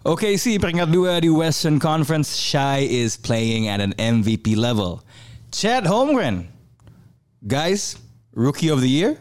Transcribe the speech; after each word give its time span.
OKC 0.00 0.56
peringkat 0.56 0.88
dua 0.88 1.20
di 1.20 1.28
Western 1.28 1.76
Conference. 1.76 2.32
Shy 2.32 2.88
is 2.88 3.20
playing 3.20 3.68
at 3.68 3.84
an 3.84 3.92
MVP 4.00 4.56
level. 4.56 5.04
Chad 5.52 5.84
Holmgren, 5.84 6.48
guys, 7.44 8.00
Rookie 8.32 8.72
of 8.72 8.80
the 8.80 8.88
Year. 8.88 9.20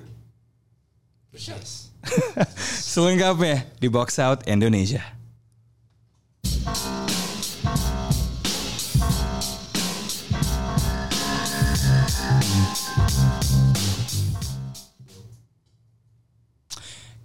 Yes. 1.36 1.92
Selengkapnya 2.96 3.68
di 3.84 3.92
Box 3.92 4.16
Out 4.24 4.48
Indonesia. 4.48 5.04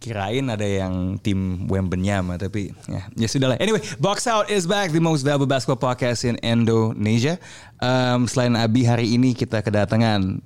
Kirain 0.05 0.45
ada 0.53 0.69
yang 0.69 1.17
tim 1.17 1.65
Wembenyama 1.65 2.37
tapi 2.37 2.77
ya, 2.85 3.09
ya 3.17 3.25
sudah 3.25 3.49
lah. 3.49 3.57
Anyway, 3.57 3.81
Box 3.97 4.29
Out 4.29 4.53
is 4.53 4.69
back, 4.69 4.93
the 4.93 5.01
most 5.01 5.25
valuable 5.25 5.49
basketball 5.49 5.81
podcast 5.81 6.29
in 6.29 6.37
Indonesia. 6.45 7.41
Um, 7.81 8.29
selain 8.29 8.53
Abi 8.53 8.85
hari 8.85 9.17
ini 9.17 9.33
kita 9.33 9.65
kedatangan 9.65 10.45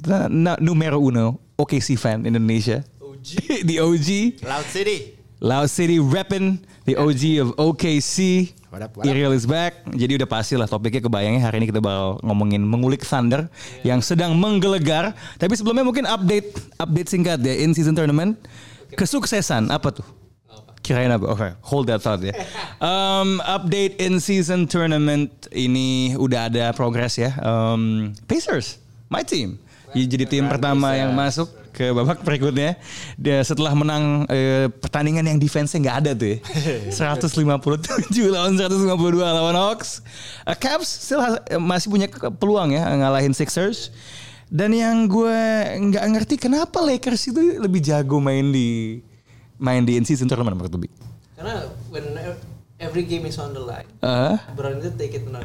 numero 0.63 1.03
uno 1.03 1.43
OKC 1.59 1.99
fan 1.99 2.23
Indonesia. 2.23 2.87
OG. 3.03 3.29
the 3.75 3.83
OG. 3.83 4.09
Loud 4.47 4.67
City. 4.71 5.19
Loud 5.43 5.67
City 5.75 5.99
reppin 5.99 6.63
the 6.87 6.95
OG 6.95 7.23
of 7.43 7.49
OKC. 7.59 8.55
What 8.71 8.87
up, 8.87 8.95
what 8.95 9.03
up? 9.03 9.11
Iriel 9.11 9.35
is 9.35 9.43
back. 9.43 9.83
Jadi 9.91 10.23
udah 10.23 10.29
pasti 10.31 10.55
lah 10.55 10.71
topiknya 10.71 11.03
kebayangnya 11.03 11.43
hari 11.43 11.59
ini 11.59 11.67
kita 11.67 11.83
bakal 11.83 12.23
ngomongin 12.23 12.63
mengulik 12.63 13.03
Thunder 13.03 13.51
yang 13.83 13.99
sedang 14.07 14.39
menggelegar. 14.39 15.19
Tapi 15.35 15.51
sebelumnya 15.59 15.83
mungkin 15.83 16.07
update 16.07 16.79
update 16.79 17.11
singkat 17.11 17.43
ya 17.43 17.59
in 17.59 17.75
season 17.75 17.99
tournament. 17.99 18.39
Kesuksesan 18.95 19.69
apa 19.69 19.91
tuh? 19.93 20.07
Kirain 20.81 21.11
apa? 21.11 21.27
Oke, 21.29 21.49
hold 21.61 21.91
that 21.91 22.01
thought 22.01 22.23
ya. 22.23 22.33
Um, 22.79 23.43
update 23.43 23.99
in 23.99 24.23
season 24.23 24.71
tournament 24.71 25.29
ini 25.51 26.15
udah 26.15 26.47
ada 26.47 26.71
progress 26.71 27.19
ya. 27.19 27.35
Um, 27.43 28.15
Pacers, 28.31 28.79
my 29.11 29.27
team. 29.27 29.59
Jadi 29.91 30.29
tim 30.29 30.47
pertama 30.47 30.95
yang 30.95 31.11
masuk 31.11 31.49
ke 31.75 31.91
babak 31.91 32.23
berikutnya. 32.23 32.79
Dia 33.19 33.43
setelah 33.43 33.75
menang 33.75 34.29
eh, 34.31 34.71
pertandingan 34.71 35.27
yang 35.27 35.41
defense-nya 35.41 35.81
nggak 35.83 35.97
ada 36.07 36.11
tuh 36.15 36.29
ya. 36.29 36.39
157 37.19 37.35
lawan 38.31 38.55
152 38.55 38.95
lawan 39.19 39.57
Hawks. 39.57 40.05
Uh, 40.47 40.55
Cavs 40.55 40.87
still 40.87 41.19
has- 41.19 41.43
masih 41.59 41.89
punya 41.91 42.07
peluang 42.39 42.71
ya 42.71 42.87
ngalahin 42.87 43.35
Sixers. 43.35 43.91
Dan 44.49 44.73
yang 44.73 45.05
gue 45.05 45.41
nggak 45.93 46.05
ngerti 46.09 46.35
kenapa 46.41 46.81
Lakers 46.81 47.29
itu 47.29 47.61
lebih 47.61 47.85
jago 47.85 48.17
main 48.17 48.49
di 48.49 49.01
main 49.61 49.85
di 49.85 50.01
in 50.01 50.09
season 50.09 50.25
tournament 50.25 50.57
menurut. 50.57 50.89
Karena 51.37 51.69
when 51.93 52.17
every 52.79 53.03
game 53.03 53.27
is 53.27 53.35
on 53.37 53.51
the 53.51 53.59
line, 53.59 53.87
Ah. 53.99 54.39
LeBron 54.55 54.79
itu 54.79 54.91
take 54.95 55.19
it 55.19 55.27
menang 55.27 55.43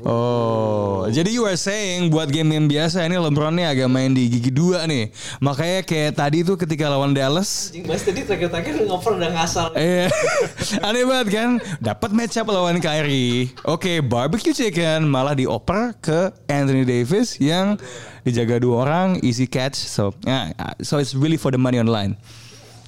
Oh, 0.00 1.04
jadi 1.12 1.28
you 1.28 1.44
are 1.44 1.54
saying 1.54 2.08
buat 2.08 2.32
game 2.32 2.56
yang 2.56 2.66
biasa 2.66 3.04
ini 3.04 3.20
LeBron 3.20 3.52
nih 3.52 3.68
agak 3.68 3.88
main 3.92 4.10
di 4.10 4.32
gigi 4.32 4.48
dua 4.48 4.88
nih. 4.88 5.12
Makanya 5.38 5.84
kayak 5.84 6.16
tadi 6.16 6.40
tuh 6.40 6.56
ketika 6.56 6.88
lawan 6.88 7.12
Dallas, 7.12 7.68
Anjing 7.68 7.84
Bas 7.84 8.00
tadi 8.00 8.24
terakhir-terakhir 8.24 8.80
ngoper 8.88 9.12
udah 9.20 9.30
ngasal. 9.36 9.76
eh 9.76 10.08
aneh 10.88 11.04
banget 11.04 11.28
kan? 11.28 11.48
Dapat 11.84 12.10
match 12.16 12.40
up 12.40 12.48
lawan 12.48 12.80
Kyrie. 12.80 13.52
Oke, 13.68 14.00
barbecue 14.00 14.56
chicken 14.56 15.04
malah 15.04 15.36
dioper 15.36 15.92
ke 16.00 16.32
Anthony 16.48 16.88
Davis 16.88 17.36
yang 17.36 17.76
dijaga 18.24 18.56
dua 18.56 18.88
orang, 18.88 19.08
easy 19.20 19.44
catch. 19.44 19.76
So, 19.76 20.16
yeah, 20.24 20.56
so 20.80 20.96
it's 20.96 21.12
really 21.12 21.36
for 21.36 21.52
the 21.52 21.60
money 21.60 21.76
online. 21.76 22.16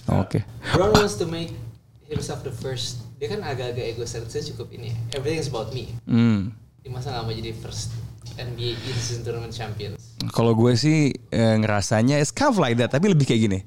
Oke. 0.09 0.41
LeBron 0.73 0.97
wants 0.97 1.20
to 1.20 1.29
make 1.29 1.53
himself 2.09 2.41
the 2.41 2.51
first. 2.51 3.12
Dia 3.23 3.31
kan 3.31 3.47
agak-agak 3.47 3.95
egocentris 3.95 4.51
cukup 4.51 4.75
ini. 4.75 4.91
Everything 5.15 5.39
is 5.39 5.47
about 5.47 5.70
me. 5.70 5.95
Hmm. 6.11 6.51
Dia 6.83 6.91
masa 6.91 7.15
nggak 7.15 7.23
mau 7.23 7.31
jadi 7.31 7.55
first 7.55 7.95
NBA 8.34 8.75
in 8.75 8.97
season 8.98 9.23
tournament 9.23 9.55
champions. 9.55 10.19
Kalau 10.34 10.59
gue 10.59 10.75
sih 10.75 11.14
eh, 11.31 11.55
ngerasanya 11.55 12.19
it's 12.19 12.35
kind 12.35 12.51
of 12.51 12.58
like 12.58 12.74
that, 12.83 12.91
tapi 12.91 13.14
lebih 13.14 13.30
kayak 13.30 13.47
gini. 13.47 13.61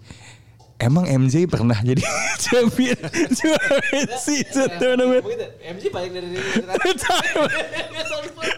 Emang 0.75 1.07
MJ 1.07 1.47
pernah 1.47 1.79
jadi 1.79 2.03
champion 2.51 2.99
juara 3.31 3.79
season 4.19 4.75
tournament? 4.75 5.23
MJ 5.63 5.87
balik 5.87 6.11
dari 6.11 6.27
ini. 6.35 6.39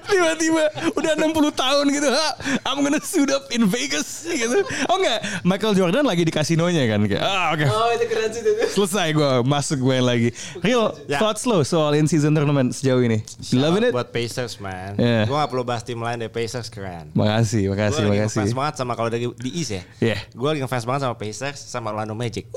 Tiba-tiba 0.07 0.63
udah 0.93 1.13
60 1.13 1.27
tahun 1.53 1.85
gitu, 1.89 2.07
ha, 2.07 2.29
I'm 2.65 2.79
gonna 2.79 2.99
suit 2.99 3.27
up 3.27 3.47
in 3.49 3.67
Vegas 3.67 4.23
gitu. 4.23 4.63
Oh 4.87 4.97
enggak, 4.97 5.19
Michael 5.43 5.73
Jordan 5.73 6.03
lagi 6.03 6.23
di 6.23 6.31
kasinonya 6.31 6.87
kan 6.87 7.03
kayak, 7.03 7.21
ah 7.21 7.51
oke. 7.51 7.65
Oh 7.65 7.89
itu 7.91 8.05
keren 8.07 8.29
sih 8.29 8.41
itu. 8.41 8.51
Selesai 8.73 9.11
gue 9.11 9.29
masuk 9.43 9.77
gue 9.79 9.97
lagi. 9.99 10.29
Real 10.59 10.95
Ya. 11.05 11.19
thoughts 11.19 11.43
lo 11.43 11.61
soal 11.61 11.93
in 11.93 12.05
season 12.05 12.31
tournament 12.31 12.71
sejauh 12.71 12.99
ini. 12.99 13.19
You 13.49 13.59
loving 13.59 13.83
it? 13.85 13.91
Buat 13.91 14.11
Pacers 14.11 14.57
man. 14.57 14.95
Yeah. 14.95 15.23
Gue 15.25 15.35
gak 15.35 15.49
perlu 15.49 15.63
bahas 15.63 15.83
tim 15.83 15.97
lain 15.97 16.17
deh. 16.17 16.27
Pacers 16.27 16.67
keren. 16.67 17.11
Makasih, 17.11 17.67
Gue 17.67 17.73
makasih, 17.73 18.01
lagi 18.03 18.11
makasih. 18.17 18.39
ngefans 18.39 18.53
banget 18.53 18.73
sama 18.75 18.93
kalau 18.93 19.09
dari 19.09 19.25
di 19.33 19.49
East 19.53 19.71
ya. 19.71 19.83
Yeah. 19.99 20.19
Gue 20.31 20.47
lagi 20.49 20.61
ngefans 20.61 20.83
banget 20.83 21.01
sama 21.03 21.15
Pacers 21.15 21.59
sama 21.59 21.91
Orlando 21.91 22.13
Magic. 22.13 22.47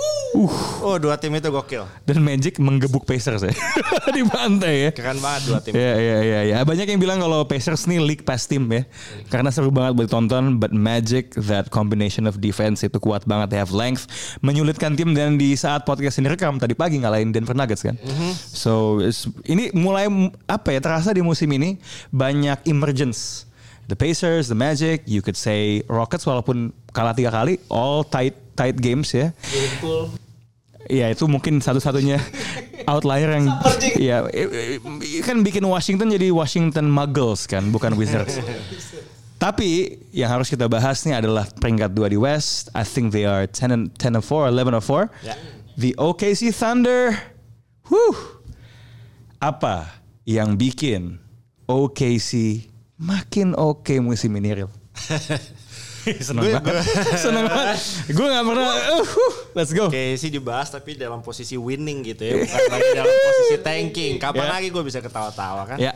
Oh 0.80 0.94
dua 0.96 1.18
tim 1.18 1.32
itu 1.32 1.48
gokil. 1.48 1.84
Dan 2.04 2.22
Magic 2.22 2.56
menggebuk 2.56 3.02
Pacers 3.02 3.42
ya 3.42 3.50
di 4.16 4.22
pantai 4.22 4.74
ya. 4.86 4.90
Keren 4.94 5.18
banget 5.18 5.42
dua 5.46 5.58
tim. 5.58 5.72
Iya 5.74 5.94
iya 5.96 6.18
iya 6.20 6.40
ya. 6.46 6.58
Banyak 6.62 6.86
yang 6.86 7.00
bilang 7.00 7.18
kalau 7.18 7.39
Pacers 7.44 7.84
nih 7.84 8.00
league 8.00 8.24
pass 8.24 8.44
team 8.44 8.66
ya. 8.68 8.82
Karena 9.28 9.52
seru 9.52 9.68
banget 9.68 9.94
buat 9.94 10.06
ditonton 10.08 10.56
but 10.56 10.72
Magic 10.72 11.32
that 11.36 11.68
combination 11.68 12.24
of 12.24 12.40
defense 12.40 12.80
itu 12.80 12.96
kuat 12.96 13.24
banget. 13.24 13.52
They 13.52 13.60
have 13.60 13.70
length, 13.70 14.08
menyulitkan 14.40 14.96
tim 14.96 15.12
dan 15.12 15.36
di 15.36 15.54
saat 15.54 15.84
podcast 15.84 16.18
ini 16.18 16.32
rekam 16.32 16.56
tadi 16.56 16.72
pagi 16.72 16.98
ngalahin 16.98 17.30
Denver 17.30 17.54
Nuggets 17.54 17.84
kan. 17.84 17.94
So 18.50 18.98
it's- 19.00 19.28
ini 19.44 19.70
mulai 19.70 20.08
apa 20.44 20.72
ya 20.72 20.80
terasa 20.80 21.12
di 21.12 21.20
musim 21.20 21.50
ini 21.50 21.76
banyak 22.10 22.66
emergence. 22.66 23.46
The 23.86 23.98
Pacers, 23.98 24.46
the 24.46 24.54
Magic, 24.54 25.02
you 25.10 25.18
could 25.18 25.34
say 25.34 25.82
Rockets 25.90 26.22
walaupun 26.22 26.70
kalah 26.94 27.10
tiga 27.10 27.34
kali, 27.34 27.58
all 27.66 28.06
tight 28.06 28.38
tight 28.54 28.78
games 28.78 29.10
ya. 29.10 29.34
Liverpool. 29.50 30.14
Iya 30.90 31.06
itu 31.14 31.30
mungkin 31.30 31.62
satu-satunya 31.62 32.18
outlier 32.84 33.30
yang 33.30 33.46
ya 33.94 34.26
i- 34.26 34.50
i- 34.82 35.22
kan 35.22 35.38
bikin 35.40 35.62
Washington 35.62 36.10
jadi 36.10 36.34
Washington 36.34 36.90
Muggles 36.90 37.46
kan 37.46 37.70
bukan 37.70 37.94
Wizards. 37.94 38.42
Tapi 39.40 39.96
yang 40.12 40.28
harus 40.28 40.50
kita 40.50 40.68
bahas 40.68 41.00
nih 41.06 41.16
adalah 41.16 41.48
peringkat 41.48 41.94
dua 41.94 42.10
di 42.10 42.18
West. 42.18 42.68
I 42.76 42.84
think 42.84 43.08
they 43.14 43.24
are 43.24 43.48
10 43.48 43.72
and 43.72 43.84
10 43.96 44.18
and 44.18 44.24
4, 44.26 44.52
11 44.52 44.76
and 44.76 44.84
4. 44.84 45.08
Ya. 45.24 45.32
The 45.80 45.96
OKC 45.96 46.52
Thunder. 46.52 47.16
Whew. 47.88 48.12
Apa 49.40 49.96
yang 50.28 50.60
bikin 50.60 51.16
OKC 51.64 52.68
makin 53.00 53.56
oke 53.56 53.96
musim 54.04 54.36
ini 54.36 54.52
Real? 54.52 54.68
Seneng 56.26 56.42
Gue- 56.42 56.54
banget. 56.56 56.84
Seneng 57.24 57.44
banget. 57.44 57.78
Gue 58.08 58.26
gak 58.26 58.44
pernah. 58.44 58.68
Uh, 58.92 59.04
let's 59.52 59.70
go. 59.70 59.86
Oke 59.86 60.14
sih 60.14 60.28
dibahas 60.28 60.68
tapi 60.68 60.94
dalam 60.94 61.20
posisi 61.20 61.54
winning 61.54 62.02
gitu 62.04 62.22
ya. 62.22 62.34
Bukan 62.38 62.60
lagi 62.68 62.88
dalam 62.94 63.12
posisi 63.12 63.56
tanking. 63.58 64.12
Kapan 64.16 64.46
Ya. 64.46 64.52
lagi 64.52 64.68
gue 64.68 64.82
bisa 64.82 64.98
ketawa-tawa 64.98 65.62
kan? 65.66 65.78
Ya. 65.78 65.92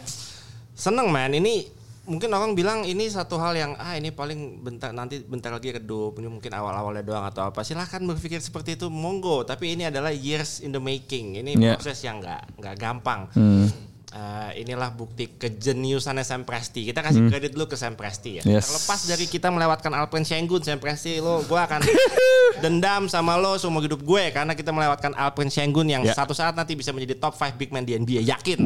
Seneng 0.73 1.09
man. 1.09 1.31
Ini 1.31 1.71
mungkin 2.05 2.29
orang 2.29 2.53
bilang 2.53 2.85
ini 2.85 3.09
satu 3.09 3.41
hal 3.41 3.57
yang 3.57 3.73
ah 3.75 3.97
ini 3.97 4.13
paling 4.13 4.61
bentar 4.61 4.93
nanti 4.93 5.19
bentar 5.19 5.49
lagi 5.49 5.73
redup 5.73 6.13
ini 6.15 6.29
mungkin 6.29 6.53
awal-awalnya 6.53 7.01
doang 7.01 7.25
atau 7.25 7.49
apa 7.49 7.65
silahkan 7.65 7.97
berpikir 7.99 8.37
seperti 8.39 8.77
itu 8.77 8.93
monggo 8.93 9.41
tapi 9.41 9.73
ini 9.73 9.89
adalah 9.89 10.13
years 10.13 10.61
in 10.61 10.69
the 10.69 10.77
making 10.77 11.41
ini 11.41 11.57
Ya. 11.57 11.81
proses 11.81 11.97
yang 11.99 12.21
nggak 12.21 12.61
nggak 12.61 12.77
gampang 12.77 13.25
Hmm. 13.33 13.73
Eh, 14.15 14.63
inilah 14.63 14.95
bukti 14.95 15.27
kejeniusannya 15.27 16.23
Sam 16.23 16.47
Presti 16.47 16.87
kita 16.87 17.03
kasih 17.03 17.27
kredit 17.27 17.51
dulu 17.51 17.67
ke 17.67 17.75
Sam 17.75 17.99
Presti 17.99 18.39
ya 18.39 18.43
Hmm. 18.43 18.55
Yes. 18.55 18.71
terlepas 18.71 19.01
dari 19.05 19.27
kita 19.27 19.51
melewatkan 19.51 19.91
Alpen 19.91 20.23
Schengen 20.23 20.63
Sam 20.63 20.79
Presti 20.79 21.19
lo 21.19 21.43
gue 21.43 21.59
akan 21.59 21.83
dendam 22.63 23.11
sama 23.11 23.35
lo 23.35 23.59
seumur 23.59 23.83
hidup 23.83 23.99
gue 24.01 24.31
karena 24.31 24.55
kita 24.55 24.71
melewatkan 24.71 25.11
Alpen 25.13 25.51
Schengen 25.51 25.91
yang 25.91 26.03
Ya. 26.05 26.15
satu 26.15 26.31
saat 26.31 26.55
nanti 26.55 26.73
bisa 26.73 26.95
menjadi 26.95 27.19
top 27.19 27.35
5 27.35 27.59
big 27.59 27.69
man 27.69 27.83
di 27.83 27.91
NBA 27.93 28.23
yakin 28.23 28.63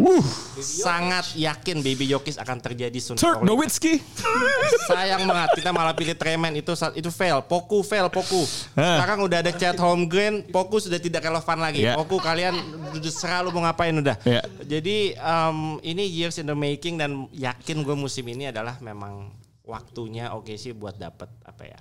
sangat 0.59 1.33
yakin 1.33 1.81
Baby 1.81 2.05
Jokic 2.07 2.37
akan 2.37 2.59
terjadi 2.61 2.99
soon 2.99 3.17
Turk. 3.17 3.41
Nowitzki. 3.41 4.05
Sayang 4.85 5.25
banget 5.25 5.51
kita 5.57 5.71
malah 5.71 5.93
pilih 5.93 6.13
Treman 6.13 6.53
itu 6.53 6.75
saat- 6.75 6.93
itu 6.93 7.09
fail. 7.09 7.41
Poku 7.41 7.81
fail, 7.81 8.09
Poku. 8.09 8.45
Sekarang 8.75 9.23
udah 9.23 9.41
ada 9.41 9.49
Chad 9.51 9.77
Holmgren, 9.77 10.45
Poku 10.45 10.77
sudah 10.77 10.99
tidak 10.99 11.23
relevan 11.23 11.57
lagi. 11.57 11.83
Ya. 11.83 11.97
Poku 11.97 12.19
kalian 12.19 12.53
udah 12.91 13.09
serah 13.09 13.41
lu 13.41 13.51
mau 13.51 13.63
ngapain 13.63 13.95
udah. 13.95 14.17
Ya. 14.23 14.45
Jadi 14.61 15.17
um, 15.39 15.79
ini 15.87 16.05
years 16.11 16.39
in 16.43 16.51
the 16.51 16.57
making 16.59 16.99
dan 16.99 17.31
yakin 17.31 17.87
gue 17.87 17.95
musim 17.95 18.27
ini 18.27 18.51
adalah 18.51 18.79
memang 18.83 19.31
waktunya 19.63 20.35
oke 20.35 20.51
sih 20.59 20.75
buat 20.75 20.99
dapet 20.99 21.31
apa 21.47 21.63
ya. 21.69 21.79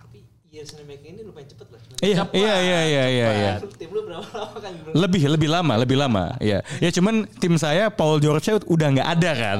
The 0.65 0.85
making 0.87 1.17
ini 1.17 1.21
lumayan 1.21 1.45
cepet 1.45 1.67
lah. 1.69 1.81
Iya, 2.01 2.23
iya, 2.33 2.55
iya, 2.61 2.79
iya, 2.85 3.03
iya, 3.09 3.27
iya. 3.29 3.53
Tim 3.77 3.89
lu 3.93 4.01
berapa 4.05 4.25
lama 4.25 4.57
kan 4.57 4.71
bro? 4.81 4.91
Lebih, 4.93 5.21
lebih 5.33 5.49
lama, 5.49 5.73
lebih 5.77 5.97
lama. 5.97 6.33
Ya, 6.41 6.65
ya 6.81 6.89
cuman 6.89 7.29
tim 7.37 7.53
saya 7.61 7.93
Paul 7.93 8.17
George 8.17 8.49
udah 8.65 8.87
nggak 8.97 9.09
ada 9.17 9.31
kan. 9.33 9.59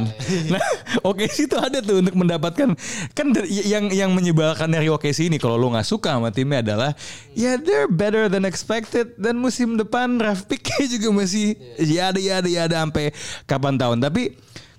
Nah, 0.50 0.62
OKC 1.10 1.50
itu 1.50 1.58
ada 1.58 1.82
tuh 1.82 2.02
untuk 2.02 2.16
mendapatkan 2.18 2.74
kan 3.14 3.28
yang 3.46 3.90
yang 3.94 4.12
menyebalkan 4.14 4.70
dari 4.70 4.90
OKC 4.90 5.30
ini 5.30 5.38
kalau 5.38 5.58
lo 5.58 5.70
nggak 5.74 5.86
suka 5.86 6.18
sama 6.18 6.34
timnya 6.34 6.66
adalah 6.66 6.92
ya 7.38 7.58
they're 7.58 7.90
better 7.90 8.30
than 8.30 8.46
expected 8.46 9.14
dan 9.18 9.38
musim 9.38 9.78
depan 9.78 10.18
draft 10.18 10.50
picknya 10.50 10.90
juga 10.98 11.08
masih 11.14 11.58
ya 11.78 12.10
ada 12.10 12.20
ya 12.22 12.34
ada 12.42 12.50
ya 12.50 12.62
ada 12.66 12.76
sampai 12.86 13.14
kapan 13.46 13.76
tahun. 13.78 13.98
Tapi 14.02 14.34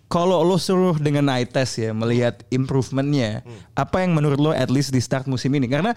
kalau 0.08 0.40
lo 0.40 0.56
suruh 0.56 0.96
dengan 0.96 1.28
eye 1.28 1.44
test 1.44 1.76
ya 1.76 1.93
melihat 1.93 2.40
improvementnya, 2.49 3.44
apa 3.72 4.00
yang 4.00 4.16
menurut 4.16 4.40
lo 4.40 4.50
at 4.50 4.72
least 4.72 4.88
di 4.88 4.99
start 4.99 5.28
musim 5.28 5.52
ini? 5.52 5.69
Karena 5.69 5.93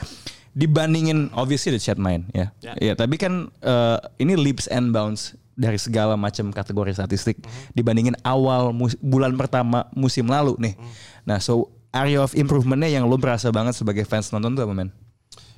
dibandingin 0.52 1.32
obviously 1.32 1.72
the 1.72 1.80
chat 1.80 1.96
main 1.96 2.28
ya, 2.36 2.52
Ya. 2.60 2.76
ya 2.76 2.94
tapi 2.94 3.16
kan 3.16 3.48
eh, 3.64 3.98
ini 4.20 4.36
leaps 4.36 4.68
and 4.68 4.92
bounds 4.92 5.40
dari 5.56 5.80
segala 5.80 6.20
macam 6.20 6.52
kategori 6.52 6.92
statistik 6.92 7.40
dibandingin 7.72 8.20
awal 8.22 8.76
mus- 8.76 9.00
bulan 9.00 9.32
pertama 9.40 9.88
musim 9.96 10.28
lalu 10.28 10.60
nih. 10.60 10.76
Nah 11.24 11.40
so 11.40 11.72
area 11.96 12.20
of 12.20 12.36
improvementnya 12.36 12.92
yang 12.92 13.08
lo 13.08 13.16
berasa 13.16 13.48
banget 13.48 13.80
sebagai 13.80 14.04
fans 14.04 14.28
nonton 14.32 14.56
tuh 14.56 14.68
apa 14.68 14.76
men? 14.76 14.90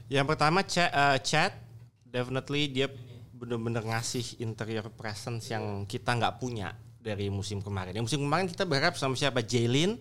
Yang 0.09 0.25
pertama 0.29 0.61
chat, 0.61 0.93
eh, 0.93 1.17
chat 1.25 1.57
definitely 2.05 2.69
dia 2.69 2.85
bener-bener 3.33 3.81
ngasih 3.81 4.37
interior 4.39 4.85
presence 4.93 5.49
yang 5.49 5.89
kita 5.89 6.13
nggak 6.13 6.37
punya 6.37 6.77
dari 7.03 7.27
musim 7.27 7.59
kemarin. 7.59 7.91
Yang 7.91 8.15
musim 8.15 8.21
kemarin 8.23 8.47
kita 8.47 8.63
berharap 8.63 8.95
sama 8.95 9.19
siapa? 9.19 9.43
Jalen 9.43 9.99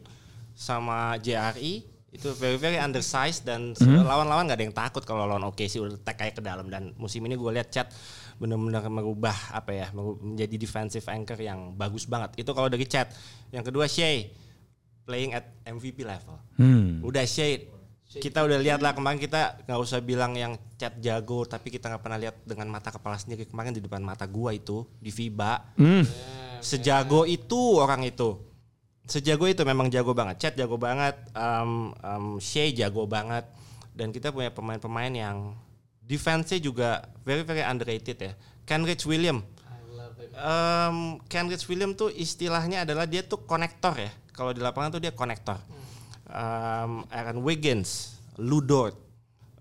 sama 0.54 1.18
JRE 1.18 1.82
itu 2.12 2.28
very 2.36 2.60
very 2.60 2.76
undersized 2.76 3.48
dan 3.48 3.72
lawan-lawan 3.80 4.44
nggak 4.44 4.58
ada 4.60 4.64
yang 4.68 4.76
takut 4.76 5.00
kalau 5.00 5.24
lawan 5.24 5.48
OKC 5.48 5.80
udah 5.80 5.96
tag 6.04 6.14
kayak 6.20 6.38
ke 6.38 6.42
dalam. 6.44 6.70
Dan 6.70 6.94
musim 7.00 7.24
ini 7.26 7.34
gue 7.34 7.50
lihat 7.50 7.72
chat 7.72 7.88
benar-benar 8.36 8.84
merubah 8.92 9.34
apa 9.50 9.72
ya 9.72 9.86
menjadi 9.96 10.54
defensive 10.60 11.04
anchor 11.08 11.40
yang 11.40 11.74
bagus 11.74 12.04
banget. 12.04 12.38
Itu 12.44 12.52
kalau 12.54 12.68
dari 12.68 12.84
chat. 12.86 13.10
Yang 13.50 13.72
kedua 13.72 13.88
Shea 13.88 14.28
playing 15.08 15.34
at 15.34 15.50
MVP 15.66 16.06
level. 16.06 16.38
Hmm. 16.60 17.02
udah 17.02 17.26
Shea 17.26 17.66
kita 18.12 18.44
udah 18.44 18.60
lihat 18.60 18.84
lah 18.84 18.92
kemarin 18.92 19.16
kita 19.16 19.64
nggak 19.64 19.80
usah 19.80 20.04
bilang 20.04 20.36
yang 20.36 20.52
chat 20.76 20.92
jago 21.00 21.48
tapi 21.48 21.72
kita 21.72 21.88
nggak 21.88 22.02
pernah 22.04 22.20
lihat 22.20 22.44
dengan 22.44 22.68
mata 22.68 22.92
kepala 22.92 23.16
sendiri. 23.16 23.48
Kemarin 23.48 23.72
di 23.72 23.80
depan 23.80 24.04
mata 24.04 24.28
gua 24.28 24.52
itu 24.52 24.84
di 25.00 25.08
FIBA 25.08 25.80
Hmm. 25.80 26.04
Sejago 26.62 27.28
itu 27.28 27.78
orang 27.78 28.06
itu 28.06 28.38
sejago 29.04 29.50
itu 29.50 29.66
memang 29.66 29.90
jago 29.90 30.14
banget 30.14 30.38
chat 30.38 30.54
jago 30.54 30.78
banget 30.78 31.18
um, 31.34 31.90
um, 32.00 32.26
Shea 32.38 32.70
jago 32.70 33.04
banget 33.04 33.44
dan 33.92 34.14
kita 34.14 34.32
punya 34.32 34.48
pemain-pemain 34.54 35.12
yang 35.12 35.52
defense-nya 36.06 36.62
juga 36.62 37.04
very 37.26 37.44
very 37.44 37.60
underrated 37.60 38.16
ya 38.16 38.32
Kenrich 38.64 39.04
William 39.04 39.42
um, 40.36 41.20
Kenrich 41.28 41.64
William 41.68 41.92
tuh 41.92 42.08
istilahnya 42.12 42.84
adalah 42.84 43.04
dia 43.04 43.24
tuh 43.24 43.44
konektor 43.44 43.96
ya. 43.96 44.12
Kalau 44.32 44.56
di 44.56 44.60
lapangan 44.64 44.96
tuh 44.98 45.02
dia 45.02 45.12
konektor. 45.12 45.60
Um, 46.32 47.04
Aaron 47.12 47.44
Wiggins, 47.44 48.16
Ludort, 48.40 48.96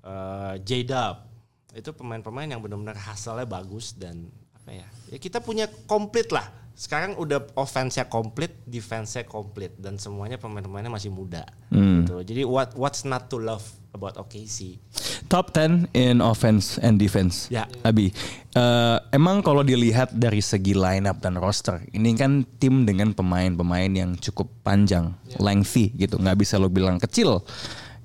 uh, 0.08 0.56
J-Dub. 0.64 1.28
Itu 1.76 1.92
pemain-pemain 1.96 2.48
yang 2.48 2.64
benar-benar 2.64 2.96
hasilnya 3.00 3.48
bagus 3.48 3.96
dan 3.96 4.28
apa 4.56 4.72
ya? 4.72 4.88
Ya 5.12 5.18
kita 5.20 5.44
punya 5.44 5.68
komplit 5.88 6.32
lah. 6.32 6.48
Sekarang 6.82 7.14
udah 7.14 7.46
offense-nya 7.54 8.10
komplit, 8.10 8.58
defense-nya 8.66 9.30
komplit 9.30 9.78
dan 9.78 10.02
semuanya 10.02 10.42
pemain-pemainnya 10.42 10.90
masih 10.90 11.14
muda. 11.14 11.46
Hmm. 11.70 12.02
Gitu. 12.02 12.18
Jadi 12.26 12.42
what 12.42 12.74
what's 12.74 13.06
not 13.06 13.30
to 13.30 13.38
love 13.38 13.62
about 13.94 14.18
OKC? 14.18 14.82
Top 15.30 15.54
10 15.54 15.94
in 15.94 16.26
offense 16.26 16.82
and 16.82 16.98
defense. 16.98 17.54
Ya. 17.54 17.70
Abi, 17.86 18.10
eh, 18.58 18.98
emang 19.14 19.46
kalau 19.46 19.62
dilihat 19.62 20.10
dari 20.18 20.42
segi 20.42 20.74
lineup 20.74 21.22
dan 21.22 21.38
roster, 21.38 21.86
ini 21.94 22.18
kan 22.18 22.50
tim 22.58 22.82
dengan 22.90 23.14
pemain-pemain 23.14 23.94
yang 23.94 24.18
cukup 24.18 24.50
panjang, 24.66 25.14
lengthy 25.38 25.94
gitu, 25.94 26.18
nggak 26.18 26.42
bisa 26.42 26.58
lo 26.58 26.66
bilang 26.66 26.98
kecil 26.98 27.46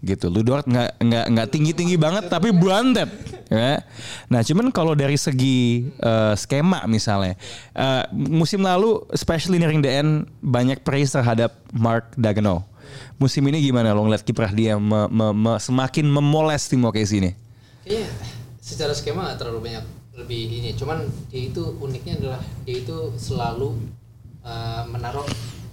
gitu. 0.03 0.29
Ludort 0.29 0.67
nggak 0.69 1.01
nggak 1.01 1.27
nggak 1.33 1.49
tinggi 1.49 1.73
tinggi 1.73 1.97
banget 1.97 2.29
tapi 2.29 2.53
branded. 2.53 3.09
Ya. 3.47 3.87
Nah, 4.27 4.43
cuman 4.43 4.75
kalau 4.75 4.99
dari 4.99 5.15
segi 5.15 5.87
eh, 6.03 6.35
skema 6.35 6.83
misalnya, 6.91 7.39
eh, 7.73 8.05
musim 8.13 8.61
lalu, 8.67 9.07
especially 9.15 9.63
nearing 9.63 9.81
the 9.81 9.93
end, 9.93 10.27
banyak 10.43 10.83
praise 10.83 11.15
terhadap 11.15 11.55
Mark 11.71 12.11
Daigneault. 12.19 12.67
Musim 13.19 13.47
ini 13.49 13.63
gimana 13.63 13.95
lo 13.95 14.07
ngeliat 14.07 14.23
kiprah 14.23 14.53
dia 14.53 14.79
me- 14.79 15.11
me- 15.11 15.35
me- 15.35 15.61
semakin 15.63 16.07
memoles 16.07 16.69
tim 16.71 16.83
OKC 16.85 17.23
ini? 17.23 17.33
Kayaknya 17.83 18.11
secara 18.61 18.93
skema 18.95 19.31
nggak 19.31 19.39
terlalu 19.43 19.71
banyak 19.73 19.85
lebih 20.17 20.43
ini. 20.63 20.71
Cuman 20.75 21.07
dia 21.31 21.47
itu 21.49 21.63
uniknya 21.79 22.19
adalah 22.19 22.41
dia 22.67 22.77
itu 22.83 23.15
selalu 23.19 23.79
uh, 24.43 24.83
menaruh 24.91 25.27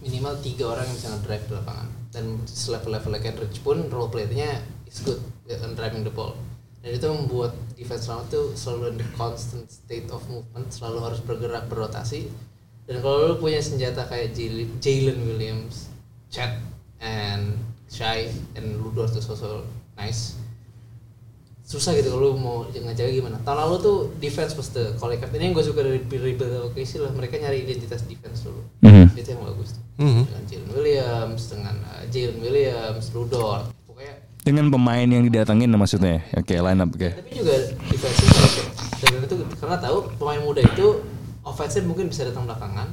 minimal 0.04 0.36
tiga 0.44 0.74
orang 0.78 0.86
yang 0.90 0.96
bisa 1.00 1.10
ngedrive 1.16 1.46
di 1.48 1.54
lapangan. 1.56 2.03
Dan 2.14 2.46
selevel-level 2.46 3.18
Kendrick 3.18 3.58
pun 3.66 3.90
role 3.90 4.08
playnya 4.08 4.62
is 4.86 5.02
good 5.02 5.18
in 5.50 5.74
driving 5.74 6.06
the 6.06 6.14
ball. 6.14 6.38
Dan 6.86 7.00
itu 7.00 7.10
membuat 7.10 7.58
defense 7.74 8.06
round 8.06 8.30
itu 8.30 8.54
selalu 8.54 8.94
in 8.94 8.98
the 9.02 9.08
constant 9.18 9.66
state 9.72 10.06
of 10.14 10.22
movement, 10.30 10.70
selalu 10.70 11.00
harus 11.02 11.20
bergerak 11.26 11.66
berotasi. 11.72 12.30
Dan 12.86 13.00
kalau 13.02 13.34
lu 13.34 13.36
punya 13.40 13.64
senjata 13.64 14.06
kayak 14.06 14.36
Jalen 14.84 15.20
Williams, 15.26 15.90
Chet, 16.28 16.60
and 17.00 17.56
Shai, 17.88 18.30
and 18.60 18.78
Ludor 18.84 19.08
tuh 19.08 19.24
sosok 19.24 19.64
nice 19.96 20.43
susah 21.64 21.96
gitu 21.96 22.12
kalau 22.12 22.36
lu 22.36 22.38
mau 22.38 22.58
ngajaga 22.68 23.12
gimana. 23.12 23.40
Tahun 23.42 23.56
lalu 23.56 23.76
tuh 23.80 23.98
defense 24.20 24.52
was 24.60 24.70
the 24.76 24.94
calling 25.00 25.18
card 25.18 25.32
ini 25.34 25.50
yang 25.50 25.56
gue 25.56 25.64
suka 25.64 25.80
dari 25.80 26.04
rebuild 26.04 26.70
oke 26.70 26.80
sih 26.84 27.00
lah. 27.00 27.10
Mereka 27.16 27.40
nyari 27.40 27.64
identitas 27.64 28.04
defense 28.04 28.44
dulu. 28.44 28.62
Mhm. 28.84 29.16
itu 29.16 29.30
yang 29.32 29.42
bagus 29.48 29.70
tuh. 29.80 29.84
Mhm. 30.04 30.24
dengan 30.28 30.44
Jalen 30.50 30.70
Williams 30.76 31.44
dengan 31.48 31.76
uh, 31.88 32.04
Jalen 32.12 32.38
Williams 32.42 33.06
Ludor 33.14 33.60
pokoknya 33.88 34.16
Dengan 34.44 34.66
pemain 34.68 35.08
yang 35.08 35.24
didatengin 35.24 35.72
maksudnya. 35.72 36.20
Oke, 36.36 36.60
line 36.60 36.82
up 36.84 36.92
oke. 36.92 37.10
tapi 37.16 37.32
juga 37.32 37.56
defense 37.88 38.20
dan 39.04 39.20
itu 39.24 39.36
karena 39.60 39.78
tahu 39.80 39.98
pemain 40.20 40.42
muda 40.44 40.62
itu 40.64 41.04
offense 41.44 41.80
mungkin 41.84 42.08
bisa 42.08 42.28
datang 42.28 42.48
belakangan 42.48 42.88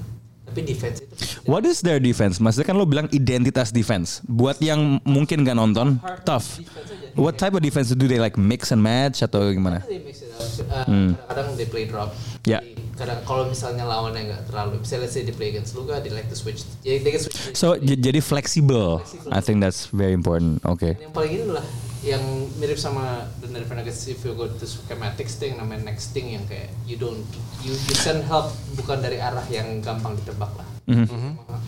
tapi 0.51 0.67
defense 0.67 0.99
itu 1.07 1.15
What 1.47 1.63
is 1.63 1.79
their 1.81 2.03
defense? 2.03 2.43
Maksudnya 2.43 2.67
kan 2.67 2.77
lo 2.77 2.85
bilang 2.85 3.07
identitas 3.15 3.71
defense. 3.71 4.21
Buat 4.27 4.59
yang 4.59 4.99
mungkin 5.07 5.47
gak 5.47 5.57
nonton, 5.57 6.03
tough. 6.27 6.59
defense 6.59 6.91
aja 6.91 7.07
What 7.15 7.39
type 7.39 7.55
of 7.55 7.63
defense 7.63 7.91
do 7.95 8.07
they 8.07 8.19
like 8.19 8.35
mix 8.35 8.71
and 8.75 8.83
match 8.83 9.23
atau 9.23 9.51
gimana? 9.51 9.83
Mix 9.87 10.27
it 10.27 10.31
up. 10.35 10.87
Uh, 10.87 11.15
Kadang-kadang 11.27 11.57
they 11.59 11.67
play 11.71 11.85
drop. 11.87 12.15
Ya. 12.47 12.63
Jadi, 12.63 12.79
Kadang 12.95 13.19
kalau 13.25 13.49
misalnya 13.49 13.89
lawannya 13.89 14.21
nggak 14.31 14.43
terlalu, 14.51 14.83
misalnya 14.83 15.09
let's 15.09 15.15
say 15.17 15.23
they 15.25 15.35
play 15.35 15.51
against 15.51 15.73
Luka, 15.73 15.99
they 16.03 16.13
like 16.13 16.29
to 16.29 16.37
switch. 16.37 16.67
Jadi 16.85 17.01
they 17.03 17.13
can 17.15 17.23
switch. 17.23 17.39
So 17.57 17.79
jadi 17.81 18.21
fleksibel. 18.21 19.01
I 19.33 19.41
think 19.41 19.65
that's 19.65 19.89
very 19.91 20.13
important. 20.13 20.61
Oke. 20.69 20.99
Dan 20.99 21.09
yang 21.09 21.15
paling 21.15 21.31
ini 21.35 21.43
adalah 21.49 21.67
yang 22.01 22.49
mirip 22.57 22.81
sama 22.81 23.29
dan 23.45 23.53
dari 23.53 23.69
Nuggets 23.69 24.09
if 24.09 24.25
you 24.25 24.33
go 24.33 24.49
to 24.49 24.65
schematics 24.65 25.37
thing 25.37 25.61
namanya 25.61 25.93
next 25.93 26.17
thing 26.17 26.33
yang 26.33 26.45
kayak 26.49 26.73
you 26.89 26.97
don't 26.97 27.21
you 27.61 27.77
you 27.77 27.95
send 27.97 28.25
help 28.25 28.49
bukan 28.73 29.05
dari 29.05 29.21
arah 29.21 29.45
yang 29.53 29.85
gampang 29.85 30.17
ditebak 30.17 30.49
lah. 30.57 30.65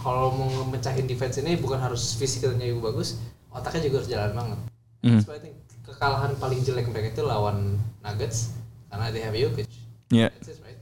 Kalau 0.00 0.32
mau 0.34 0.50
mecahin 0.66 1.04
defense 1.04 1.38
ini 1.38 1.60
bukan 1.60 1.78
harus 1.78 2.16
fisiknya 2.16 2.64
juga 2.64 2.90
bagus, 2.90 3.20
otaknya 3.52 3.86
juga 3.86 3.96
harus 4.02 4.10
jalan 4.10 4.32
banget. 4.32 4.58
That's 5.04 5.28
why 5.28 5.36
I 5.36 5.42
think 5.44 5.54
kekalahan 5.84 6.32
paling 6.40 6.60
jelek 6.64 6.88
mereka 6.88 7.12
itu 7.12 7.22
lawan 7.28 7.76
Nuggets 8.00 8.56
karena 8.88 9.12
they 9.12 9.22
have 9.22 9.36
Jokic. 9.36 9.68
Ya. 10.08 10.32
That's 10.32 10.56
it, 10.56 10.64
right? 10.64 10.80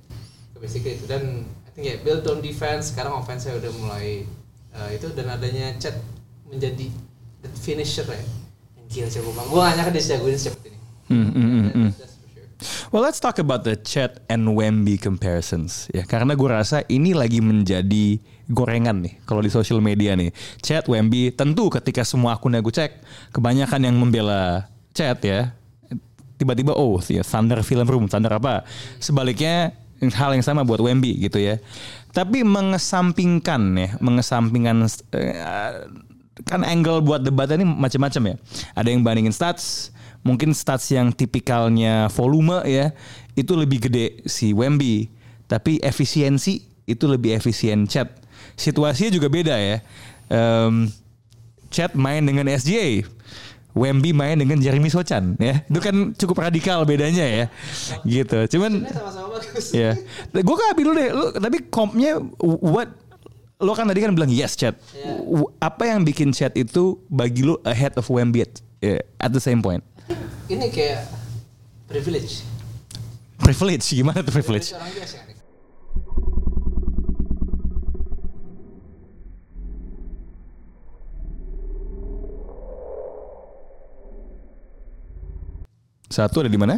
Basically 0.62 0.94
itu 0.94 1.10
dan 1.10 1.44
I 1.66 1.70
think 1.74 1.84
ya 1.90 1.96
build 2.06 2.22
on 2.30 2.38
defense 2.38 2.94
sekarang 2.94 3.18
offense 3.18 3.50
saya 3.50 3.58
udah 3.58 3.72
mulai 3.82 4.28
uh, 4.78 4.90
itu 4.94 5.10
dan 5.16 5.26
adanya 5.26 5.74
chat 5.82 5.98
menjadi 6.46 6.86
the 7.42 7.50
finisher 7.58 8.06
ya. 8.06 8.22
Gila 8.90 9.08
jago 9.08 9.30
banget. 9.30 9.50
Gua 9.50 9.60
gak 9.62 9.74
nyangka 9.78 9.92
dia 9.94 10.04
jagoin 10.14 10.36
secepat 10.36 10.62
ini. 10.66 10.78
Hmm, 11.10 11.30
hmm, 11.30 11.70
hmm. 11.74 11.90
Well, 12.92 13.00
let's 13.00 13.22
talk 13.22 13.40
about 13.40 13.64
the 13.64 13.78
Chet 13.78 14.20
and 14.28 14.52
Wemby 14.52 15.00
comparisons 15.00 15.88
ya. 15.94 16.04
Karena 16.04 16.36
gue 16.36 16.48
rasa 16.50 16.84
ini 16.92 17.16
lagi 17.16 17.40
menjadi 17.40 18.20
gorengan 18.50 19.00
nih 19.00 19.14
kalau 19.24 19.40
di 19.40 19.48
social 19.48 19.80
media 19.80 20.12
nih. 20.12 20.34
Chet, 20.60 20.84
Wemby, 20.90 21.32
tentu 21.32 21.72
ketika 21.72 22.04
semua 22.04 22.36
akunnya 22.36 22.60
gue 22.60 22.74
cek, 22.74 23.00
kebanyakan 23.32 23.80
yang 23.88 23.96
membela 23.96 24.68
Chet 24.92 25.24
ya. 25.24 25.56
Tiba-tiba 26.36 26.72
oh, 26.76 27.00
ya 27.04 27.24
Thunder 27.24 27.60
Film 27.64 27.88
Room, 27.88 28.04
Thunder 28.08 28.32
apa? 28.36 28.64
Sebaliknya 29.00 29.72
hal 30.00 30.32
yang 30.32 30.44
sama 30.44 30.64
buat 30.64 30.80
Wemby 30.80 31.16
gitu 31.28 31.40
ya. 31.40 31.60
Tapi 32.10 32.42
mengesampingkan 32.42 33.62
ya, 33.76 33.88
mengesampingkan 34.02 34.82
eh, 35.14 35.86
kan 36.46 36.64
angle 36.64 37.00
buat 37.04 37.24
debat 37.24 37.50
ini 37.52 37.64
macam-macam 37.64 38.34
ya. 38.34 38.34
Ada 38.76 38.88
yang 38.92 39.02
bandingin 39.04 39.34
stats, 39.34 39.90
mungkin 40.22 40.52
stats 40.52 40.88
yang 40.92 41.12
tipikalnya 41.12 42.08
volume 42.12 42.62
ya, 42.68 42.92
itu 43.36 43.52
lebih 43.56 43.90
gede 43.90 44.24
si 44.28 44.52
Wemby. 44.52 45.08
Tapi 45.50 45.82
efisiensi 45.82 46.62
itu 46.86 47.04
lebih 47.06 47.34
efisien 47.34 47.86
Chat. 47.86 48.10
Situasinya 48.54 49.10
juga 49.10 49.26
beda 49.30 49.54
ya. 49.58 49.76
Em, 50.30 50.90
Chat 51.70 51.94
main 51.94 52.22
dengan 52.22 52.50
SGA. 52.50 53.06
Wemby 53.70 54.10
main 54.10 54.34
dengan 54.34 54.58
Jeremy 54.58 54.90
Sochan 54.90 55.38
ya. 55.38 55.62
Itu 55.62 55.78
kan 55.78 56.10
cukup 56.18 56.42
radikal 56.42 56.82
bedanya 56.82 57.22
ya. 57.22 57.44
Gitu. 58.02 58.58
Cuman 58.58 58.82
sama-sama 58.90 59.38
bagus. 59.38 59.70
ya. 59.70 59.94
Gue 60.34 60.56
ke 60.58 60.64
Abi 60.66 60.82
dulu 60.82 60.94
deh. 60.98 61.10
Lu, 61.14 61.24
tapi 61.38 61.70
kompnya 61.70 62.18
what 62.42 62.90
lo 63.60 63.76
kan 63.76 63.84
tadi 63.84 64.00
kan 64.00 64.16
bilang 64.16 64.32
yes 64.32 64.56
chat. 64.56 64.74
W- 65.20 65.52
Apa 65.60 65.92
yang 65.92 66.00
bikin 66.00 66.32
chat 66.32 66.56
itu 66.56 66.96
bagi 67.06 67.44
lu 67.44 67.60
ahead 67.62 67.92
of 68.00 68.08
Wemby 68.08 68.48
at, 68.48 68.52
eh, 68.80 69.00
at 69.20 69.30
the 69.30 69.42
same 69.42 69.60
point? 69.60 69.84
Ini 70.48 70.72
kayak 70.72 71.04
privilege. 71.86 72.42
Privilege 73.36 73.84
gimana 73.92 74.24
tuh 74.24 74.32
privilege? 74.32 74.72
Orang 74.72 74.90
biasa 74.96 75.16
kan. 75.20 75.36
Satu 86.10 86.42
ada 86.42 86.50
di 86.50 86.58
mana? 86.58 86.74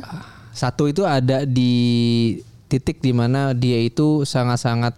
Satu 0.53 0.85
itu 0.93 1.09
ada 1.09 1.49
di 1.49 1.73
titik 2.69 3.01
di 3.01 3.17
mana 3.17 3.57
dia 3.57 3.81
itu 3.81 4.29
sangat-sangat 4.29 4.93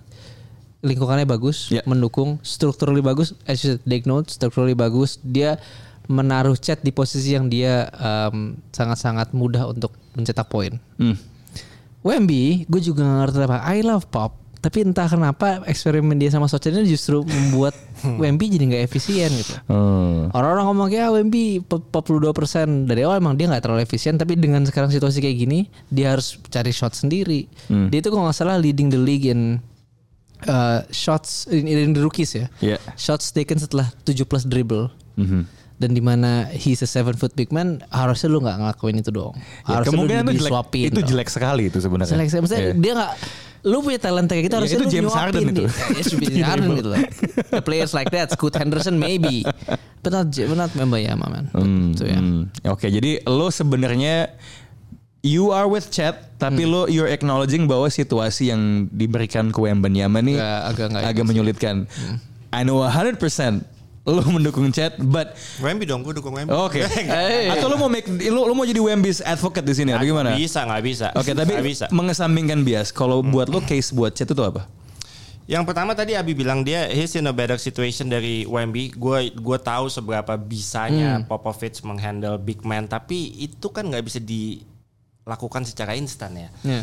lingkungannya 0.85 1.25
bagus, 1.25 1.73
Ya. 1.73 1.81
mendukung, 1.89 2.37
strukturally 2.45 3.01
bagus, 3.01 3.33
as 3.49 3.65
you 3.65 3.75
said, 3.75 3.83
take 3.89 4.05
note, 4.05 4.29
strukturally 4.29 4.77
bagus. 4.77 5.17
Dia 5.25 5.57
menaruh 6.05 6.61
chat 6.61 6.85
di 6.85 6.93
posisi 6.93 7.33
yang 7.33 7.49
dia 7.49 7.89
em, 7.97 8.61
sangat-sangat 8.71 9.33
mudah 9.33 9.73
untuk 9.73 9.97
mencetak 10.13 10.53
poin. 10.53 10.77
Hmm. 11.01 11.17
Wemby, 12.05 12.69
gue 12.69 12.81
juga 12.85 13.01
gak 13.01 13.17
ngerti 13.33 13.37
apa. 13.49 13.65
I 13.65 13.81
love 13.81 14.05
pop, 14.13 14.37
tapi 14.61 14.81
entah 14.81 15.09
kenapa 15.09 15.61
eksperimen 15.65 16.17
dia 16.17 16.33
sama 16.33 16.49
Sochan 16.49 16.77
ini 16.77 16.89
justru 16.89 17.21
membuat 17.25 17.73
Wemby 18.21 18.53
jadi 18.53 18.65
nggak 18.65 18.85
efisien 18.89 19.29
gitu. 19.33 19.57
Hmm. 19.69 20.33
Orang-orang 20.33 20.65
ngomong 20.73 20.89
ah, 21.01 21.11
Wemby 21.17 21.65
42% 21.65 22.89
dari 22.89 23.05
awal 23.05 23.21
emang 23.21 23.37
dia 23.37 23.49
nggak 23.49 23.61
terlalu 23.61 23.85
efisien 23.85 24.17
tapi 24.17 24.37
dengan 24.41 24.65
sekarang 24.65 24.89
situasi 24.89 25.21
kayak 25.21 25.37
gini 25.37 25.59
dia 25.93 26.17
harus 26.17 26.41
cari 26.49 26.73
shot 26.73 26.97
sendiri. 26.97 27.45
Dia 27.69 27.99
itu 28.01 28.09
kalau 28.09 28.25
nggak 28.25 28.37
salah 28.37 28.57
leading 28.57 28.89
the 28.89 29.01
league 29.01 29.29
in 29.29 29.61
uh, 30.47 30.85
shots 30.89 31.47
in, 31.49 31.67
in 31.67 31.93
the 31.93 32.03
rookies 32.03 32.35
ya. 32.35 32.47
Iya. 32.61 32.79
Shots 32.95 33.31
taken 33.31 33.59
setelah 33.59 33.91
7 34.05 34.25
plus 34.25 34.45
dribble. 34.45 34.89
Mhm. 35.17 35.45
Dan 35.75 35.91
di 35.91 35.99
mana 35.99 36.47
he's 36.55 36.81
a 36.81 36.89
seven 36.89 37.19
foot 37.19 37.35
big 37.35 37.51
man 37.51 37.83
harusnya 37.91 38.31
lu 38.31 38.39
nggak 38.39 38.63
ngelakuin 38.63 39.03
itu 39.03 39.11
dong. 39.11 39.35
Ya, 39.67 39.83
harusnya 39.83 39.91
lu 39.91 40.07
kemungkinan 40.07 40.23
itu 40.31 40.35
jelek, 40.47 40.71
itu 40.95 41.01
jelek 41.03 41.29
sekali 41.29 41.63
itu 41.67 41.79
sebenarnya. 41.83 42.15
Jelek, 42.15 42.27
maksudnya 42.31 42.63
Iya. 42.63 42.73
dia 42.79 42.93
nggak 42.95 43.13
lu 43.65 43.77
punya 43.81 43.99
talent 43.99 44.29
kayak 44.31 44.43
gitu 44.47 44.55
Ya, 44.55 44.59
harusnya 44.63 44.79
itu 44.79 44.87
lu 44.87 44.93
James 44.95 45.15
Harden 45.17 45.43
itu. 45.51 45.65
Ya, 45.67 45.99
itu 45.99 46.15
James 46.31 46.47
Harden 46.47 46.71
gitu 46.79 46.91
lah. 46.95 47.01
The 47.51 47.65
players 47.65 47.91
like 47.91 48.13
that, 48.15 48.31
Scoot 48.31 48.55
Henderson 48.55 49.03
maybe, 49.03 49.43
but 49.99 50.13
not 50.15 50.31
but 50.31 50.55
not 50.57 50.71
member 50.79 51.01
ya, 51.01 51.19
man. 51.19 51.51
Hmm, 51.51 51.91
Itu 51.91 52.07
ya. 52.07 52.23
hmm. 52.23 52.71
Oke, 52.71 52.87
jadi 52.93 53.27
lo 53.27 53.51
sebenarnya 53.51 54.31
you 55.25 55.49
are 55.49 55.65
with 55.65 55.89
chat, 55.89 56.37
tapi 56.37 56.63
Hmm. 56.63 56.71
lo 56.71 56.81
you're 56.85 57.09
acknowledging 57.09 57.65
bahwa 57.65 57.89
situasi 57.89 58.53
yang 58.53 58.87
diberikan 58.89 59.49
ke 59.49 59.57
Wembanyama 59.57 60.21
nih 60.21 60.37
Agak- 60.37 60.93
agak 60.93 61.09
agak 61.09 61.25
menyulitkan. 61.25 61.89
I 62.53 62.61
know 62.63 62.79
100% 62.79 63.65
lo 64.05 64.21
mendukung 64.29 64.69
chat, 64.69 65.01
but 65.01 65.33
Wemby 65.59 65.89
dong, 65.89 66.05
gue 66.05 66.13
dukung 66.13 66.37
Wemby. 66.37 66.53
oke. 66.53 66.77
Atau 67.57 67.67
lo 67.67 67.81
mau 67.81 67.89
make 67.89 68.05
lo, 68.29 68.45
lo 68.45 68.53
mau 68.53 68.63
jadi 68.63 68.77
Wemby's 68.77 69.19
advocate 69.19 69.65
di 69.65 69.73
sini 69.73 69.91
atau 69.91 70.05
gimana? 70.05 70.37
Bisa 70.37 70.61
nggak 70.61 70.83
bisa? 70.85 71.09
Oke, 71.15 71.33
tapi 71.33 71.51
Nggak 71.51 71.65
bisa. 71.65 71.85
mengesampingkan 71.89 72.61
bias, 72.61 72.93
kalau 72.93 73.25
buat 73.25 73.49
lo 73.49 73.59
case 73.59 73.91
buat 73.91 74.13
chat 74.13 74.29
itu 74.29 74.39
apa? 74.39 74.69
Yang 75.45 75.65
pertama 75.67 75.93
tadi 75.93 76.13
Abi 76.13 76.33
bilang 76.33 76.61
dia 76.61 76.85
he's 76.87 77.13
in 77.13 77.25
a 77.25 77.33
better 77.33 77.57
situation 77.57 78.09
dari 78.09 78.45
Wemby. 78.45 78.93
Gue 78.93 79.29
gue 79.29 79.59
tahu 79.59 79.89
seberapa 79.89 80.37
bisanya 80.37 81.21
Popovich 81.21 81.81
menghandle 81.81 82.37
big 82.37 82.61
man, 82.61 82.85
tapi 82.85 83.33
itu 83.35 83.69
kan 83.69 83.85
nggak 83.85 84.05
bisa 84.05 84.21
dilakukan 85.25 85.65
secara 85.65 85.97
instan 85.97 86.37
ya. 86.37 86.49
Ya. 86.63 86.81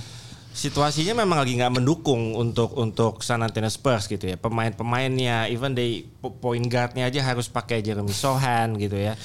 Situasinya 0.51 1.23
memang 1.23 1.39
lagi 1.39 1.55
nggak 1.55 1.79
mendukung 1.79 2.35
untuk 2.35 2.75
untuk 2.75 3.23
San 3.23 3.39
Antonio 3.39 3.71
Spurs 3.71 4.11
gitu 4.11 4.27
ya. 4.27 4.35
Pemain-pemainnya, 4.35 5.47
even 5.47 5.71
they 5.71 6.03
po- 6.19 6.35
point 6.35 6.67
guardnya 6.67 7.07
aja 7.07 7.23
harus 7.23 7.47
pakai 7.47 7.79
Jeremy 7.79 8.11
Sohan 8.11 8.75
gitu 8.75 8.99
ya. 8.99 9.15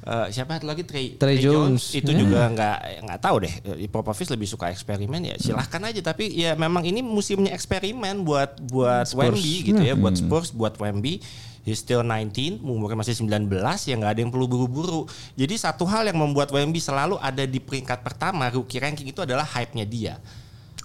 Eh, 0.00 0.26
siapa 0.32 0.56
satu 0.56 0.64
lagi 0.64 0.80
Trey, 0.88 1.20
Trey 1.20 1.36
Jones. 1.44 1.92
itu 1.92 2.08
juga 2.16 2.48
nggak 2.48 3.04
nggak 3.04 3.20
tahu 3.20 3.44
deh 3.44 3.52
Popovich 3.92 4.32
lebih 4.32 4.48
suka 4.48 4.72
eksperimen 4.72 5.20
ya 5.20 5.36
silahkan 5.36 5.92
aja 5.92 6.00
tapi 6.00 6.32
ya 6.32 6.56
memang 6.56 6.88
ini 6.88 7.04
musimnya 7.04 7.52
eksperimen 7.52 8.24
buat 8.24 8.56
buat 8.64 9.12
Wemby 9.12 9.68
gitu 9.68 9.82
ya 9.84 9.92
buat 9.92 10.16
Spurs 10.16 10.56
buat 10.56 10.80
Wemby 10.80 11.20
He's 11.60 11.84
still 11.84 12.00
19, 12.00 12.64
umurnya 12.64 12.96
masih 12.96 13.20
19, 13.20 13.52
ya 13.84 13.94
nggak 14.00 14.12
ada 14.16 14.20
yang 14.24 14.32
perlu 14.32 14.48
buru-buru. 14.48 15.04
Jadi 15.36 15.60
satu 15.60 15.84
hal 15.84 16.08
yang 16.08 16.16
membuat 16.16 16.48
Wemby 16.48 16.80
selalu 16.80 17.20
ada 17.20 17.44
di 17.44 17.60
peringkat 17.60 18.00
pertama 18.00 18.48
rookie 18.48 18.80
ranking 18.80 19.12
itu 19.12 19.20
adalah 19.20 19.44
hype-nya 19.44 19.84
dia. 19.84 20.14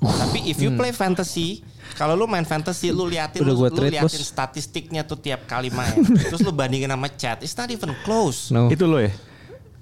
Tapi 0.03 0.51
if 0.51 0.59
you 0.59 0.75
play 0.75 0.91
fantasy, 0.91 1.63
kalau 1.95 2.19
lu 2.19 2.27
main 2.27 2.43
fantasy 2.43 2.91
lu 2.91 3.07
liatin 3.07 3.39
Udah 3.39 3.55
lu, 3.55 3.71
lu 3.71 3.87
liatin 3.87 4.03
bos. 4.03 4.27
statistiknya 4.27 5.07
tuh 5.07 5.15
tiap 5.15 5.47
kali 5.47 5.71
main. 5.71 5.95
Terus 6.29 6.43
lu 6.43 6.51
bandingin 6.51 6.91
sama 6.91 7.07
chat, 7.15 7.39
it's 7.39 7.55
not 7.55 7.71
even 7.71 7.95
close. 8.03 8.51
No. 8.51 8.67
Itu 8.67 8.83
lo 8.83 8.99
ya? 8.99 9.15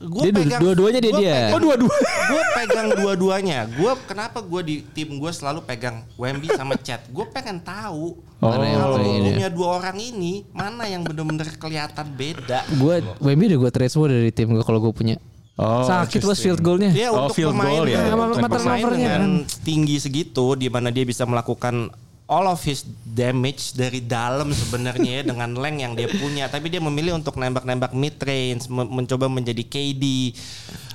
Gua 0.03 0.21
Dia 0.21 0.31
dua- 0.33 0.59
dua-duanya 0.59 0.99
dia- 0.99 1.13
dia. 1.13 1.33
Pegang, 1.33 1.49
Oh, 1.49 1.59
dua-dua. 1.61 1.95
Gue 2.25 2.43
pegang 2.53 2.87
dua-duanya. 2.93 3.59
Gue 3.69 3.91
kenapa 4.03 4.37
gue 4.39 4.61
di 4.61 4.75
tim 4.85 5.15
gue 5.15 5.31
selalu 5.31 5.63
pegang 5.63 6.03
Wemby 6.13 6.51
sama 6.51 6.75
Chat. 6.75 7.07
Gue 7.07 7.23
pengen 7.27 7.59
tahu 7.59 8.19
Mana 8.37 8.65
yang 8.65 8.81
kalau 8.81 8.95
paling 8.97 9.07
lu 9.07 9.15
ini 9.15 9.23
ya? 9.23 9.33
punya 9.33 9.49
dua 9.49 9.67
orang 9.77 9.97
ini 9.97 10.33
mana 10.51 10.83
yang 10.83 11.01
bener-bener 11.01 11.47
kelihatan 11.53 12.05
beda. 12.09 12.59
Gue 12.75 12.95
Wemby 13.17 13.47
udah 13.49 13.59
gue 13.61 13.71
trade 13.71 13.89
semua 13.89 14.07
dari 14.07 14.29
tim 14.29 14.49
gue 14.49 14.61
kalau 14.61 14.79
gue 14.79 14.91
punya. 14.91 15.15
Oh, 15.53 15.85
Sakit 15.85 16.19
bos 16.19 16.35
field 16.35 16.59
goalnya. 16.59 16.89
Dia 16.89 17.07
Oh, 17.07 17.23
untuk 17.23 17.37
field 17.37 17.53
pemain 17.53 17.69
goal 17.71 17.85
ya. 17.85 17.99
Sama 18.03 18.23
untuk 18.25 18.41
mata 18.41 18.57
pemain 18.57 18.81
covernya 18.81 18.97
dengan 19.07 19.23
tinggi 19.61 19.95
segitu 19.97 20.45
di 20.53 20.65
mana 20.65 20.89
dia 20.89 21.05
bisa 21.05 21.23
melakukan 21.23 21.93
all 22.33 22.49
of 22.49 22.57
his 22.65 22.81
damage 23.05 23.77
dari 23.77 24.01
dalam 24.01 24.49
sebenarnya 24.49 25.21
ya 25.21 25.23
dengan 25.23 25.53
length 25.61 25.79
yang 25.79 25.93
dia 25.93 26.09
punya 26.09 26.49
tapi 26.49 26.73
dia 26.73 26.81
memilih 26.81 27.13
untuk 27.13 27.37
nembak-nembak 27.37 27.93
mid 27.93 28.17
range 28.17 28.65
me- 28.67 28.89
mencoba 28.89 29.29
menjadi 29.29 29.61
KD 29.61 30.33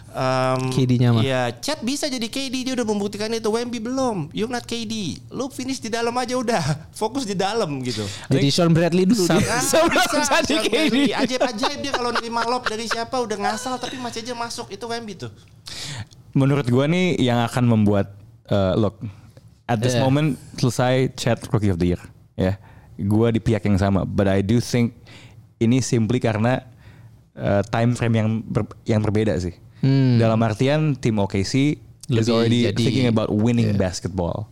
Um, 0.08 0.72
KD-nya 0.72 1.12
mah. 1.12 1.20
Iya, 1.20 1.42
Chat 1.60 1.84
bisa 1.84 2.08
jadi 2.08 2.26
KD 2.26 2.64
dia 2.64 2.72
udah 2.74 2.88
membuktikan 2.88 3.28
itu. 3.28 3.44
Wemby 3.44 3.76
belum. 3.76 4.32
You're 4.32 4.48
not 4.48 4.64
KD. 4.64 5.20
Lu 5.28 5.52
finish 5.52 5.78
di 5.78 5.92
dalam 5.92 6.10
aja 6.16 6.32
udah. 6.34 6.90
Fokus 6.90 7.28
di 7.28 7.36
dalam 7.36 7.68
gitu. 7.84 8.02
Jadi 8.26 8.48
Sean 8.48 8.72
Bradley 8.72 9.04
dulu 9.04 9.28
dia. 9.28 9.60
Sebelum 9.60 10.00
jadi 10.48 10.56
KD. 10.64 10.96
Ajaib-ajaib 11.12 11.78
dia 11.84 11.92
kalau 11.92 12.10
nerima 12.10 12.40
lob 12.48 12.64
dari 12.64 12.88
siapa 12.88 13.20
udah 13.20 13.36
ngasal 13.36 13.76
tapi 13.76 14.00
masih 14.00 14.24
aja 14.24 14.32
masuk. 14.32 14.72
Itu 14.72 14.88
Wemby 14.88 15.14
tuh. 15.14 15.30
menurut 16.32 16.66
gua 16.66 16.88
nih 16.88 17.20
yang 17.20 17.44
akan 17.44 17.64
membuat 17.68 18.16
uh, 18.48 18.74
look 18.74 18.96
at 19.68 19.78
this 19.78 19.94
Yeah. 19.94 20.02
moment 20.02 20.40
selesai 20.56 21.12
chat 21.14 21.38
rookie 21.48 21.68
of 21.68 21.76
the 21.76 21.92
year. 21.92 22.02
Ya 22.34 22.56
gua 22.98 23.30
di 23.30 23.38
pihak 23.38 23.62
yang 23.62 23.76
sama. 23.76 24.02
But 24.02 24.26
I 24.26 24.40
do 24.40 24.58
think 24.58 24.96
ini 25.58 25.78
simply 25.78 26.18
karena 26.18 26.64
uh, 27.36 27.62
time 27.68 27.94
frame 27.94 28.14
yang 28.16 28.28
ber- 28.42 28.74
yang 28.82 28.98
berbeda 28.98 29.36
sih. 29.38 29.54
Dalam 30.18 30.42
artian 30.42 30.98
tim 30.98 31.22
OKC 31.22 31.78
is 32.10 32.26
Lebih 32.26 32.32
already 32.34 32.60
jadi- 32.66 32.74
thinking 32.74 33.06
about 33.06 33.30
winning 33.30 33.78
basketball. 33.78 34.50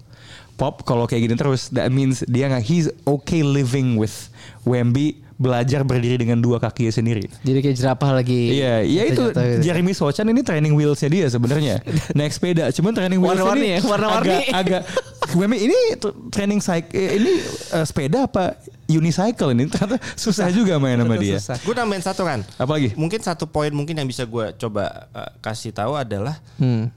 Pop 0.54 0.86
kalau 0.86 1.04
kayak 1.04 1.26
gini 1.26 1.34
terus 1.34 1.68
that 1.68 1.90
means 1.90 2.22
dia 2.24 2.46
nggak 2.46 2.62
he's 2.62 2.86
okay 3.04 3.42
living 3.42 3.98
with 3.98 4.30
Wemby 4.62 5.20
belajar 5.36 5.84
berdiri 5.84 6.16
dengan 6.16 6.40
dua 6.40 6.56
kakinya 6.56 6.88
sendiri 6.88 7.28
Jadi 7.44 7.58
kayak 7.60 7.76
jerapah 7.76 8.10
lagi. 8.16 8.56
Iya, 8.56 8.80
iya 8.82 9.02
itu 9.12 9.28
gitu. 9.28 9.60
Jeremy 9.60 9.92
Sochan 9.92 10.32
ini 10.32 10.40
training 10.40 10.72
wheelsnya 10.72 11.12
dia 11.12 11.26
sebenarnya 11.28 11.84
naik 12.18 12.32
sepeda. 12.32 12.72
Cuman 12.72 12.96
training 12.96 13.20
wheelsnya 13.20 13.44
Warna-warni 13.44 13.68
ini 13.68 13.76
ya, 13.76 13.80
warna-warni. 13.84 14.36
Agak, 14.48 14.82
agak 14.82 14.82
ini 15.60 15.76
training 16.32 16.60
cycle 16.64 16.96
eh, 16.96 17.20
ini 17.20 17.32
eh, 17.76 17.84
sepeda 17.84 18.24
apa 18.24 18.56
unicycle 18.88 19.52
ini 19.52 19.68
ternyata 19.68 20.00
susah 20.16 20.48
juga 20.48 20.80
main 20.80 20.96
sama 20.96 21.20
dia. 21.20 21.36
Susah. 21.36 21.56
Gue 21.60 21.74
nambahin 21.76 22.02
satu 22.02 22.22
kan. 22.24 22.40
Apa 22.56 22.72
lagi? 22.80 22.96
Mungkin 22.96 23.20
satu 23.20 23.44
poin 23.44 23.70
mungkin 23.76 23.98
yang 23.98 24.08
bisa 24.08 24.24
gue 24.24 24.56
coba 24.56 25.10
uh, 25.12 25.30
kasih 25.44 25.74
tahu 25.76 25.98
adalah 25.98 26.38
Hmm. 26.56 26.88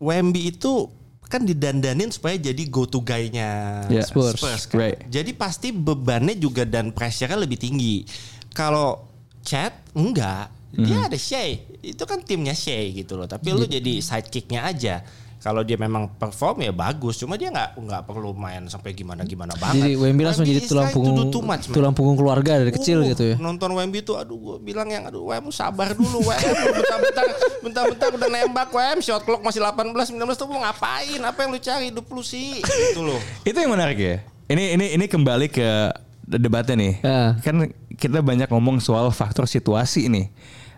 Wemby 0.00 0.56
itu 0.56 0.88
kan 1.34 1.42
didandanin 1.42 2.14
supaya 2.14 2.38
jadi 2.38 2.62
go 2.70 2.86
to 2.86 3.02
guy-nya 3.02 3.82
Yeah. 3.90 4.06
Spurs. 4.06 4.38
kan. 4.70 4.78
Right. 4.78 5.02
Jadi 5.10 5.34
pasti 5.34 5.74
bebannya 5.74 6.38
juga 6.38 6.62
dan 6.62 6.94
pressure-nya 6.94 7.34
lebih 7.34 7.58
tinggi. 7.58 8.06
Kalau 8.54 9.10
Chat 9.42 9.74
enggak, 9.98 10.48
dia 10.72 11.10
ada 11.10 11.18
Shea. 11.18 11.58
Itu 11.82 12.06
kan 12.06 12.22
timnya 12.22 12.54
Shea 12.54 12.94
gitu 12.94 13.18
loh. 13.18 13.26
Tapi 13.26 13.50
lu 13.50 13.66
jadi 13.66 13.98
sidekick-nya 13.98 14.62
aja. 14.62 15.02
Kalau 15.44 15.60
dia 15.60 15.76
memang 15.76 16.08
perform 16.08 16.64
ya 16.64 16.72
bagus, 16.72 17.20
cuma 17.20 17.36
dia 17.36 17.52
nggak 17.52 17.76
nggak 17.76 18.02
perlu 18.08 18.32
main 18.32 18.64
sampai 18.64 18.96
gimana 18.96 19.28
gimana 19.28 19.52
banget. 19.60 19.76
Jadi 19.76 19.92
Wemby 20.00 20.24
langsung 20.24 20.48
jadi 20.48 20.64
is 20.64 20.72
tulang 20.72 20.88
trying 20.88 20.96
to 20.96 21.04
punggung 21.04 21.44
much, 21.44 21.64
tulang 21.68 21.92
punggung 21.92 22.16
keluarga 22.16 22.64
dari 22.64 22.72
kecil 22.72 23.04
Uh, 23.04 23.12
gitu 23.12 23.24
ya. 23.28 23.36
Nonton 23.36 23.76
Wemby 23.76 24.00
tuh 24.00 24.16
aduh 24.16 24.40
gue 24.40 24.56
bilang 24.64 24.88
yang 24.88 25.04
aduh 25.04 25.20
Wem 25.28 25.52
sabar 25.52 25.92
dulu 25.92 26.24
Wem 26.24 26.40
bentar-bentar 26.48 27.24
bentar-bentar 27.60 28.08
udah 28.16 28.28
nembak 28.32 28.72
Wem 28.72 29.04
shot 29.04 29.20
clock 29.28 29.44
masih 29.44 29.60
18 29.60 30.16
19 30.16 30.16
tuh 30.32 30.48
mau 30.48 30.64
ngapain? 30.64 31.20
Apa 31.20 31.44
yang 31.44 31.52
lu 31.52 31.60
cari 31.60 31.92
hidup 31.92 32.08
lu 32.08 32.24
sih? 32.24 32.64
Gitu 32.64 33.04
loh. 33.04 33.20
Itu 33.48 33.60
yang 33.60 33.76
menarik 33.76 34.00
ya. 34.00 34.24
Ini 34.48 34.80
ini 34.80 34.96
ini 34.96 35.04
kembali 35.04 35.52
ke 35.52 35.92
debatnya 36.24 36.72
nih. 36.80 36.94
Ya. 37.04 37.36
Kan 37.44 37.68
kita 38.00 38.24
banyak 38.24 38.48
ngomong 38.48 38.80
soal 38.80 39.12
faktor 39.12 39.44
situasi 39.44 40.08
nih. 40.08 40.32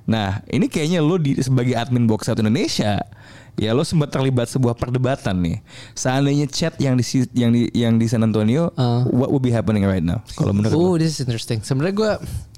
Nah, 0.07 0.39
ini 0.47 0.71
kayaknya 0.71 1.03
lo 1.03 1.19
di 1.19 1.35
sebagai 1.43 1.75
admin 1.75 2.07
box 2.07 2.31
out 2.31 2.39
Indonesia, 2.39 3.03
ya 3.57 3.73
lo 3.73 3.83
sempat 3.83 4.13
terlibat 4.13 4.49
sebuah 4.53 4.77
perdebatan 4.77 5.41
nih. 5.41 5.59
Seandainya 5.97 6.47
chat 6.49 6.77
yang 6.77 6.97
di 6.97 7.05
yang 7.33 7.51
di 7.53 7.63
yang 7.73 7.95
di 7.97 8.07
San 8.07 8.23
Antonio, 8.23 8.71
Uh. 8.77 9.09
what 9.13 9.33
would 9.33 9.45
be 9.45 9.53
happening 9.53 9.85
right 9.85 10.05
now? 10.05 10.21
Kalau 10.37 10.53
menurut 10.53 10.77
lo? 10.77 10.79
Oh, 10.79 10.95
this 11.01 11.17
is 11.17 11.21
interesting. 11.25 11.65
Sebenarnya 11.65 11.95
gue 11.97 12.13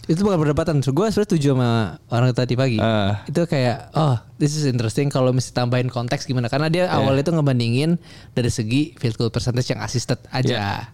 itu 0.08 0.24
bukan 0.24 0.40
perdebatan. 0.40 0.80
So, 0.80 0.96
gue 0.96 1.04
sebenarnya 1.12 1.30
setuju 1.30 1.48
sama 1.52 2.00
orang 2.08 2.32
tadi 2.32 2.56
pagi. 2.56 2.80
Ah. 2.80 3.22
Itu 3.28 3.44
kayak, 3.44 3.92
oh, 3.92 4.16
this 4.40 4.56
is 4.56 4.64
interesting. 4.64 5.12
Kalau 5.12 5.36
mesti 5.36 5.52
tambahin 5.52 5.92
konteks 5.92 6.24
gimana? 6.24 6.48
Karena 6.48 6.72
dia 6.72 6.88
awalnya 6.88 7.28
itu 7.28 7.32
ngebandingin 7.36 8.00
dari 8.32 8.48
segi 8.48 8.96
field 8.96 9.20
goal 9.20 9.28
percentage 9.28 9.68
yang 9.68 9.84
assisted 9.84 10.16
aja. 10.32 10.88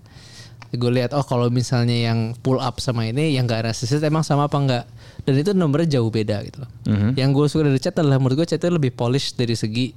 Gue 0.75 0.91
lihat, 0.91 1.15
oh 1.15 1.23
kalau 1.23 1.47
misalnya 1.55 1.95
yang 1.95 2.35
pull 2.43 2.59
up 2.59 2.83
sama 2.83 3.07
ini, 3.07 3.39
yang 3.39 3.47
gak 3.47 3.71
assisted 3.71 4.03
emang 4.03 4.27
sama 4.27 4.51
apa 4.51 4.59
enggak? 4.59 4.85
Dan 5.25 5.41
itu 5.41 5.51
nomornya 5.57 5.99
jauh 5.99 6.13
beda 6.13 6.45
gitu. 6.45 6.61
loh. 6.61 6.71
Yang 7.17 7.31
gue 7.33 7.47
suka 7.49 7.63
dari 7.65 7.81
chat 7.81 7.97
adalah 7.97 8.21
menurut 8.21 8.45
gue 8.45 8.49
chat 8.49 8.61
itu 8.61 8.69
lebih 8.69 8.93
polish 8.93 9.33
dari 9.33 9.57
segi 9.57 9.97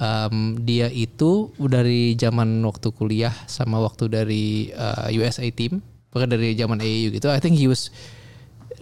um, 0.00 0.56
dia 0.64 0.88
itu 0.88 1.52
dari 1.60 2.16
zaman 2.16 2.64
waktu 2.64 2.88
kuliah 2.96 3.32
sama 3.44 3.78
waktu 3.84 4.08
dari 4.08 4.72
uh, 4.72 5.12
USA 5.12 5.44
team, 5.52 5.84
bahkan 6.08 6.32
dari 6.32 6.56
zaman 6.56 6.80
AAU 6.80 7.12
gitu. 7.12 7.28
I 7.28 7.38
think 7.38 7.60
he 7.60 7.68
was 7.68 7.92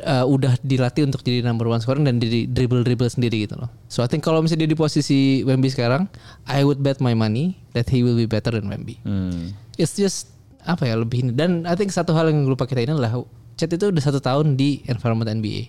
uh, 0.07 0.23
udah 0.25 0.57
dilatih 0.63 1.11
untuk 1.11 1.27
jadi 1.27 1.43
number 1.43 1.67
one 1.67 1.83
scoring 1.83 2.07
dan 2.07 2.23
di 2.23 2.47
dribble 2.47 2.87
dribble 2.87 3.11
sendiri 3.11 3.51
gitu 3.51 3.59
loh. 3.59 3.71
So 3.91 4.07
I 4.07 4.09
think 4.09 4.23
kalau 4.23 4.41
misalnya 4.41 4.71
dia 4.71 4.73
di 4.73 4.79
posisi 4.79 5.43
Wemby 5.43 5.75
sekarang, 5.75 6.07
I 6.47 6.63
would 6.63 6.81
bet 6.81 7.03
my 7.03 7.19
money 7.19 7.59
that 7.75 7.91
he 7.91 8.07
will 8.07 8.17
be 8.17 8.31
better 8.31 8.55
than 8.55 8.71
Wemby. 8.71 9.03
Hmm. 9.03 9.59
It's 9.75 9.99
just 9.99 10.31
apa 10.63 10.87
ya 10.87 10.95
lebih 11.01 11.27
ini. 11.27 11.33
Dan 11.35 11.67
I 11.67 11.75
think 11.75 11.91
satu 11.91 12.15
hal 12.15 12.31
yang 12.31 12.47
lupa 12.47 12.69
kita 12.69 12.85
ini 12.85 12.95
adalah 12.95 13.19
Chat 13.61 13.77
itu 13.77 13.93
udah 13.93 14.01
satu 14.01 14.25
tahun 14.25 14.57
di 14.57 14.81
environment 14.89 15.29
NBA. 15.29 15.69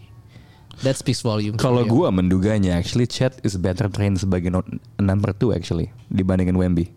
That 0.81 0.95
speaks 0.95 1.21
volume. 1.21 1.55
Kalau 1.55 1.83
gua 1.83 2.09
menduganya 2.09 2.73
actually 2.73 3.05
Chat 3.05 3.37
is 3.43 3.53
better 3.55 3.85
trained 3.85 4.17
sebagai 4.17 4.49
number 4.97 5.31
two 5.31 5.51
actually 5.51 5.91
dibandingin 6.07 6.55
Wemby. 6.55 6.89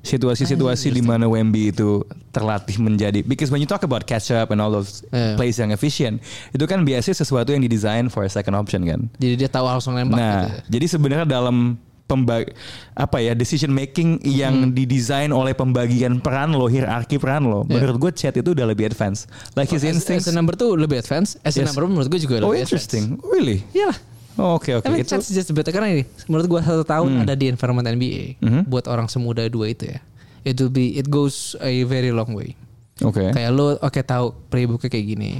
Situasi-situasi 0.00 0.94
di 0.94 1.02
mana 1.02 1.26
Wemby 1.26 1.74
itu 1.74 2.06
terlatih 2.30 2.78
menjadi 2.78 3.26
because 3.26 3.50
when 3.50 3.58
you 3.58 3.66
talk 3.66 3.82
about 3.82 4.06
catch 4.06 4.30
up 4.30 4.54
and 4.54 4.62
all 4.62 4.70
those 4.70 5.02
Yeah. 5.10 5.34
plays 5.34 5.58
yang 5.58 5.74
efficient, 5.74 6.22
itu 6.52 6.62
kan 6.62 6.86
biasanya 6.86 7.18
sesuatu 7.18 7.50
yang 7.50 7.58
didesain 7.58 8.06
for 8.06 8.22
a 8.22 8.30
second 8.30 8.54
option 8.54 8.86
kan. 8.86 9.10
jadi 9.18 9.34
dia 9.34 9.48
tahu 9.50 9.66
langsung 9.66 9.98
nembak 9.98 10.14
Nah, 10.14 10.46
gitu. 10.46 10.78
jadi 10.78 10.86
sebenarnya 10.86 11.26
dalam 11.26 11.74
pembag 12.06 12.54
apa 12.94 13.18
ya 13.18 13.34
decision 13.34 13.68
making 13.68 14.22
yang 14.22 14.70
didesain 14.70 15.30
oleh 15.30 15.52
pembagian 15.52 16.18
peran 16.18 16.54
lo, 16.54 16.66
hierarki 16.66 17.18
peran 17.18 17.44
lo. 17.44 17.62
Menurut 17.62 17.98
gue 17.98 18.10
Chat 18.14 18.32
itu 18.32 18.54
udah 18.54 18.64
lebih 18.64 18.86
advance. 18.86 19.26
Like 19.52 19.68
his 19.68 19.82
As, 19.82 19.90
as 19.90 19.94
instincts. 19.98 20.26
a 20.26 20.32
number 20.32 20.54
tuh 20.54 20.74
lebih 20.74 20.98
advance. 20.98 21.34
As 21.42 21.54
a 21.54 21.60
Yes. 21.60 21.70
number 21.70 21.84
menurut 21.84 22.06
gue 22.06 22.20
juga 22.20 22.38
Oh 22.40 22.54
lebih 22.54 22.62
interesting. 22.62 23.18
Really? 23.26 23.60
advance. 23.60 23.74
Iyalah. 23.76 23.98
Oh, 24.36 24.60
Oke 24.60 24.70
oke. 24.70 24.84
Tapi 24.84 25.00
Itu 25.00 25.16
Chat's 25.16 25.32
just 25.32 25.48
better 25.50 25.72
karena 25.72 25.88
ini 25.90 26.04
menurut 26.28 26.44
gua 26.46 26.60
satu 26.60 26.84
tahun 26.84 27.08
Hmm. 27.08 27.22
ada 27.24 27.32
di 27.32 27.48
environment 27.48 27.88
NBA 27.88 28.36
buat 28.64 28.84
orang 28.84 29.08
semuda 29.08 29.48
dua 29.48 29.72
itu 29.72 29.88
ya. 29.88 29.98
It 30.44 30.60
will 30.60 30.68
be 30.68 30.92
it 30.94 31.08
goes 31.08 31.56
a 31.58 31.82
very 31.82 32.12
long 32.12 32.36
way. 32.36 32.52
oke. 33.00 33.16
Kayak 33.32 33.50
lo 33.50 33.74
oke 33.76 34.00
tahu 34.00 34.36
playbooknya 34.46 34.88
kayak 34.88 35.06
gini 35.08 35.30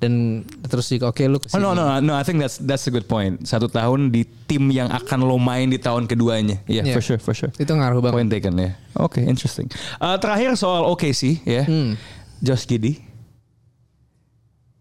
dan 0.00 0.42
terus 0.64 0.88
juga 0.88 1.12
oke 1.12 1.20
lu 1.22 1.36
Oh 1.36 1.38
ke 1.38 1.46
sini. 1.46 1.60
no 1.60 1.76
no 1.76 2.00
no 2.00 2.16
I 2.16 2.24
think 2.24 2.40
that's 2.40 2.56
that's 2.56 2.88
a 2.88 2.92
good 2.92 3.04
point. 3.04 3.44
Satu 3.44 3.68
tahun 3.68 4.08
di 4.08 4.24
tim 4.48 4.72
yang 4.72 4.88
akan 4.88 5.22
lo 5.22 5.36
main 5.36 5.68
di 5.68 5.76
tahun 5.76 6.08
keduanya. 6.08 6.56
Yeah, 6.64 6.88
Yeah. 6.88 6.96
for 6.96 7.04
sure 7.04 7.20
for 7.20 7.36
sure. 7.36 7.52
Itu 7.54 7.76
ngaruh 7.76 8.00
banget. 8.00 8.16
Point 8.16 8.30
taken 8.30 8.54
ya. 8.56 8.70
Oke, 8.96 9.20
interesting. 9.20 9.68
Uh, 9.96 10.16
terakhir 10.16 10.56
soal 10.56 10.88
OKC 10.88 11.44
ya. 11.44 11.68
Hmm. 11.68 12.00
Josh 12.40 12.64
Giddy. 12.64 13.04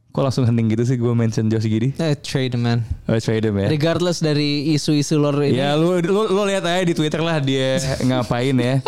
Kok 0.09 0.25
langsung 0.25 0.41
hening 0.41 0.73
gitu 0.73 0.81
sih 0.81 0.97
gue 0.97 1.13
mention 1.13 1.45
Josh 1.47 1.69
Giddy? 1.69 1.93
Eh, 1.95 2.17
trade 2.17 2.57
man. 2.57 2.81
Oh, 3.05 3.13
trade 3.21 3.45
him 3.45 3.59
ya. 3.59 3.69
Regardless 3.69 4.17
dari 4.17 4.73
isu-isu 4.73 5.21
lor 5.21 5.37
ini. 5.37 5.53
Ya 5.53 5.77
lu 5.77 6.01
lu, 6.01 6.25
lu 6.25 6.41
lihat 6.47 6.65
aja 6.65 6.81
di 6.81 6.97
Twitter 6.97 7.21
lah 7.21 7.37
dia 7.37 7.77
ngapain 8.07 8.57
ya. 8.57 8.81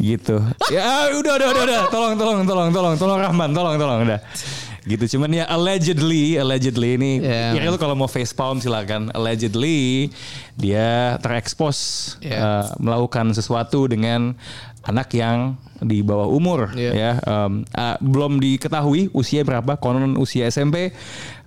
gitu. 0.00 0.40
Ya 0.72 1.12
udah 1.12 1.32
udah 1.36 1.48
udah 1.52 1.62
udah. 1.68 1.80
Tolong 1.92 2.14
tolong 2.16 2.40
tolong 2.42 2.68
tolong 2.72 2.94
tolong 2.96 3.18
Rahman, 3.20 3.50
tolong 3.52 3.76
tolong 3.76 3.98
udah. 4.08 4.20
Gitu 4.84 5.16
cuman 5.16 5.32
ya 5.32 5.44
allegedly 5.48 6.36
allegedly 6.36 7.00
ini 7.00 7.12
Ya, 7.24 7.56
ya 7.56 7.72
kalau 7.80 7.96
mau 7.96 8.04
face 8.04 8.36
palm 8.36 8.60
silakan. 8.60 9.08
Allegedly 9.16 10.12
dia 10.60 11.16
terekspos 11.24 11.76
Ya. 12.20 12.38
uh, 12.38 12.64
melakukan 12.76 13.32
sesuatu 13.32 13.88
dengan 13.88 14.36
anak 14.84 15.08
yang 15.16 15.56
di 15.80 16.04
bawah 16.04 16.28
umur 16.28 16.68
Ya. 16.76 16.92
ya 16.92 17.10
Um, 17.24 17.64
uh, 17.72 17.96
belum 17.98 18.36
diketahui 18.38 19.08
usia 19.16 19.40
berapa 19.40 19.80
konon 19.80 20.20
usia 20.20 20.44
SMP 20.46 20.92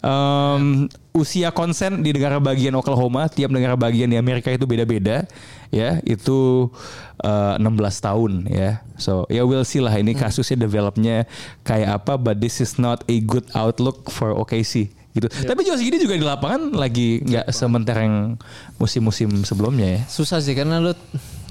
Um, 0.08 0.88
usia 1.12 1.52
konsen 1.52 2.00
di 2.00 2.16
negara 2.16 2.40
bagian 2.40 2.72
Oklahoma 2.80 3.28
tiap 3.28 3.52
negara 3.52 3.76
bagian 3.76 4.08
di 4.08 4.16
Amerika 4.16 4.48
itu 4.48 4.64
beda-beda 4.64 5.28
ya 5.68 6.00
itu 6.08 6.72
uh, 7.20 7.60
16 7.60 7.68
tahun 8.00 8.32
ya 8.48 8.80
so 8.96 9.28
ya 9.28 9.44
we'll 9.44 9.68
see 9.68 9.84
lah 9.84 9.92
ini 9.92 10.16
kasusnya 10.16 10.64
developnya 10.64 11.28
kayak 11.68 12.00
apa 12.00 12.16
but 12.16 12.40
this 12.40 12.64
is 12.64 12.80
not 12.80 13.04
a 13.12 13.20
good 13.20 13.44
outlook 13.52 14.08
for 14.08 14.32
OKC 14.32 14.88
gitu 15.12 15.28
tapi 15.44 15.68
Josh 15.68 15.84
Giddey 15.84 16.00
juga 16.00 16.16
di 16.16 16.24
lapangan 16.24 16.72
lagi 16.72 17.20
nggak 17.28 17.52
sementereng 17.52 18.40
musim-musim 18.78 19.44
sebelumnya 19.44 20.00
ya 20.00 20.02
Susah 20.08 20.40
sih 20.40 20.56
karena 20.56 20.80
lu 20.80 20.96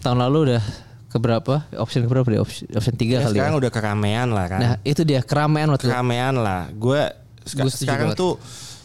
tahun 0.00 0.16
lalu 0.16 0.54
udah 0.54 0.62
keberapa? 1.12 1.64
Option 1.76 2.04
keberapa 2.04 2.24
deh? 2.28 2.40
Option, 2.40 2.72
option 2.72 2.94
3 2.94 3.04
Ya, 3.04 3.04
kali 3.04 3.12
ya. 3.20 3.28
sekarang 3.36 3.56
udah 3.56 3.72
keramaian 3.72 4.28
lah 4.30 4.46
kan. 4.52 4.60
Nah, 4.60 4.72
itu 4.84 5.00
dia 5.00 5.24
keramaian 5.24 5.68
waktu 5.72 5.88
keramaian 5.88 6.34
lah. 6.36 6.68
Gue 6.76 7.08
seka- 7.46 7.70
sekarang 7.70 8.08
banget. 8.10 8.18
tuh 8.18 8.32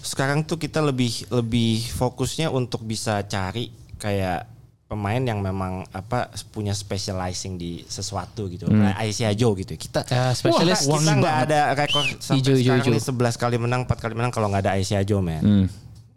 sekarang 0.02 0.40
tuh 0.42 0.56
kita 0.56 0.80
lebih 0.80 1.10
lebih 1.30 1.82
fokusnya 1.92 2.48
untuk 2.48 2.82
bisa 2.82 3.22
cari 3.24 3.70
kayak 3.98 4.46
pemain 4.86 5.20
yang 5.20 5.40
memang 5.40 5.88
apa 5.90 6.28
punya 6.48 6.72
specializing 6.72 7.56
di 7.56 7.86
sesuatu 7.86 8.46
gitu. 8.46 8.68
Kayak 8.68 8.98
Aisyah 8.98 9.32
Joe 9.34 9.56
gitu. 9.56 9.74
Kita 9.74 10.04
Ya, 10.04 10.32
spesialis 10.32 10.84
Wah, 10.84 11.00
kita 11.00 11.14
nggak 11.16 11.38
ada 11.46 11.60
rekor 11.74 12.04
sampai 12.18 12.38
Ijo, 12.38 12.52
ijo, 12.52 12.60
sekarang 12.76 12.84
ijo. 12.84 12.92
nih 12.92 13.04
11 13.32 13.36
kali 13.38 13.56
menang, 13.58 13.82
4 13.84 13.98
kali 13.98 14.14
menang 14.14 14.30
kalau 14.30 14.48
nggak 14.48 14.62
ada 14.62 14.74
Aisyah 14.76 15.02
Joe, 15.02 15.22
man. 15.22 15.40
Hmm. 15.40 15.66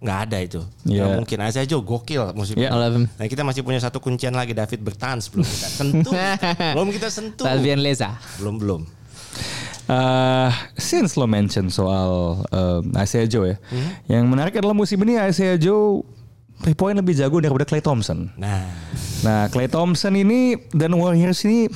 Nggak 0.00 0.18
ada 0.22 0.38
itu. 0.38 0.60
Iya. 0.84 1.06
Nggak 1.06 1.10
mungkin 1.16 1.38
Aisyah 1.40 1.64
Joe 1.64 1.82
gokil 1.82 2.22
musim 2.32 2.54
Iya. 2.56 2.74
ini. 2.74 3.06
Nah, 3.06 3.26
kita 3.26 3.42
masih 3.42 3.62
punya 3.62 3.78
satu 3.78 4.00
kuncian 4.00 4.32
lagi 4.32 4.52
David 4.52 4.80
Bertans 4.80 5.28
belum 5.30 5.46
kita 5.46 5.68
sentuh. 5.70 6.12
belum 6.74 6.88
kita 6.90 7.08
sentuh. 7.08 7.44
Talvian 7.46 7.78
Leza. 7.78 8.10
Belum 8.36 8.58
belum. 8.58 8.82
Uh, 9.84 10.48
since 10.80 11.12
lo 11.20 11.28
mention 11.28 11.68
soal 11.68 12.40
um, 12.48 12.82
Isaiah 12.96 13.28
Joe 13.28 13.52
ya, 13.52 13.56
yang 14.08 14.24
menarik 14.32 14.56
adalah 14.56 14.72
musim 14.72 14.96
ini 15.04 15.20
Isaiah 15.20 15.60
Joe 15.60 16.00
three 16.64 16.72
point 16.72 16.96
lebih 16.96 17.12
jago 17.12 17.36
daripada 17.36 17.68
Clay 17.68 17.84
Thompson. 17.84 18.32
Nah, 18.40 18.64
Nah, 19.24 19.48
Clay 19.48 19.72
Thompson 19.72 20.12
ini 20.20 20.56
dan 20.76 20.92
Warriors 20.92 21.40
ini 21.48 21.72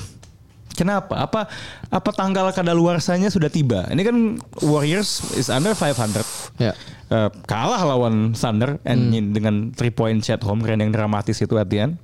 kenapa? 0.77 1.17
Apa 1.17 1.49
apa 1.89 2.09
tanggal 2.13 2.53
kadaluarsanya 2.53 3.33
sudah 3.33 3.49
tiba? 3.49 3.89
Ini 3.89 4.01
kan 4.05 4.17
Warriors 4.61 5.33
is 5.33 5.49
under 5.49 5.73
500. 5.73 6.61
Ya. 6.61 6.77
Uh, 7.09 7.33
kalah 7.49 7.81
lawan 7.89 8.37
Thunder 8.37 8.77
and 8.85 9.09
dengan 9.33 9.73
three 9.73 9.89
point 9.89 10.21
chat 10.21 10.45
home 10.45 10.61
keren 10.61 10.77
yang 10.77 10.93
dramatis 10.93 11.41
itu 11.41 11.57
latihan. 11.57 11.97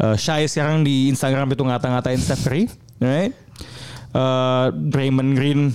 Uh, 0.00 0.16
Shai 0.16 0.48
sekarang 0.48 0.80
di 0.80 1.12
Instagram 1.12 1.52
itu 1.52 1.60
ngata-ngatain 1.60 2.16
Steph 2.16 2.48
Curry, 2.48 2.64
right? 3.04 3.36
Uh, 4.10 4.74
Draymond 4.74 5.38
Green 5.38 5.70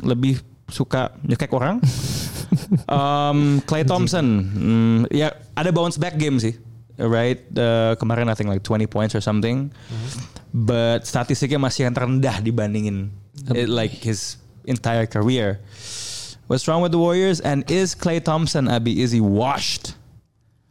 lebih 0.00 0.40
suka 0.72 1.12
nyekek 1.24 1.52
orang. 1.52 1.84
um, 2.88 3.60
Clay 3.68 3.84
Thompson, 3.84 4.26
hmm, 4.48 4.98
ya 5.12 5.36
ada 5.52 5.68
bounce 5.68 6.00
back 6.00 6.16
game 6.16 6.40
sih, 6.40 6.56
right? 6.96 7.44
Uh, 7.52 7.92
kemarin 8.00 8.32
I 8.32 8.34
think 8.34 8.48
like 8.48 8.64
20 8.64 8.88
points 8.88 9.12
or 9.12 9.20
something, 9.20 9.68
but 10.52 11.04
statistiknya 11.04 11.60
masih 11.60 11.90
yang 11.90 11.94
terendah 11.94 12.40
dibandingin 12.40 13.12
eh, 13.52 13.68
like 13.68 13.92
his 13.92 14.40
entire 14.64 15.04
career. 15.04 15.60
What's 16.46 16.68
wrong 16.68 16.84
with 16.84 16.92
the 16.92 17.00
Warriors? 17.00 17.40
And 17.40 17.64
is 17.70 17.96
Clay 17.96 18.20
Thompson, 18.20 18.68
Abi, 18.68 19.00
is 19.00 19.12
he 19.12 19.20
washed? 19.20 19.96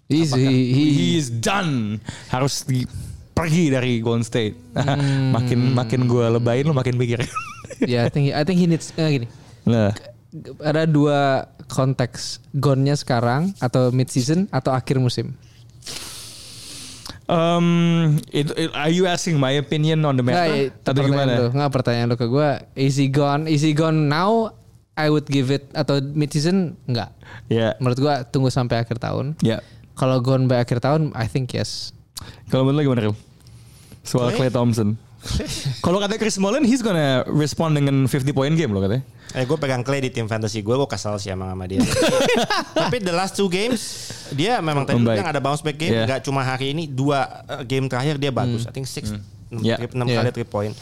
He, 0.09 0.25
he, 0.25 0.93
he 0.93 1.17
is 1.17 1.33
done. 1.33 1.97
Harus 2.29 2.61
di, 2.61 2.85
pergi 3.33 3.69
dari 3.69 3.99
Golden 3.99 4.23
State. 4.23 4.55
makin 5.35 5.73
makin 5.73 6.05
gue 6.05 6.25
lebayin 6.39 6.65
lo 6.65 6.73
makin 6.73 6.95
mikir. 6.95 7.21
ya, 7.83 8.05
I 8.05 8.09
think 8.09 8.29
he, 8.29 8.31
I 8.31 8.45
think 8.45 8.57
he 8.57 8.65
needs 8.65 8.93
eh, 8.95 9.09
gini. 9.09 9.27
nah, 9.65 9.91
Ada 10.61 10.85
dua 10.85 11.45
konteks 11.69 12.41
gonnya 12.53 12.93
sekarang 12.93 13.53
atau 13.57 13.89
mid 13.89 14.09
season 14.09 14.49
atau 14.49 14.73
akhir 14.73 14.97
musim. 14.97 15.33
um, 17.27 18.17
it, 18.29 18.51
it- 18.57 18.73
are 18.73 18.89
you 18.89 19.05
asking 19.05 19.39
my 19.39 19.51
opinion 19.55 20.03
on 20.03 20.17
the 20.17 20.23
matter? 20.23 20.43
Nggak, 20.43 20.83
Atau 20.83 20.91
pertanyaan 20.93 21.09
gimana? 21.09 21.33
Lu, 21.39 21.47
nggak 21.53 21.71
pertanyaan 21.71 22.07
lu 22.09 22.17
ke 22.17 22.27
gue. 22.27 22.49
Is 22.75 22.95
he 22.97 23.07
gone? 23.07 23.45
Is 23.45 23.61
he 23.61 23.71
gone 23.73 24.09
now? 24.09 24.53
I 24.93 25.09
would 25.09 25.25
give 25.25 25.49
it 25.49 25.73
atau 25.73 25.97
mid 26.01 26.29
season 26.29 26.77
enggak. 26.85 27.09
Ya, 27.49 27.73
Menurut 27.81 27.97
gua 27.97 28.21
tunggu 28.29 28.53
sampai 28.53 28.85
akhir 28.85 29.01
tahun. 29.01 29.33
ya. 29.41 29.57
Kalau 29.93 30.21
gone 30.21 30.45
by 30.45 30.61
akhir 30.61 30.81
tahun, 30.81 31.13
I 31.13 31.25
think 31.25 31.49
yes. 31.53 31.93
Kalau 32.47 32.63
menurut 32.63 32.77
lo 32.77 32.91
gimana, 32.91 33.01
Ril? 33.07 33.15
Soal 34.03 34.29
Clay? 34.31 34.47
Clay 34.47 34.51
Thompson. 34.51 34.89
Kalau 35.85 36.03
kata 36.03 36.19
Chris 36.19 36.35
Mullin, 36.35 36.67
he's 36.67 36.83
gonna 36.83 37.23
respond 37.31 37.71
dengan 37.73 38.03
50 38.05 38.35
point 38.35 38.51
game 38.51 38.75
loh 38.75 38.83
katanya. 38.83 39.07
Eh 39.31 39.47
gue 39.47 39.55
pegang 39.55 39.79
Clay 39.79 40.03
di 40.03 40.11
tim 40.11 40.27
fantasy 40.27 40.59
gue, 40.59 40.75
gue 40.75 40.83
kesal 40.85 41.15
sih 41.15 41.31
emang 41.31 41.47
sama 41.47 41.63
dia. 41.63 41.79
Tapi 42.75 42.99
the 42.99 43.15
last 43.15 43.33
two 43.33 43.47
games 43.47 43.79
dia 44.31 44.59
memang 44.59 44.83
tadi 44.83 44.99
bilang 44.99 45.23
ada 45.23 45.39
bounce 45.39 45.63
back 45.63 45.79
game, 45.79 45.95
Yeah. 45.95 46.05
nggak 46.05 46.21
cuma 46.21 46.43
hari 46.43 46.75
ini 46.75 46.85
dua 46.85 47.23
uh, 47.47 47.63
game 47.63 47.87
terakhir 47.87 48.19
dia 48.19 48.29
bagus. 48.29 48.67
I 48.67 48.71
think 48.71 48.83
six, 48.83 49.15
enam 49.47 49.63
Yeah. 49.63 49.79
trip- 49.79 49.95
enam 49.95 50.05
Yeah. 50.05 50.21
kali 50.21 50.31
three 50.35 50.45
point. 50.45 50.75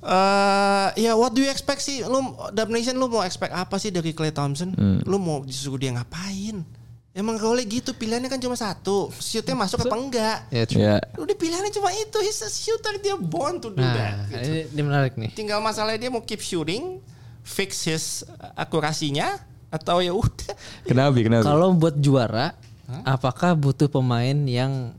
Eh 0.00 0.88
ya 1.02 1.12
what 1.12 1.34
do 1.34 1.42
you 1.42 1.50
expect 1.50 1.82
sih? 1.82 2.00
Lu 2.00 2.22
Dub 2.48 2.68
Nation 2.70 2.96
lu 2.96 3.04
mau 3.06 3.20
expect 3.20 3.52
apa 3.52 3.76
sih 3.76 3.90
dari 3.90 4.14
Clay 4.14 4.30
Thompson? 4.30 4.72
Lu 5.04 5.18
mau 5.18 5.42
disuruh 5.42 5.76
dia 5.76 5.92
ngapain? 5.92 6.64
Emang 7.10 7.34
role 7.36 7.66
gitu 7.66 7.90
pilihannya 7.90 8.30
kan 8.30 8.38
cuma 8.38 8.54
satu, 8.54 9.10
shootnya 9.18 9.58
masuk 9.58 9.82
apa 9.82 9.96
enggak? 9.98 10.36
Ya, 10.46 10.62
true. 10.62 10.78
Ya. 10.78 11.02
Udah 11.18 11.34
pilihannya 11.34 11.74
cuma 11.74 11.90
itu, 11.90 12.18
he's 12.22 12.38
a 12.38 12.46
shooter 12.46 13.02
dia 13.02 13.18
born 13.18 13.58
to 13.58 13.66
do 13.68 13.82
Nah, 13.82 13.90
that. 13.90 14.14
gitu. 14.30 14.46
ini, 14.46 14.60
ini 14.70 14.80
menarik 14.86 15.18
nih. 15.18 15.30
Tinggal 15.34 15.58
masalahnya 15.58 16.06
dia 16.06 16.10
mau 16.10 16.22
keep 16.22 16.38
shooting, 16.38 17.02
fix 17.42 17.82
his 17.82 18.22
akurasinya 18.54 19.42
atau 19.68 19.98
ya 19.98 20.14
udah. 20.14 20.54
Kenapa? 20.88 21.18
Kenapa? 21.18 21.50
Kalau 21.50 21.74
buat 21.74 21.98
juara, 21.98 22.54
apakah 23.02 23.58
butuh 23.58 23.90
pemain 23.90 24.38
yang 24.46 24.94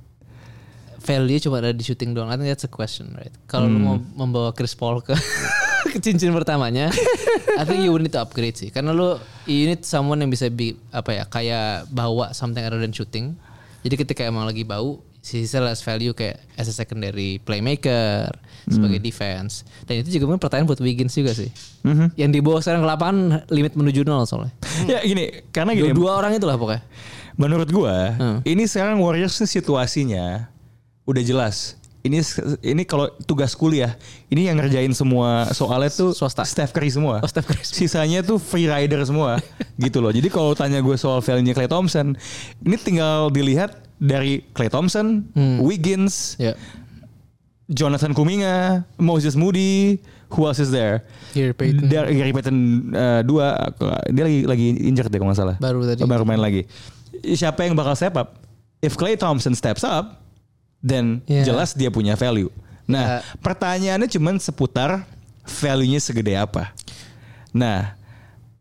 value 1.00 1.40
cuma 1.40 1.64
ada 1.64 1.72
di 1.72 1.80
shooting 1.82 2.12
doang? 2.12 2.28
I 2.28 2.36
think 2.36 2.52
that's 2.52 2.68
a 2.68 2.70
question, 2.70 3.16
right? 3.16 3.32
Kalau 3.48 3.72
lu 3.72 3.80
mau 3.80 3.96
membawa 3.98 4.52
Chris 4.52 4.76
Paul 4.76 5.00
ke 5.00 5.16
ke 5.92 6.00
cincin 6.00 6.32
pertamanya, 6.32 6.88
I 7.60 7.64
think 7.68 7.84
you 7.84 7.92
need 8.00 8.16
to 8.16 8.22
upgrade 8.24 8.56
sih. 8.56 8.72
Karena 8.72 8.96
lu 8.96 9.20
you 9.46 9.68
need 9.68 9.84
someone 9.84 10.18
yang 10.18 10.32
bisa 10.32 10.48
bi, 10.48 10.74
apa 10.90 11.12
ya, 11.12 11.24
kayak 11.28 11.92
bawa 11.92 12.32
something 12.32 12.64
other 12.64 12.80
than 12.80 12.96
shooting. 12.96 13.36
Jadi 13.82 13.96
ketika 14.00 14.22
emang 14.24 14.48
lagi 14.48 14.64
bau, 14.64 15.02
si 15.22 15.42
has 15.46 15.82
value 15.82 16.14
kayak 16.14 16.42
as 16.58 16.66
a 16.66 16.74
secondary 16.74 17.38
playmaker 17.42 18.30
sebagai 18.66 19.02
defense. 19.02 19.66
Dan 19.86 20.02
itu 20.02 20.18
juga 20.18 20.30
mungkin 20.30 20.42
pertanyaan 20.42 20.70
buat 20.70 20.82
Wiggins 20.82 21.14
juga 21.14 21.34
sih. 21.34 21.50
Yang 22.16 22.42
dibawa 22.42 22.58
sekarang 22.62 22.82
ke 22.86 22.90
lapangan 22.90 23.18
limit 23.50 23.74
menuju 23.74 24.06
nol 24.06 24.26
soalnya. 24.26 24.54
ya 24.92 25.02
gini, 25.02 25.46
karena 25.50 25.74
gini. 25.74 25.94
Dua, 25.94 25.98
dua 25.98 26.12
orang 26.22 26.38
itulah 26.38 26.58
pokoknya. 26.58 26.82
Menurut 27.38 27.70
gua, 27.74 28.14
Hmm. 28.22 28.40
ini 28.46 28.70
sekarang 28.70 29.02
Warriors 29.02 29.34
situasinya 29.34 30.46
udah 31.10 31.24
jelas. 31.26 31.74
Ini 32.02 32.18
ini 32.64 32.82
kalau 32.82 33.14
tugas 33.24 33.54
kuliah, 33.54 33.94
ini 34.28 34.50
yang 34.50 34.58
ngerjain 34.58 34.90
semua 34.92 35.46
soalnya 35.54 35.88
tuh 35.88 36.12
Swasta. 36.12 36.42
Steph 36.42 36.74
Curry 36.74 36.90
semua. 36.90 37.22
Oh, 37.22 37.30
Steph 37.30 37.46
Curry. 37.46 37.62
Sisanya 37.62 38.22
tuh 38.22 38.42
free 38.42 38.66
rider 38.66 39.06
semua, 39.06 39.38
gitu 39.78 40.02
loh. 40.02 40.10
Jadi 40.10 40.26
kalau 40.28 40.52
tanya 40.52 40.82
gue 40.82 40.98
soal 40.98 41.22
value-nya 41.22 41.54
Clay 41.54 41.70
Thompson, 41.70 42.18
ini 42.60 42.76
tinggal 42.76 43.30
dilihat 43.30 43.78
dari 43.98 44.42
Clay 44.52 44.68
Thompson, 44.68 45.30
Hmm. 45.34 45.62
Wiggins, 45.62 46.36
Ya. 46.42 46.58
Jonathan 47.72 48.12
Kuminga, 48.12 48.84
Moses 49.00 49.32
Moody, 49.32 49.96
who 50.28 50.44
else 50.44 50.60
is 50.60 50.72
there? 50.72 51.08
Gary 51.32 51.56
Payton. 51.56 51.88
Gary 51.88 52.34
Payton 52.36 52.58
uh, 52.92 53.22
dua, 53.24 53.56
dia 54.12 54.28
lagi 54.28 54.40
lagi 54.44 54.68
injured 54.82 55.08
deh 55.08 55.16
kalau 55.16 55.32
nggak 55.32 55.40
salah. 55.40 55.56
Baru 55.56 55.88
tadi. 55.88 56.04
Baru 56.04 56.28
main 56.28 56.42
lagi. 56.42 56.68
Siapa 57.24 57.64
yang 57.64 57.78
bakal 57.78 57.96
step 57.96 58.20
up? 58.20 58.44
If 58.82 58.98
Clay 58.98 59.16
Thompson 59.16 59.56
steps 59.56 59.86
up, 59.86 60.21
then 60.82 61.22
Yeah. 61.26 61.46
jelas 61.46 61.72
dia 61.72 61.88
punya 61.88 62.14
value. 62.14 62.50
Nah, 62.86 63.22
Ya. 63.22 63.38
pertanyaannya 63.40 64.10
cuman 64.10 64.36
seputar 64.38 65.06
value-nya 65.42 65.98
segede 65.98 66.36
apa. 66.36 66.74
Nah, 67.50 67.96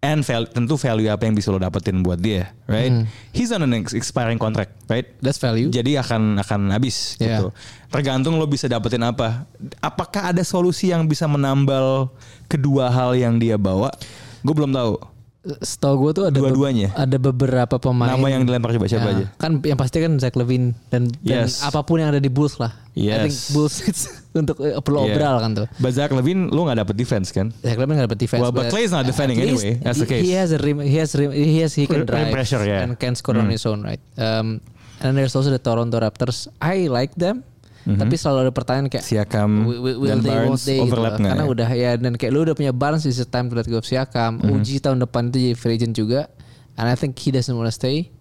and 0.01 0.23
val- 0.23 0.49
tentu 0.49 0.75
value 0.75 1.09
apa 1.09 1.25
yang 1.25 1.35
bisa 1.35 1.49
lo 1.49 1.59
dapetin 1.59 2.01
buat 2.01 2.17
dia, 2.17 2.53
right? 2.65 2.89
Hmm. 2.91 3.05
He's 3.31 3.51
on 3.51 3.61
an 3.61 3.75
ex- 3.75 3.93
expiring 3.93 4.39
contract, 4.39 4.73
right? 4.87 5.05
That's 5.21 5.37
value. 5.37 5.69
Jadi 5.69 5.97
akan 5.97 6.41
akan 6.41 6.61
habis 6.71 7.17
Yeah. 7.17 7.43
gitu. 7.43 7.49
Tergantung 7.89 8.41
lo 8.41 8.47
bisa 8.47 8.65
dapetin 8.65 9.03
apa. 9.03 9.45
Apakah 9.79 10.31
ada 10.31 10.41
solusi 10.41 10.89
yang 10.89 11.05
bisa 11.05 11.27
menambal 11.27 12.09
kedua 12.47 12.89
hal 12.89 13.13
yang 13.13 13.37
dia 13.37 13.61
bawa? 13.61 13.93
Gue 14.41 14.55
belum 14.57 14.73
tahu. 14.73 14.97
Setahu 15.41 15.95
gue 16.05 16.13
tuh 16.13 16.25
ada 16.29 16.37
be- 16.37 16.53
Dua-duanya? 16.53 16.93
ada 16.93 17.17
beberapa 17.17 17.81
pemain. 17.81 18.13
Nama 18.13 18.27
yang 18.29 18.45
dilempar 18.45 18.77
coba 18.77 18.85
siapa 18.85 19.09
Ya, 19.09 19.13
aja? 19.17 19.25
Kan 19.41 19.65
yang 19.65 19.81
pasti 19.81 19.97
kan 19.97 20.13
Zach 20.17 20.37
Levine 20.37 20.77
dan, 20.89 21.09
dan 21.19 21.49
Yes. 21.49 21.65
apa 21.65 21.81
pun 21.81 21.97
yang 21.97 22.13
ada 22.13 22.21
di 22.21 22.29
Bulls 22.29 22.61
lah. 22.61 22.77
I 22.93 23.25
think 23.25 23.33
Yes. 23.33 23.49
Bulls 23.49 23.81
it's 23.83 24.03
untuk 24.37 24.61
eh, 24.61 24.77
perlu 24.77 25.01
Yeah. 25.01 25.17
obral 25.17 25.37
kan 25.41 25.51
tuh. 25.57 25.67
But 25.77 25.97
Zach 25.97 26.13
Levine 26.13 26.47
lo 26.47 26.69
gak 26.69 26.77
dapet 26.77 26.93
defense 26.93 27.33
kan? 27.33 27.57
Zach 27.57 27.73
Levine 27.75 27.97
gak 27.97 28.13
dapet 28.13 28.21
defense. 28.21 28.45
Well, 28.45 28.53
but 28.53 28.69
Clay's 28.69 28.93
not 28.93 29.09
defending 29.09 29.41
anyway, 29.41 29.81
that's 29.81 29.97
the 29.97 30.05
he- 30.05 30.13
case. 30.13 30.23
He 30.23 30.37
has 30.37 30.53
a 30.53 30.61
rim, 30.61 30.77
he 30.79 30.97
has 30.97 31.11
rim, 31.15 31.33
he 31.33 31.57
has 31.59 31.73
he 31.73 31.85
can 31.85 32.05
drive 32.05 32.29
pressure, 32.29 32.61
yeah. 32.61 32.85
and 32.85 32.95
can 32.95 33.17
score 33.17 33.35
on 33.35 33.49
his 33.49 33.65
own 33.65 33.81
right. 33.81 34.03
Um, 34.15 34.61
and 35.01 35.17
there's 35.17 35.33
also 35.33 35.49
the 35.49 35.57
Toronto 35.59 35.97
Raptors. 35.97 36.53
I 36.61 36.85
like 36.87 37.17
them. 37.17 37.49
Tapi 37.81 38.15
selalu 38.15 38.39
ada 38.49 38.53
pertanyaan 38.53 38.87
kayak 38.93 39.05
Siakam 39.09 39.65
Will, 39.65 39.81
will, 39.97 40.11
dan 40.13 40.21
they, 40.21 40.29
won't 40.29 40.53
Barnes 40.53 40.63
they 40.69 40.79
gitu 40.79 40.85
overlap 40.85 41.17
nggak 41.17 41.33
Karena 41.33 41.45
ya? 41.45 41.49
udah 41.49 41.71
ya 41.73 41.93
dan 41.97 42.13
kayak 42.21 42.33
lu 42.37 42.41
udah 42.45 42.55
punya 42.55 42.73
Barnes 42.77 43.09
is 43.09 43.17
time 43.33 43.49
to 43.49 43.57
let 43.57 43.65
go 43.65 43.81
of 43.81 43.89
Siakam. 43.89 44.45
OG 44.45 44.85
tahun 44.85 45.01
depan 45.01 45.33
itu 45.33 45.37
jadi 45.51 45.57
free 45.57 45.75
agent 45.81 45.95
juga. 45.97 46.29
And 46.77 46.87
I 46.87 46.95
think 46.95 47.17
he 47.17 47.33
doesn't 47.33 47.53
want 47.57 47.67
to 47.67 47.75
stay. 47.75 48.13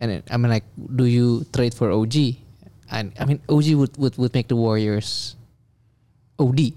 And 0.00 0.20
it- 0.20 0.26
I 0.32 0.40
mean 0.40 0.48
like 0.48 0.64
do 0.76 1.04
you 1.04 1.44
trade 1.52 1.76
for 1.76 1.92
OG? 1.92 2.40
And 2.88 3.12
I 3.20 3.24
mean 3.28 3.44
OG 3.46 3.66
would 3.76 3.92
would 4.00 4.14
would 4.16 4.32
make 4.32 4.48
the 4.48 4.56
Warriors 4.56 5.36
OD. 6.40 6.72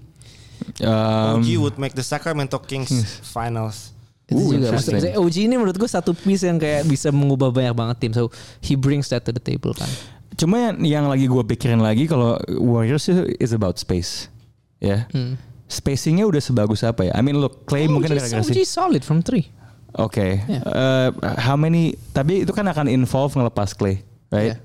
Um, 0.84 1.40
OG 1.40 1.48
would 1.56 1.76
make 1.80 1.96
the 1.96 2.04
Sacramento 2.04 2.60
Kings 2.60 2.92
finals. 3.24 3.96
Itu 4.30 4.38
Ooh, 4.38 4.54
juga 4.54 4.76
maksudnya 4.76 5.18
OG 5.18 5.36
ini 5.50 5.58
menurut 5.58 5.74
gue 5.74 5.90
satu 5.90 6.14
piece 6.14 6.46
yang 6.46 6.60
kayak 6.60 6.86
bisa 6.86 7.10
mengubah 7.10 7.50
banyak 7.50 7.74
banget 7.74 7.96
tim. 7.98 8.12
So 8.14 8.30
he 8.62 8.78
brings 8.78 9.10
that 9.10 9.26
to 9.26 9.32
the 9.34 9.42
table 9.42 9.74
kan. 9.74 9.88
Cuma 10.40 10.56
yang, 10.56 10.76
yang 10.80 11.04
lagi 11.04 11.28
gue 11.28 11.44
pikirin 11.44 11.84
lagi 11.84 12.08
kalau 12.08 12.40
Warriors 12.48 13.04
itu 13.12 13.28
is 13.36 13.52
about 13.52 13.76
space, 13.76 14.32
ya. 14.80 15.04
Hmm. 15.12 15.36
Spacingnya 15.68 16.24
udah 16.24 16.40
sebagus 16.40 16.80
apa 16.80 17.06
ya? 17.06 17.12
I 17.12 17.20
mean 17.20 17.36
look, 17.36 17.68
Clay 17.68 17.84
mungkin 17.86 18.16
ada 18.16 18.24
OG, 18.24 18.26
regresi. 18.32 18.52
OG 18.56 18.58
solid 18.64 19.02
from 19.04 19.20
three. 19.20 19.52
Oke. 20.00 20.40
Yeah. 20.48 20.64
Eh, 20.64 21.08
how 21.44 21.60
many? 21.60 21.92
Tapi 22.16 22.48
itu 22.48 22.56
kan 22.56 22.64
akan 22.66 22.88
involve 22.88 23.36
ngelepas 23.36 23.76
Clay, 23.76 24.00
right? 24.32 24.56
Yeah. 24.56 24.58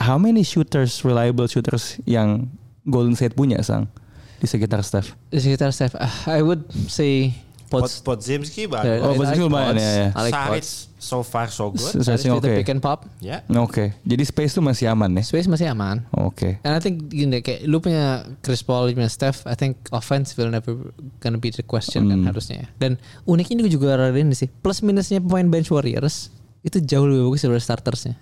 How 0.00 0.16
many 0.16 0.42
shooters, 0.42 1.04
reliable 1.04 1.46
shooters 1.46 2.00
yang 2.08 2.48
Golden 2.88 3.12
State 3.12 3.36
punya 3.36 3.60
sang 3.60 3.92
di 4.40 4.48
sekitar 4.48 4.80
Steph? 4.80 5.12
Di 5.28 5.40
sekitar 5.44 5.76
Steph, 5.76 5.92
ah, 6.00 6.24
I 6.26 6.40
would 6.40 6.64
say 6.88 7.36
Pot, 7.66 7.82
Pots. 7.82 7.98
Podzimski 8.00 8.64
Yeah, 8.64 8.72
bagus. 8.72 8.98
Oh, 9.00 9.12
Podzimski 9.12 9.26
like 9.32 9.42
lumayan, 9.42 9.74
ya, 9.74 9.90
ya. 9.90 10.08
Like 10.12 10.32
Saric 10.32 10.66
so 10.96 11.18
far 11.20 11.46
so 11.48 11.70
good. 11.70 11.82
S- 11.92 11.98
Searching 12.00 12.30
With 12.30 12.40
the 12.40 12.50
oke. 12.50 12.58
pick 12.58 12.68
and 12.68 12.78
pop. 12.78 13.04
Ya. 13.18 13.42
Oke. 13.52 13.94
Jadi 14.00 14.22
space 14.22 14.52
tuh 14.52 14.62
masih 14.62 14.86
aman 14.86 15.10
ya? 15.12 15.22
Space 15.22 15.44
masih 15.44 15.66
aman. 15.68 16.06
Oke. 16.12 16.62
And 16.62 16.72
I 16.72 16.80
think 16.80 17.06
gini 17.06 17.38
kayak 17.38 17.64
lu 17.64 17.78
punya 17.78 18.22
Chris 18.40 18.60
Paul, 18.60 18.86
lu 18.86 18.94
punya 18.94 19.06
Steph, 19.06 19.42
I 19.44 19.52
think 19.52 19.76
offense 19.90 20.32
will 20.34 20.48
never 20.48 20.74
gonna 21.18 21.36
be 21.36 21.50
the 21.50 21.60
question 21.60 22.06
kan 22.06 22.22
Hmm. 22.22 22.28
harusnya. 22.28 22.70
Dan 22.76 22.96
uniknya 23.22 23.60
ini 23.60 23.68
juga 23.68 23.94
rada 23.94 24.14
ini 24.14 24.32
sih. 24.32 24.46
Plus 24.48 24.78
minusnya 24.80 25.18
pemain 25.18 25.44
bench 25.44 25.68
Warriors 25.68 26.30
itu 26.62 26.78
jauh 26.78 27.04
lebih 27.04 27.28
bagus 27.28 27.42
daripada 27.42 27.64
startersnya. 27.64 28.14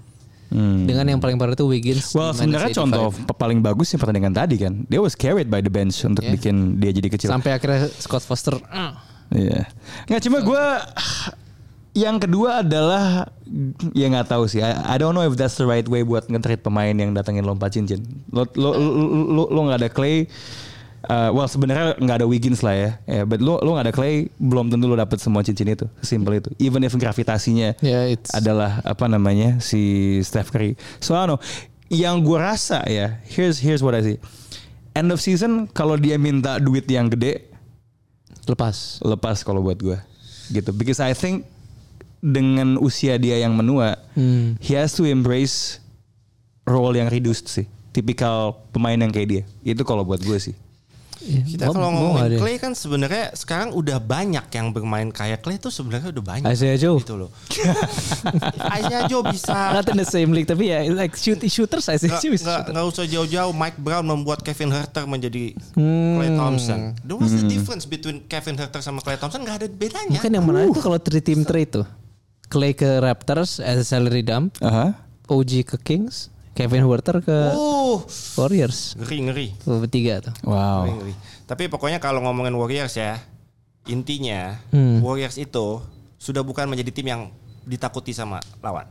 Hmm. 0.49 0.85
Dengan 0.85 1.09
yang 1.09 1.19
paling 1.19 1.35
parah 1.35 1.53
itu 1.53 1.65
Wiggins. 1.65 2.13
Well, 2.13 2.31
sebenarnya 2.31 2.73
contoh 2.73 3.11
85. 3.11 3.27
p- 3.27 3.35
paling 3.35 3.59
bagus 3.59 3.89
yang 3.91 3.99
pertandingan 3.99 4.33
tadi 4.33 4.57
kan. 4.57 4.87
Dia 4.87 5.01
was 5.01 5.13
carried 5.13 5.49
by 5.49 5.59
the 5.59 5.69
bench 5.69 6.01
untuk 6.01 6.23
Yeah. 6.23 6.33
bikin 6.33 6.79
dia 6.79 6.93
jadi 6.93 7.09
kecil. 7.11 7.29
sampai 7.29 7.53
akhirnya 7.53 7.91
Scott 7.91 8.23
Foster. 8.23 8.57
ah. 8.69 9.03
Iya. 9.33 9.69
Nggak 10.11 10.23
cuma 10.29 10.39
gue 10.45 10.65
yang 11.95 12.19
kedua 12.19 12.67
adalah 12.67 13.31
ya 13.95 14.07
nggak 14.11 14.27
tahu 14.27 14.51
sih. 14.51 14.59
I, 14.59 14.75
I 14.75 14.97
don't 14.99 15.15
know 15.15 15.23
if 15.23 15.39
that's 15.39 15.55
the 15.55 15.65
right 15.65 15.87
way 15.87 16.03
buat 16.03 16.27
nge-trade 16.27 16.67
pemain 16.67 16.91
yang 16.91 17.15
datengin 17.15 17.47
lompat 17.47 17.79
cincin. 17.79 18.03
Lo 18.35 18.43
lo 18.59 18.75
lo 18.75 19.47
lo, 19.47 19.61
nggak 19.71 19.79
ada 19.79 19.91
Clay. 19.91 20.27
uh, 21.09 21.31
well 21.31 21.47
sebenarnya 21.47 21.95
nggak 22.01 22.17
ada 22.25 22.27
Wiggins 22.27 22.67
lah 22.67 22.75
ya. 22.75 22.91
Ya, 23.07 23.23
but 23.23 23.39
lo 23.39 23.63
lo 23.63 23.77
nggak 23.79 23.87
ada 23.91 23.95
Clay 23.95 24.27
belum 24.43 24.75
tentu 24.75 24.91
lo 24.91 24.99
dapet 24.99 25.23
semua 25.23 25.47
cincin 25.47 25.71
itu. 25.71 25.87
Simple 26.03 26.43
itu. 26.43 26.51
Even 26.59 26.83
if 26.83 26.97
gravitasinya 26.99 27.79
Yeah, 27.79 28.11
it's 28.11 28.33
adalah 28.35 28.83
apa 28.83 29.07
namanya 29.07 29.63
si 29.63 30.19
Steph 30.27 30.51
Curry. 30.51 30.75
So 30.99 31.15
I 31.15 31.29
don't 31.29 31.39
know. 31.39 31.41
Yang 31.93 32.17
gue 32.27 32.39
rasa 32.41 32.79
ya, 32.91 33.21
here's 33.23 33.61
here's 33.61 33.85
what 33.85 33.95
I 33.95 34.03
see. 34.03 34.19
End 34.97 35.13
of 35.13 35.21
season 35.21 35.69
kalau 35.71 35.95
dia 36.01 36.17
minta 36.17 36.57
duit 36.59 36.89
yang 36.89 37.13
gede, 37.13 37.54
lepas. 38.47 39.01
lepas 39.01 39.41
kalau 39.41 39.61
buat 39.61 39.77
gue 39.77 39.99
gitu. 40.51 40.71
Because 40.73 41.01
I 41.01 41.13
think 41.13 41.49
dengan 42.21 42.81
usia 42.81 43.17
dia 43.17 43.37
yang 43.39 43.53
menua 43.53 44.01
Hmm. 44.17 44.57
he 44.61 44.73
has 44.73 44.97
to 44.97 45.05
embrace 45.05 45.81
role 46.65 46.95
yang 46.95 47.09
reduced 47.09 47.49
sih. 47.49 47.69
Tipikal 47.93 48.57
pemain 48.73 48.97
yang 48.97 49.13
kayak 49.13 49.29
dia. 49.29 49.43
Itu 49.63 49.85
kalau 49.85 50.03
buat 50.03 50.19
gue 50.19 50.39
sih 50.41 50.55
Kita 51.25 51.65
Mau- 51.65 51.73
kalau 51.73 51.89
mau 51.89 52.01
ngomongin? 52.13 52.37
Clay 52.37 52.57
kan 52.57 52.73
sebenarnya 52.73 53.33
sekarang 53.33 53.73
udah 53.73 53.97
banyak 53.97 54.45
yang 54.47 54.71
bermain 54.71 55.09
kayak 55.09 55.41
Clay 55.41 55.57
tuh 55.57 55.69
sebenarnya 55.69 56.11
udah 56.11 56.21
banyak. 56.23 56.47
Isaiah 56.47 56.77
Joe. 56.77 56.99
Gitu 56.99 57.17
loh. 57.17 57.33
Isaiah 58.77 59.05
Joe 59.07 59.25
bisa 59.25 59.73
Not 59.73 59.89
in 59.89 59.97
the 59.97 60.07
same 60.07 60.31
league 60.31 60.45
tapi 60.45 60.69
ya 60.69 60.85
like 60.87 61.15
shoot 61.15 61.41
shooters 61.41 61.87
I 61.87 61.97
nggak 61.97 62.21
sih 62.21 62.31
nggak- 62.35 62.65
nggak 62.71 62.85
usah 62.87 63.05
jauh-jauh 63.05 63.53
Mike 63.53 63.79
Brown 63.79 64.05
membuat 64.05 64.41
Kevin 64.41 64.71
Herter 64.71 65.05
menjadi 65.05 65.57
Hmm. 65.73 66.17
Clay 66.17 66.31
Thompson. 66.33 66.79
There 67.01 67.17
was 67.17 67.33
the 67.33 67.45
difference 67.45 67.85
between 67.85 68.25
Kevin 68.25 68.55
Herter 68.55 68.81
sama 68.81 69.01
Clay 69.01 69.17
Thompson 69.17 69.43
nggak 69.43 69.57
ada 69.57 69.69
bedanya. 69.69 70.13
Mungkin 70.13 70.31
yang 70.31 70.45
menarik 70.45 70.71
tuh 70.71 70.83
kalau 70.83 70.99
three 70.99 71.21
team 71.21 71.43
trade 71.43 71.71
tuh. 71.73 71.87
Clay 72.47 72.71
ke 72.71 73.01
Raptors 73.01 73.59
as 73.59 73.81
a 73.81 73.87
salary 73.87 74.21
dump, 74.21 74.55
Aha. 74.61 74.95
OG 75.27 75.65
ke 75.65 75.77
Kings, 75.81 76.29
Kevin 76.55 76.87
Huerter 76.87 77.19
ke 77.19 77.39
Uh, 77.53 77.99
Warriors. 78.39 78.95
ngeri 78.97 79.19
ngeri. 79.21 79.47
Tuh, 79.61 79.83
Bertiga 79.83 80.23
tuh. 80.23 80.35
Wow. 80.43 80.87
Ngeri, 80.87 80.93
ngeri. 80.97 81.15
Tapi 81.45 81.63
pokoknya 81.67 81.99
kalau 81.99 82.23
ngomongin 82.23 82.55
Warriors 82.55 82.95
ya, 82.95 83.19
intinya 83.85 84.57
Hmm. 84.71 85.03
Warriors 85.03 85.37
itu 85.37 85.83
sudah 86.17 86.41
bukan 86.41 86.65
menjadi 86.65 86.91
tim 86.91 87.07
yang 87.07 87.23
ditakuti 87.63 88.15
sama 88.15 88.41
lawan. 88.59 88.87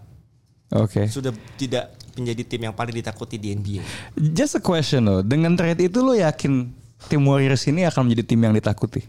Oke. 0.70 1.06
Sudah 1.08 1.32
tidak 1.56 1.94
menjadi 2.14 2.44
tim 2.46 2.62
yang 2.62 2.74
paling 2.74 2.94
ditakuti 2.94 3.38
di 3.38 3.54
NBA. 3.54 3.82
Just 4.34 4.58
a 4.58 4.62
question 4.62 5.06
loh. 5.06 5.22
Dengan 5.22 5.54
trade 5.54 5.82
itu 5.84 6.00
lo 6.00 6.14
yakin 6.14 6.70
tim 7.04 7.22
Warriors 7.24 7.66
ini 7.66 7.86
akan 7.86 8.06
menjadi 8.06 8.24
tim 8.28 8.40
yang 8.40 8.54
ditakuti? 8.54 9.02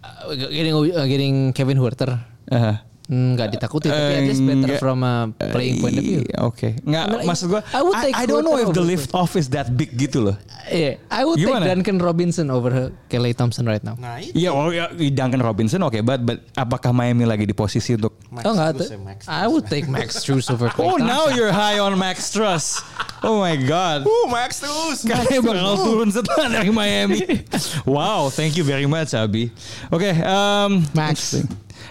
Uh, 0.00 0.32
getting, 0.48 0.72
uh, 0.72 1.06
getting 1.06 1.34
Kevin 1.52 1.76
Huerter 1.76 2.14
Aha. 2.46 2.82
Nggak 3.06 3.54
ditakuti 3.54 3.86
tapi 3.86 4.12
at 4.18 4.26
least 4.26 4.42
better 4.42 4.66
Enggak. 4.66 4.82
from 4.82 5.06
a 5.06 5.30
playing 5.54 5.78
point 5.78 5.94
of 5.94 6.02
view. 6.02 6.26
Iya, 6.26 6.42
Oke. 6.42 6.74
Nggak, 6.82 7.04
I 7.06 7.10
mean, 7.14 7.22
maksud 7.22 7.46
gua 7.46 7.62
I 7.70 7.80
would 7.80 7.94
I, 7.94 8.02
take 8.02 8.14
I 8.18 8.24
don't 8.26 8.42
know 8.42 8.58
if 8.58 8.74
the 8.74 8.82
lift 8.82 9.14
off 9.14 9.38
is 9.38 9.46
that 9.54 9.70
big 9.78 9.94
gitu 9.94 10.26
loh. 10.26 10.36
Yeah, 10.66 10.98
I 11.06 11.22
would 11.22 11.38
Gimana? 11.38 11.62
take 11.62 11.78
Duncan 11.78 12.02
Robinson 12.02 12.50
over 12.50 12.90
Kelly 13.06 13.30
Thompson 13.30 13.62
right 13.62 13.78
now. 13.78 13.94
Nah 13.94 14.18
Iya, 14.18 14.50
oh 14.50 14.74
ya 14.74 14.90
Duncan 14.90 15.38
Robinson 15.38 15.78
oke, 15.86 16.02
but, 16.02 16.26
but 16.26 16.42
apakah 16.58 16.90
Miami 16.90 17.22
lagi 17.22 17.46
di 17.46 17.54
posisi 17.54 17.94
untuk 17.94 18.18
Max 18.26 18.42
oh 18.42 18.58
nggak, 18.58 18.74
Strus 18.74 18.82
tuh. 18.82 18.88
ya, 18.90 18.98
Max 18.98 19.18
I 19.30 19.46
would 19.46 19.66
take 19.70 19.86
Max 19.86 20.08
Strus 20.18 20.50
over 20.50 20.66
Klay 20.74 20.82
Oh, 20.82 20.98
Thompson. 20.98 21.06
now 21.06 21.30
you're 21.30 21.54
high 21.54 21.78
on 21.78 21.94
Max 21.94 22.34
Truss. 22.34 22.82
Oh 23.22 23.38
my 23.38 23.54
god. 23.54 24.02
Uh, 24.02 24.26
Max 24.28 24.58
terus. 24.58 25.02
Kayaknya 25.02 25.40
bakal 25.40 25.74
turun 25.78 26.10
setelah 26.10 26.46
dari 26.50 26.70
Miami. 26.74 27.22
wow, 27.86 28.28
thank 28.28 28.58
you 28.58 28.66
very 28.66 28.84
much 28.86 29.14
Abi. 29.14 29.54
Oke, 29.94 30.10
um, 30.26 30.82
Max. 30.90 31.38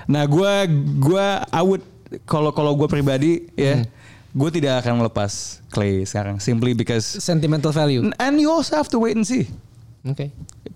Nah, 0.05 0.23
gua 0.25 0.65
gua 0.99 1.25
I 1.49 1.61
would 1.61 1.83
kalau 2.23 2.53
kalau 2.53 2.77
gue 2.77 2.87
pribadi 2.87 3.49
ya, 3.57 3.81
gue 4.31 4.49
tidak 4.53 4.85
akan 4.85 5.03
melepas 5.03 5.59
Clay 5.73 6.05
sekarang 6.05 6.37
simply 6.37 6.71
because 6.77 7.03
Sentimental 7.03 7.73
value. 7.73 8.07
and 8.21 8.35
you 8.39 8.47
also 8.47 8.77
have 8.77 8.87
to 8.87 9.01
wait 9.01 9.17
and 9.17 9.25
see. 9.25 9.49
Oke. 10.05 10.29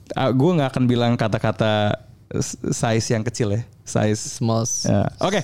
gue 0.10 0.52
nggak 0.58 0.74
akan 0.74 0.84
bilang 0.90 1.14
kata-kata 1.14 1.94
size 2.74 3.06
yang 3.14 3.22
kecil 3.22 3.54
ya, 3.54 3.62
size. 3.86 4.42
Small. 4.42 4.66
Ya. 4.86 5.06
Oke, 5.22 5.42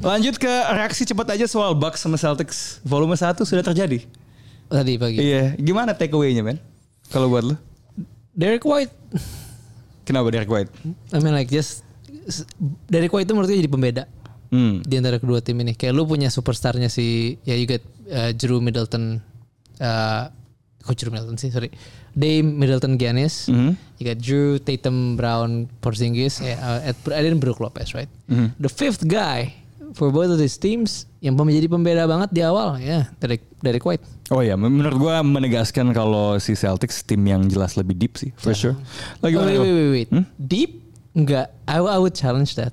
lanjut 0.00 0.40
ke 0.40 0.48
reaksi 0.48 1.04
cepat 1.04 1.36
aja 1.36 1.44
soal 1.44 1.76
Bucks 1.76 2.00
sama 2.04 2.16
Celtics. 2.16 2.80
Volume 2.84 3.16
1 3.16 3.44
sudah 3.44 3.64
terjadi. 3.64 4.04
Tadi 4.68 4.92
pagi. 5.00 5.16
Iya, 5.20 5.56
gimana 5.56 5.96
takeaway-nya, 5.96 6.44
men? 6.44 6.60
Kalau 7.08 7.32
buat 7.32 7.44
lu? 7.48 7.56
Derek 8.36 8.64
White. 8.64 8.92
Kenapa 10.04 10.28
Derek 10.32 10.48
White? 10.48 10.72
I 11.12 11.20
mean 11.20 11.32
like 11.36 11.48
just 11.52 11.84
Derek 12.86 13.10
White 13.10 13.26
itu 13.26 13.32
menurut 13.32 13.48
gue 13.48 13.58
jadi 13.58 13.68
pembeda 13.68 14.04
Hmm. 14.48 14.80
di 14.80 14.96
antara 14.96 15.20
kedua 15.20 15.44
tim 15.44 15.60
ini. 15.60 15.76
Kayak 15.76 15.92
lu 15.92 16.04
punya 16.04 16.32
superstarnya 16.32 16.88
si 16.88 17.36
ya 17.44 17.52
you 17.52 17.64
get 17.64 17.84
uh, 18.08 18.32
Drew 18.32 18.58
Middleton 18.58 19.20
uh, 19.76 20.32
kok 20.80 20.96
Drew 20.96 21.12
Middleton 21.12 21.36
sih 21.36 21.48
sorry 21.48 21.68
Dame 22.12 22.56
Middleton 22.56 22.96
Giannis 22.96 23.44
Mhm. 23.46 23.76
you 23.96 24.04
got 24.04 24.16
Drew 24.16 24.56
Tatum 24.56 25.14
Brown 25.14 25.68
Porzingis 25.78 26.40
eh, 26.40 26.56
uh, 26.56 26.80
at, 26.82 26.96
and 27.06 27.24
then 27.24 27.36
Brook 27.36 27.60
Lopez 27.60 27.92
right 27.92 28.08
Mhm. 28.24 28.56
the 28.56 28.72
fifth 28.72 29.04
guy 29.04 29.52
for 29.92 30.08
both 30.08 30.28
of 30.28 30.36
these 30.36 30.56
teams 30.56 31.04
yang 31.20 31.36
menjadi 31.36 31.68
pembeda 31.68 32.04
banget 32.04 32.28
di 32.30 32.40
awal 32.40 32.80
ya 32.80 33.04
Derek 33.16 33.44
Derek 33.60 33.84
White 33.84 34.04
Oh 34.28 34.40
ya, 34.40 34.56
menurut 34.56 34.96
gua 34.96 35.20
menegaskan 35.20 35.92
kalau 35.92 36.36
si 36.36 36.52
Celtics 36.52 37.00
tim 37.00 37.20
yang 37.22 37.48
jelas 37.48 37.76
lebih 37.76 37.96
deep 37.96 38.16
sih, 38.16 38.28
for 38.36 38.52
sure. 38.52 38.76
Lagi 39.20 39.36
Oh, 39.36 39.44
wait, 39.44 39.56
wait, 39.56 39.72
wait, 39.72 39.88
wait. 39.88 40.08
Hmm? 40.12 40.24
Deep? 40.36 40.87
Enggak. 41.18 41.50
I, 41.66 41.82
I 41.82 41.98
would 41.98 42.14
challenge 42.14 42.54
that. 42.54 42.70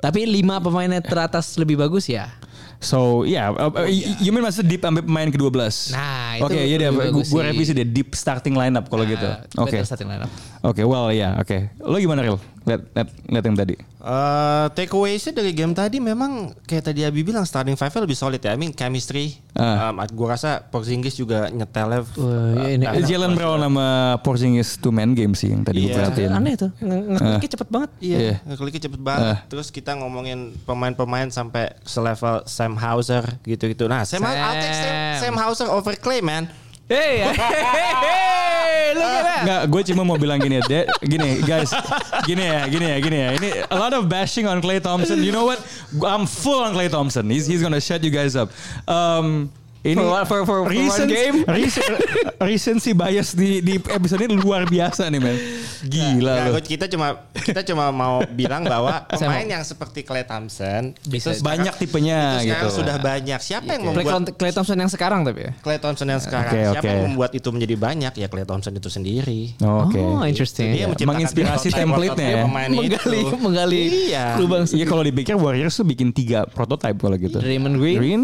Tapi 0.00 0.24
lima 0.24 0.56
pemainnya 0.56 1.04
teratas 1.04 1.60
lebih 1.60 1.76
bagus 1.76 2.08
ya. 2.08 2.32
So, 2.76 3.24
yeah, 3.24 3.56
uh, 3.56 3.72
uh, 3.72 3.88
you 3.88 4.28
mean 4.36 4.44
maksud 4.44 4.68
deep 4.68 4.84
sampai 4.84 5.00
pemain 5.00 5.28
ke-12? 5.32 5.96
Nah, 5.96 6.36
itu 6.36 6.44
Oke, 6.44 6.60
iya 6.60 6.76
deh, 6.76 6.90
sih. 7.24 7.32
revisi 7.40 7.72
deh 7.72 7.88
deep 7.88 8.12
starting 8.12 8.52
lineup 8.52 8.92
kalau 8.92 9.08
gitu. 9.08 9.24
Nah, 9.24 9.64
Oke. 9.64 9.80
better 9.80 9.88
starting 9.88 10.12
lineup. 10.12 10.28
Oke, 10.60 10.82
well 10.82 11.08
ya, 11.08 11.36
oke. 11.36 11.70
Lo 11.78 11.96
gimana 11.96 12.20
Ril? 12.20 12.38
Lihat 12.62 12.82
lihat 12.92 13.08
lihat 13.26 13.44
yang 13.44 13.56
tadi. 13.56 13.74
Uh, 13.98 14.66
takeaway 14.70 15.14
sih 15.16 15.30
dari 15.30 15.50
game 15.50 15.70
tadi 15.70 15.98
memang 15.98 16.54
kayak 16.62 16.84
tadi 16.84 17.02
Abi 17.02 17.22
bilang 17.22 17.42
starting 17.42 17.74
five 17.74 17.90
lebih 17.92 18.14
solid 18.14 18.38
ya. 18.38 18.50
I 18.50 18.58
mean 18.58 18.70
chemistry. 18.70 19.38
Ah. 19.52 19.90
Um, 19.90 19.98
gue 19.98 20.26
rasa 20.26 20.62
Porzingis 20.62 21.14
juga 21.14 21.46
nyetelnya. 21.48 22.06
Wah, 22.14 22.66
ya 22.66 22.68
ini- 22.72 22.86
uh, 22.86 23.02
Jalen 23.02 23.34
Brown 23.34 23.58
sama 23.60 23.86
Porzingis 24.20 24.78
two 24.78 24.90
man 24.90 25.10
game 25.10 25.34
sih 25.34 25.50
yang 25.50 25.62
tadi 25.62 25.82
gue 25.82 25.90
Iya. 25.90 25.96
perhatiin. 25.96 26.30
Aneh 26.30 26.54
tuh. 26.54 26.70
Nge- 26.78 27.06
Ngekliknya 27.14 27.50
cepet 27.50 27.68
banget. 27.68 27.90
Iya, 27.98 28.18
Iya. 28.18 28.34
ngekliknya 28.46 28.82
cepet 28.86 29.00
banget. 29.00 29.26
Ah. 29.26 29.38
Terus 29.46 29.66
kita 29.70 29.90
ngomongin 29.94 30.38
pemain-pemain 30.62 31.28
sampai 31.28 31.74
selevel 31.82 32.46
Sam 32.46 32.74
Hauser 32.74 33.22
gitu-gitu. 33.42 33.86
Nah, 33.86 34.02
Sam, 34.02 34.22
Sam. 34.22 34.34
I'll 34.34 34.54
take 34.54 34.74
Sam, 34.74 34.94
Sam 35.18 35.34
Hauser 35.38 35.66
over 35.66 35.94
Clay, 35.94 36.18
man. 36.18 36.46
Hey, 36.86 37.18
hey, 37.18 37.34
hey, 37.34 38.94
look 38.94 39.02
at 39.02 39.22
that. 39.26 39.42
Nggak, 39.42 39.62
gue 39.74 39.82
cuma 39.90 40.06
mau 40.06 40.14
bilang 40.14 40.38
gini 40.38 40.62
ya, 40.62 40.86
gini 41.02 41.42
guys, 41.42 41.74
gini 42.22 42.46
ya, 42.46 42.62
gini 42.70 42.86
ya, 42.86 42.96
gini 43.02 43.18
ya. 43.18 43.28
Ini 43.34 43.48
a 43.66 43.74
lot 43.74 43.90
of 43.90 44.06
bashing 44.06 44.46
on 44.46 44.62
Clay 44.62 44.78
Thompson. 44.78 45.18
You 45.18 45.34
know 45.34 45.50
what? 45.50 45.58
I'm 46.06 46.30
full 46.30 46.62
on 46.62 46.78
Clay 46.78 46.86
Thompson. 46.86 47.26
He's 47.26 47.50
he's 47.50 47.58
gonna 47.58 47.82
shut 47.82 48.06
you 48.06 48.14
guys 48.14 48.38
up. 48.38 48.54
Um, 48.86 49.50
ini 49.82 49.94
For 49.94 50.04
for- 50.04 50.24
for- 50.24 50.44
for 50.46 50.58
one 50.62 50.72
recent- 50.72 51.08
game? 51.08 51.36
recent- 51.58 52.00
recency 52.38 52.92
bias 52.92 53.32
di 53.32 53.60
di 53.60 53.76
episode 53.78 54.22
ini 54.22 54.34
luar 54.34 54.64
biasa 54.64 55.06
nih 55.06 55.18
men. 55.18 55.36
Gila 55.82 56.16
Nggak, 56.16 56.46
loh. 56.48 56.62
Kita 56.62 56.86
cuma 56.86 57.06
kita 57.34 57.60
cuma 57.62 57.90
mau 57.90 58.24
bilang 58.26 58.62
bahwa 58.62 59.04
pemain 59.10 59.46
yang 59.46 59.62
seperti 59.62 60.02
Clay 60.02 60.24
Thompson 60.24 60.96
Bisa. 61.02 61.30
itu 61.30 61.38
sekarang- 61.38 61.44
Banyak 61.46 61.74
tipenya 61.76 62.20
itu 62.36 62.48
sekarang 62.48 62.64
gitu. 62.64 62.76
sudah 62.76 62.96
banyak. 62.98 63.38
Siapa 63.38 63.68
yang 63.68 63.82
Clay, 63.84 63.94
membuat 64.02 64.22
Clay 64.34 64.52
Thompson 64.52 64.76
yang 64.76 64.90
sekarang 64.90 65.20
tapi 65.22 65.40
ya. 65.40 65.52
Clay 65.60 65.78
Thompson 65.78 66.06
yang 66.06 66.18
sekarang? 66.18 66.50
Oke, 66.50 66.60
Siapa 66.72 66.86
yang 66.86 67.02
membuat 67.06 67.30
itu 67.32 67.48
menjadi 67.48 67.74
banyak? 67.76 68.12
Ya 68.16 68.26
Clay 68.26 68.44
Thompson 68.44 68.72
itu 68.72 68.88
sendiri. 68.88 69.40
Oke. 69.58 69.98
Oh, 69.98 70.22
interesting. 70.22 70.72
Dia 70.72 70.86
menciptakan 70.86 71.14
Menginspirasi 71.16 71.68
template-nya 71.70 72.28
ya. 72.28 72.44
menggali 72.46 72.76
itu. 73.22 73.36
menggali 73.36 73.80
Iya. 74.10 74.24
lubang 74.36 74.64
Iya 74.66 74.84
kalau 74.84 75.02
dipikir 75.02 75.34
Warriors 75.34 75.72
tuh 75.72 75.86
bikin 75.86 76.10
tiga 76.10 76.44
prototype 76.44 76.96
kalau 76.96 77.16
gitu. 77.16 77.38
Draymond 77.38 77.78
Green, 77.78 77.96
Green, 77.96 78.22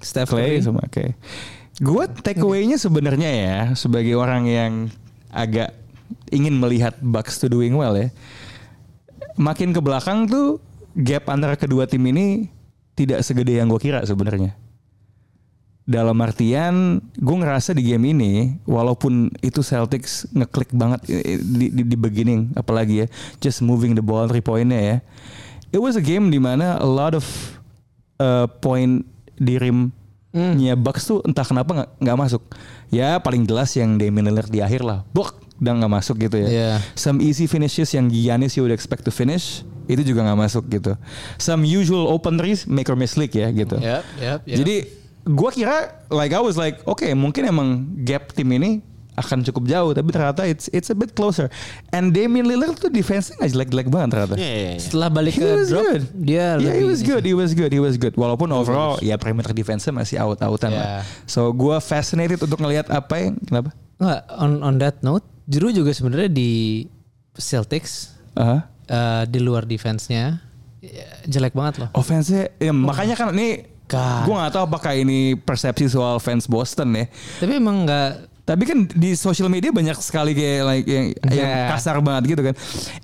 Steph 0.00 0.30
Clay 0.30 0.58
Curry. 0.58 0.64
sama 0.64 0.82
Oke. 0.86 1.14
Gue 1.82 2.04
takeaway-nya 2.06 2.76
sebenarnya 2.78 3.30
ya 3.32 3.58
sebagai 3.74 4.14
orang 4.14 4.46
yang 4.46 4.72
agak 5.32 5.74
ingin 6.28 6.56
melihat 6.60 6.94
Bucks 7.00 7.40
to 7.40 7.48
doing 7.48 7.74
well 7.74 7.96
ya. 7.96 8.12
Makin 9.40 9.72
ke 9.72 9.80
belakang 9.80 10.28
tuh 10.28 10.60
gap 10.92 11.26
antara 11.32 11.56
kedua 11.56 11.88
tim 11.88 12.04
ini 12.04 12.52
tidak 12.92 13.24
segede 13.24 13.56
yang 13.56 13.72
gue 13.72 13.80
kira 13.80 14.04
sebenarnya. 14.04 14.52
Dalam 15.82 16.14
artian 16.22 17.02
gue 17.18 17.36
ngerasa 17.42 17.74
di 17.74 17.82
game 17.82 18.14
ini 18.14 18.32
walaupun 18.68 19.34
itu 19.42 19.64
Celtics 19.66 20.30
ngeklik 20.30 20.70
banget 20.70 21.02
di, 21.42 21.72
di, 21.74 21.82
di 21.82 21.96
beginning 21.98 22.54
apalagi 22.54 23.02
ya 23.02 23.06
just 23.42 23.64
moving 23.64 23.96
the 23.96 24.04
ball 24.04 24.28
three 24.30 24.44
pointnya 24.44 24.78
ya. 24.78 24.96
It 25.72 25.80
was 25.80 25.96
a 25.96 26.04
game 26.04 26.28
di 26.28 26.38
mana 26.38 26.76
a 26.78 26.86
lot 26.86 27.16
of 27.16 27.24
uh, 28.20 28.46
point 28.60 29.08
di 29.42 29.58
rimnya 29.58 30.74
Bucks 30.78 31.10
tuh 31.10 31.18
entah 31.26 31.42
kenapa 31.42 31.90
nggak 31.98 32.18
masuk. 32.18 32.42
Ya 32.94 33.18
paling 33.18 33.42
jelas 33.42 33.74
yang 33.74 33.98
Damian 33.98 34.30
Lillard 34.30 34.48
di 34.48 34.62
akhir 34.62 34.86
lah, 34.86 35.02
bok 35.10 35.42
udah 35.58 35.72
nggak 35.78 35.92
masuk 35.92 36.16
gitu 36.22 36.42
ya. 36.42 36.48
Iya. 36.48 36.70
Some 36.94 37.18
easy 37.22 37.50
finishes 37.50 37.90
yang 37.94 38.10
Giannis 38.10 38.54
you 38.58 38.66
would 38.66 38.74
expect 38.74 39.06
to 39.06 39.12
finish 39.14 39.66
itu 39.90 40.02
juga 40.02 40.22
nggak 40.26 40.38
masuk 40.38 40.64
gitu. 40.70 40.94
Some 41.38 41.66
usual 41.66 42.06
open 42.06 42.38
threes 42.38 42.66
make 42.70 42.86
or 42.86 42.98
miss 42.98 43.18
league 43.18 43.34
ya 43.34 43.50
gitu. 43.50 43.78
Yep, 43.78 44.02
yep, 44.22 44.40
yep. 44.46 44.56
Jadi 44.62 44.76
gua 45.22 45.50
kira 45.54 46.02
like 46.10 46.34
I 46.34 46.42
was 46.42 46.58
like 46.58 46.82
oke 46.82 47.06
mungkin 47.14 47.46
emang 47.46 47.68
gap 48.02 48.34
tim 48.34 48.50
ini 48.50 48.82
akan 49.12 49.44
cukup 49.44 49.68
jauh 49.68 49.92
tapi 49.92 50.08
ternyata 50.08 50.48
it's 50.48 50.72
it's 50.72 50.88
a 50.88 50.96
bit 50.96 51.12
closer. 51.12 51.52
And 51.92 52.10
Damian 52.10 52.48
Lillard 52.48 52.80
tuh 52.80 52.88
defense-nya 52.88 53.36
nggak 53.36 53.50
jelek-jelek 53.52 53.88
banget 53.88 54.08
ternyata. 54.16 54.34
Iya, 54.40 54.48
iya, 54.48 54.70
iya. 54.72 54.80
setelah 54.80 55.08
balik 55.08 55.36
He 55.36 55.40
ke 55.40 55.48
was 55.52 55.68
drop 55.68 55.84
good. 55.84 56.02
dia 56.16 56.34
yeah, 56.34 56.52
he 56.56 56.80
lebih 56.80 56.86
was 56.88 57.00
good. 57.04 57.22
He 57.22 57.34
was 57.36 57.50
good. 57.52 57.70
He 57.70 57.80
was 57.80 57.94
good. 57.96 58.14
Walaupun 58.14 58.48
overall 58.50 58.96
ya 58.98 59.20
perimeter 59.20 59.52
defense 59.52 59.84
masih 59.86 60.16
out-outan 60.16 60.70
Yeah. 60.72 60.80
lah. 60.80 61.04
So 61.28 61.52
gua 61.52 61.76
fascinated 61.78 62.40
untuk 62.40 62.56
ngelihat 62.56 62.88
apa 62.88 63.14
yang 63.20 63.36
kenapa? 63.42 63.76
Nggak, 64.00 64.20
on 64.34 64.52
on 64.64 64.74
that 64.80 64.96
note, 65.00 65.22
Drew 65.44 65.68
juga 65.70 65.92
sebenarnya 65.92 66.26
di 66.26 66.84
Celtics 67.36 68.16
Aha. 68.34 68.64
eh, 68.86 69.22
di 69.28 69.38
luar 69.38 69.64
defense-nya 69.64 70.40
ya, 70.80 71.08
jelek 71.28 71.52
banget 71.52 71.84
loh. 71.84 71.88
Offense-nya 71.92 72.48
ya, 72.56 72.72
makanya 72.72 73.14
kan 73.14 73.32
ini 73.32 73.68
gua 74.24 74.48
nggak 74.48 74.52
tahu 74.56 74.64
apakah 74.66 74.96
ini 74.96 75.36
persepsi 75.36 75.84
soal 75.86 76.16
fans 76.16 76.48
Boston 76.48 76.96
ya. 76.96 77.04
Tapi 77.38 77.60
emang 77.60 77.84
nggak 77.84 78.31
Tapi 78.42 78.66
kan 78.66 78.78
di 78.90 79.14
social 79.14 79.46
media 79.46 79.70
banyak 79.70 79.94
sekali 80.02 80.34
kayak 80.34 80.60
like 80.66 80.86
yang, 80.86 81.06
yang 81.30 81.46
Yeah. 81.46 81.70
kasar 81.70 82.02
banget 82.02 82.34
gitu 82.34 82.42
kan. 82.42 82.54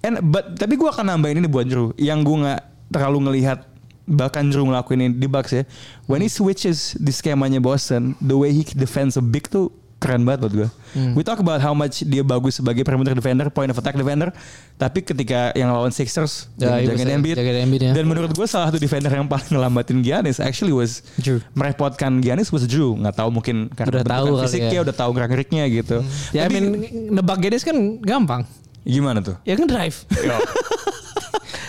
And 0.03 0.19
but 0.35 0.59
tapi 0.59 0.75
gua 0.75 0.91
akan 0.91 1.15
nambahin 1.15 1.39
ini 1.39 1.47
buat 1.47 1.67
Drew 1.71 1.95
yang 1.95 2.27
gua 2.27 2.37
nggak 2.43 2.61
terlalu 2.91 3.19
ngelihat 3.31 3.63
bahkan 4.09 4.51
Drew 4.51 4.67
ngelakuin 4.67 4.99
ini 4.99 5.15
di 5.15 5.29
Bucks 5.31 5.55
ya. 5.55 5.63
When 6.11 6.25
he 6.25 6.31
switches 6.33 6.99
di 6.99 7.15
skemanya 7.15 7.63
Boston, 7.63 8.19
the 8.19 8.35
way 8.35 8.51
he 8.51 8.67
defends 8.67 9.15
a 9.15 9.23
big 9.23 9.47
tuh 9.47 9.71
keren 9.99 10.23
banget 10.23 10.41
buat 10.41 10.55
gue. 10.55 10.69
We 11.13 11.21
talk 11.21 11.37
about 11.37 11.59
how 11.59 11.73
much 11.73 12.01
dia 12.01 12.23
bagus 12.23 12.57
sebagai 12.57 12.81
perimeter 12.81 13.13
defender, 13.13 13.47
point 13.49 13.67
of 13.67 13.75
attack 13.75 13.93
defender. 13.93 14.31
Tapi 14.75 15.03
ketika 15.03 15.51
yang 15.53 15.69
lawan 15.69 15.91
Sixers, 15.91 16.47
Ya, 16.55 16.79
iya, 16.79 16.89
jagain 16.89 17.03
bisa 17.05 17.11
Embiid. 17.13 17.35
jagain 17.35 17.59
Embiid, 17.61 17.83
ya. 17.83 17.93
Dan 17.93 18.07
menurut 18.07 18.31
gue 18.31 18.47
salah 18.47 18.71
satu 18.71 18.79
defender 18.79 19.11
yang 19.11 19.27
paling 19.27 19.47
ngelambatin 19.49 19.99
Giannis 20.01 20.39
actually 20.39 20.71
was 20.71 21.03
Drew. 21.17 21.43
merepotkan 21.53 22.19
Giannis 22.19 22.49
was 22.49 22.63
Drew. 22.65 22.95
Nggak 22.95 23.15
tahu 23.17 23.29
mungkin 23.29 23.69
karena 23.71 23.91
Udah 23.91 24.05
tahu 24.07 24.27
fisiknya, 24.41 24.79
ya. 24.79 24.83
udah 24.83 24.95
tahu 24.95 25.11
gerak-geriknya 25.13 25.65
gitu. 25.69 25.99
Ya, 26.31 26.41
I 26.41 26.47
Tapi 26.47 26.55
mean 26.55 26.67
nebak 27.11 27.39
Gedes 27.39 27.63
kan 27.63 27.75
gampang. 27.99 28.47
gimana 28.81 29.19
tuh? 29.19 29.35
Ya 29.43 29.53
kan 29.53 29.67
drive. 29.67 30.07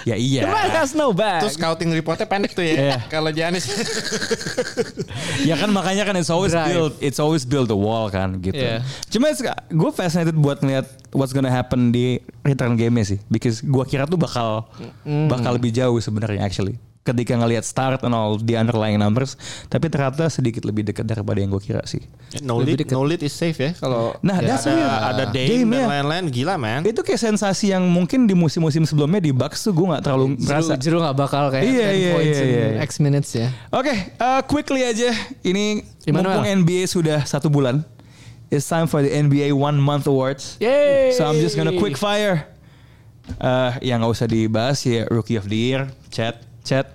Ya 0.10 0.17
iya. 0.17 0.41
The 0.41 0.50
man 0.50 0.69
has 0.74 0.98
no 0.98 1.13
back. 1.13 1.45
Terus 1.45 1.54
scouting 1.54 1.93
reportnya 1.93 2.26
pendek 2.26 2.58
tuh 2.58 2.65
ya. 2.65 2.74
Iya. 2.74 2.98
Kalau 3.13 3.30
Giannis. 3.30 3.69
ya 5.45 5.54
kan 5.54 5.69
makanya 5.69 6.10
kan 6.10 6.17
it's 6.17 6.34
always 6.34 6.50
Drive. 6.50 6.74
build 6.74 6.93
it's 6.98 7.22
always 7.22 7.45
build 7.45 7.69
the 7.69 7.78
wall 7.78 8.10
kan 8.10 8.41
gitu. 8.41 8.58
Iya. 8.58 8.82
Cuma 9.13 9.30
gue 9.69 9.91
fascinated 9.93 10.34
buat 10.34 10.65
ngeliat 10.65 10.89
what's 11.13 11.30
gonna 11.30 11.54
happen 11.54 11.93
di 11.93 12.17
return 12.41 12.74
game 12.74 12.98
sih, 13.06 13.22
because 13.30 13.62
gue 13.62 13.84
kira 13.86 14.10
tuh 14.10 14.17
bakal 14.17 14.65
bakal 15.30 15.54
lebih 15.54 15.69
jauh 15.69 16.02
sebenarnya 16.02 16.41
actually. 16.41 16.82
Ketika 16.99 17.31
ngelihat 17.33 17.63
start 17.63 18.03
and 18.03 18.12
all 18.12 18.35
the 18.35 18.53
underlying 18.53 18.99
numbers, 18.99 19.33
tapi 19.65 19.88
ternyata 19.88 20.27
sedikit 20.27 20.62
lebih 20.62 20.83
dekat 20.83 21.07
daripada 21.07 21.39
yang 21.39 21.49
gue 21.49 21.63
kira 21.63 21.81
sih. 21.83 22.03
no 22.43 22.59
lead, 22.59 22.85
no 22.91 23.01
lead 23.01 23.23
is 23.23 23.31
safe 23.31 23.55
ya. 23.55 23.71
Kalau 23.73 24.13
Nah, 24.19 24.38
ya, 24.38 24.53
that's 24.53 24.67
ada, 24.67 24.75
weird. 24.75 24.91
ada 25.09 25.23
Dame, 25.31 25.49
Dame, 25.49 25.71
dan 25.71 25.79
ya. 25.79 25.88
lain-lain 25.89 26.23
gila 26.29 26.55
man. 26.59 26.83
Itu 26.85 27.01
kayak 27.01 27.17
sensasi 27.23 27.71
yang 27.71 27.88
mungkin 27.88 28.27
di 28.27 28.35
musim-musim 28.35 28.83
sebelumnya 28.83 29.23
di 29.23 29.31
Bucks 29.31 29.63
tuh 29.63 29.73
gue 29.73 29.88
nggak 29.89 30.03
terlalu 30.05 30.38
merasa. 30.38 30.75
Jeru, 30.77 30.99
Jeru 30.99 31.07
gak 31.07 31.17
bakal 31.17 31.43
kayak 31.49 31.65
Iya, 31.65 31.88
10 31.88 31.97
iya, 31.97 32.12
points 32.13 32.38
iya, 32.38 32.43
in 32.43 32.51
iya. 32.51 32.67
X 32.83 32.91
minutes 32.99 33.29
ya. 33.33 33.47
Oke, 33.73 33.93
uh, 34.19 34.41
quickly 34.45 34.81
aja. 34.83 35.09
Ini 35.41 35.81
Emmanuel. 36.05 36.43
mumpung 36.43 36.45
NBA 36.45 36.83
sudah 36.85 37.23
satu 37.23 37.47
bulan. 37.47 37.81
It's 38.49 38.65
time 38.65 38.85
for 38.85 38.99
the 38.99 39.09
NBA 39.09 39.55
One 39.55 39.79
Month 39.79 40.05
Awards. 40.05 40.59
Yeay. 40.59 41.15
So 41.15 41.23
I'm 41.23 41.39
just 41.39 41.55
gonna 41.55 41.73
quick 41.73 41.95
fire. 41.95 42.45
Uh, 43.38 43.77
yang 43.79 44.01
nggak 44.01 44.09
usah 44.12 44.25
dibahas 44.25 44.81
ya 44.81 45.05
Rookie 45.05 45.38
of 45.38 45.45
the 45.45 45.53
Year, 45.55 45.85
Chat, 46.09 46.48
Chat. 46.69 46.86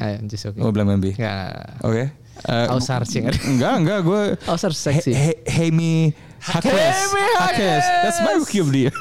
Ayo, 0.00 0.24
just 0.24 0.48
okay. 0.48 0.58
Oh 0.64 0.72
bilang 0.72 0.88
Membi. 0.88 1.12
Enggak. 1.14 1.84
Oke. 1.84 2.04
Uh, 2.48 2.66
Ausar 2.72 3.04
sih, 3.06 3.22
kan? 3.22 3.36
Enggak, 3.46 3.74
enggak. 3.78 3.98
Gue. 4.02 4.22
Ausar 4.48 4.72
seksi. 4.88 5.12
Hemi 5.44 6.16
Hakes. 6.40 6.64
Hemi 6.64 7.24
Hakes. 7.38 7.84
That's 8.02 8.18
my 8.24 8.40
Rookie 8.40 8.58
of 8.64 8.72
the 8.72 8.88
Year. 8.88 8.94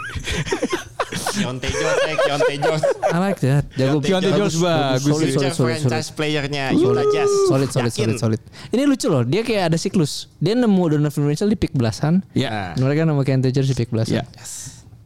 Keontae 1.34 1.70
Jones, 1.74 2.00
eh, 2.06 2.16
Keontae 2.18 2.58
Jones. 2.62 2.84
I 3.10 3.18
like 3.18 3.40
that. 3.42 3.66
Jago. 3.74 3.98
Keontae 4.06 4.38
Jones 4.38 4.54
bagus. 4.62 5.02
Solid, 5.02 5.34
solid, 5.34 5.34
solid, 5.34 5.54
solid. 5.54 5.70
franchise 5.82 6.10
playernya 6.14 6.64
Utah 6.78 7.06
Jazz. 7.10 7.32
Solid, 7.50 7.70
solid, 7.74 7.94
solid, 7.94 8.18
solid. 8.22 8.42
Ini 8.70 8.86
lucu 8.86 9.10
loh. 9.10 9.26
Dia 9.26 9.42
kayak 9.42 9.74
ada 9.74 9.78
siklus. 9.82 10.30
Dia 10.38 10.54
nemu 10.54 10.84
Donovan 10.94 11.26
Mitchell 11.26 11.50
di 11.50 11.58
pick 11.58 11.74
belasan. 11.74 12.22
Ya. 12.38 12.78
Nah. 12.78 12.86
Mereka 12.86 13.10
nemu 13.10 13.22
Kent 13.26 13.50
Jones 13.50 13.70
di 13.72 13.76
pick 13.78 13.90
belasan. 13.90 14.22
Ya. 14.22 14.24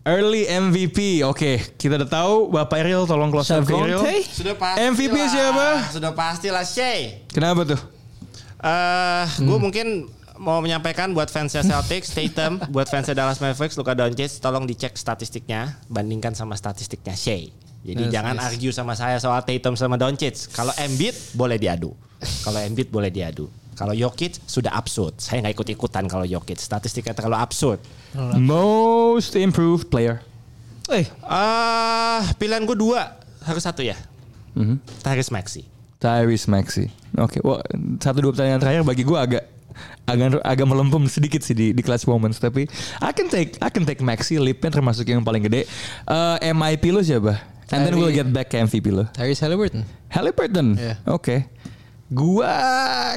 Early 0.07 0.47
MVP. 0.47 1.19
Oke, 1.27 1.59
kita 1.75 1.99
udah 1.99 2.07
tahu 2.07 2.47
Bapak 2.47 2.79
Ariel 2.79 3.03
tolong 3.03 3.27
close 3.27 3.51
up 3.51 3.67
Ariel. 3.67 3.99
Sudah 4.23 4.55
pasti 4.55 4.79
MVP 4.79 5.11
lah. 5.11 5.27
siapa? 5.27 5.67
Sudah 5.91 6.11
pasti 6.15 6.47
lah 6.47 6.63
Shea. 6.63 7.27
Kenapa 7.27 7.67
tuh? 7.67 7.81
Eh, 8.63 9.25
gue 9.43 9.57
mungkin 9.59 10.07
mau 10.39 10.63
menyampaikan 10.63 11.11
buat 11.11 11.27
fansnya 11.27 11.59
Celtics, 11.59 12.15
Tatum, 12.15 12.55
buat 12.73 12.87
fansnya 12.87 13.19
Dallas 13.19 13.43
Mavericks, 13.43 13.75
Luka 13.75 13.99
Doncic, 13.99 14.39
tolong 14.39 14.63
dicek 14.63 14.95
statistiknya, 14.95 15.75
bandingkan 15.91 16.31
sama 16.31 16.55
statistiknya 16.55 17.11
Shea. 17.11 17.51
Jadi 17.83 18.07
Yes, 18.07 18.11
jangan 18.15 18.39
yes. 18.39 18.45
argue 18.47 18.71
sama 18.71 18.95
saya 18.95 19.19
soal 19.19 19.43
Tatum 19.43 19.75
sama 19.75 19.99
Doncic. 19.99 20.55
Kalau 20.55 20.71
Embiid 20.79 21.35
boleh 21.35 21.59
diadu. 21.59 21.91
Kalau 22.47 22.63
Embiid 22.63 22.87
boleh 22.95 23.11
diadu. 23.11 23.51
Kalau 23.77 23.93
Jokic 23.93 24.41
sudah 24.43 24.73
absurd. 24.73 25.21
Saya 25.21 25.45
nggak 25.45 25.53
ikut-ikutan 25.53 26.09
kalau 26.09 26.25
Jokic. 26.25 26.57
Statistiknya 26.57 27.13
terlalu 27.13 27.37
absurd. 27.37 27.77
Most 28.35 29.37
improved 29.37 29.87
player. 29.87 30.25
Eh, 30.89 31.05
Ah, 31.21 32.25
pilihan 32.35 32.65
gue 32.65 32.73
dua, 32.73 33.21
harus 33.45 33.61
satu 33.61 33.85
ya. 33.85 33.93
Tyrese 35.05 35.29
Maxey. 35.29 35.63
Tyrese 36.01 36.49
Maxey. 36.49 36.89
Oke, 37.21 37.37
wah 37.45 37.61
satu 38.01 38.17
dua 38.19 38.31
pertanyaan 38.33 38.57
terakhir 38.57 38.81
bagi 38.81 39.05
gue 39.05 39.17
agak 39.17 39.43
agak 40.09 40.41
agak 40.41 40.65
melempem 40.65 41.05
sedikit 41.05 41.45
sih 41.45 41.53
di 41.53 41.69
di 41.69 41.81
clutch 41.85 42.09
moments 42.09 42.41
tapi 42.41 42.65
I 42.97 43.13
can 43.13 43.29
take 43.29 43.61
I 43.61 43.69
can 43.69 43.85
take 43.85 44.01
Maxey 44.01 44.41
lipnya 44.41 44.73
termasuk 44.73 45.05
yang 45.05 45.21
paling 45.21 45.45
gede. 45.45 45.69
Eh, 46.09 46.37
MIP 46.49 46.89
lo 46.89 47.05
siapa? 47.05 47.37
And 47.67 47.83
then 47.83 47.99
we'll 47.99 48.15
get 48.15 48.31
back 48.31 48.47
ke 48.47 48.57
MVP 48.57 48.89
lo. 48.89 49.05
Tyrese 49.11 49.43
Halliburton. 49.43 49.83
Halliburton. 50.07 50.67
Iya. 50.79 50.95
Oke. 51.11 51.51
Gua 52.07 52.55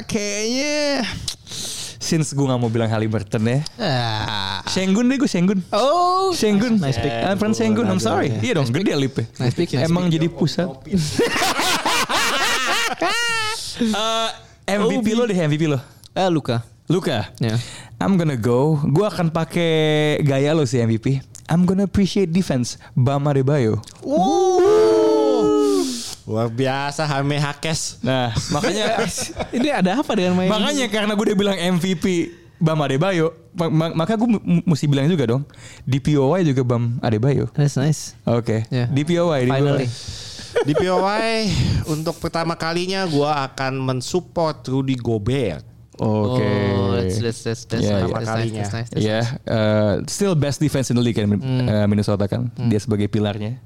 kayaknya 0.03 1.07
since 1.95 2.35
gua 2.35 2.51
nggak 2.51 2.59
mau 2.59 2.67
bilang 2.67 2.91
Halliburton 2.91 3.39
ya. 3.47 3.63
Ah. 3.79 4.59
Senggun 4.67 5.07
deh 5.07 5.15
gue 5.15 5.31
Senggun. 5.31 5.63
Oh, 5.71 6.35
Senggun. 6.35 6.75
Nice 6.75 6.99
pick. 6.99 7.07
I'm 7.07 7.39
from 7.39 7.55
Senggun. 7.55 7.87
I'm 7.87 8.03
sorry. 8.03 8.35
Iya 8.43 8.59
dong, 8.59 8.67
gede 8.67 8.91
lipnya. 8.99 9.31
Nice 9.39 9.55
pick, 9.55 9.71
nice 9.71 9.87
Emang 9.87 10.11
jadi 10.11 10.27
pusat. 10.27 10.67
Eh, 13.81 14.77
MVP 14.77 15.17
lo 15.17 15.25
deh 15.25 15.33
MVP 15.33 15.65
lo. 15.65 15.79
Eh, 16.13 16.29
Luka. 16.29 16.61
Luka. 16.85 17.33
Ya. 17.41 17.57
I'm 17.97 18.13
gonna 18.19 18.37
go. 18.37 18.77
Gua 18.91 19.09
akan 19.09 19.33
pakai 19.33 20.19
gaya 20.21 20.53
lo 20.53 20.67
sih 20.67 20.83
MVP. 20.83 21.23
I'm 21.49 21.65
gonna 21.65 21.87
appreciate 21.87 22.29
defense. 22.29 22.77
Bam 22.93 23.25
Adebayo. 23.25 23.81
Luar 26.23 26.47
biasa 26.47 27.03
Hame 27.03 27.37
Hakes. 27.37 27.97
Nah, 27.99 28.29
makanya 28.49 29.01
Ini 29.57 29.69
ada 29.73 29.99
apa 29.99 30.11
dengan 30.13 30.35
main? 30.35 30.47
makanya 30.47 30.85
karena 30.87 31.11
gue 31.11 31.25
udah 31.25 31.37
bilang 31.37 31.57
MVP 31.57 32.05
Bam 32.57 32.77
Adebayo, 32.77 33.33
ma- 33.51 33.73
ma- 33.73 33.95
maka 33.95 34.13
gue 34.13 34.29
mesti 34.61 34.85
bilang 34.85 35.05
juga 35.05 35.25
dong. 35.27 35.41
Di 35.81 35.97
POY 35.97 36.45
juga 36.45 36.61
Bam 36.61 37.01
Adebayo. 37.01 37.49
That's 37.51 37.73
nice. 37.73 38.13
Oke. 38.23 38.69
Yeah. 38.69 38.85
Di 38.85 39.01
POY 39.01 39.39
di 39.43 39.51
Finally. 39.51 39.87
Di 40.61 40.73
POY 40.75 41.47
untuk 41.87 42.19
pertama 42.19 42.53
kalinya 42.53 43.01
gua 43.07 43.47
akan 43.47 43.81
mensupport 43.81 44.61
Rudy 44.63 44.93
Gobert. 44.93 45.65
Oke. 45.95 46.43
Oh, 46.43 46.93
that's 46.93 47.17
that's 47.17 47.41
that's 47.41 47.63
that's, 47.65 47.81
Yeah, 47.81 48.03
nice, 48.03 48.09
yeah. 48.11 48.25
Kalinya. 48.25 48.35
nice. 48.35 48.53
That's 48.59 48.73
nice. 48.75 48.89
That's 48.89 49.05
Ya, 49.05 49.19
eh, 49.47 49.93
still 50.05 50.33
best 50.33 50.57
defense 50.57 50.89
in 50.89 50.95
the 50.95 51.01
league 51.01 51.15
kan 51.15 51.29
Hmm. 51.29 51.65
eh, 51.65 51.85
Minnesota 51.85 52.25
kan. 52.25 52.49
Dia 52.59 52.77
sebagai 52.77 53.05
pilarnya. 53.05 53.57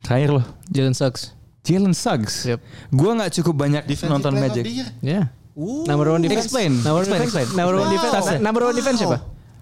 Terakhir 0.00 0.30
loh, 0.32 0.44
Jalen 0.66 0.92
Suggs. 0.92 1.36
Jalen 1.60 1.92
Suggs. 1.92 2.48
Yep. 2.48 2.60
Gue 2.92 3.10
nggak 3.16 3.30
cukup 3.40 3.54
banyak 3.56 3.82
nonton 4.08 4.32
Magic. 4.36 4.64
Yeah. 5.04 5.28
Number 5.60 6.08
one 6.08 6.22
defense. 6.24 6.48
Explain. 6.48 6.80
Number 6.80 7.04
Explain, 7.04 7.20
one 7.20 7.26
explain. 7.28 7.44
defense. 7.44 7.58
Number 7.58 7.74
one 7.76 7.90
defense. 7.92 8.26
Number 8.40 8.62
one 8.64 8.74
defense 8.76 8.98
siapa? 9.02 9.18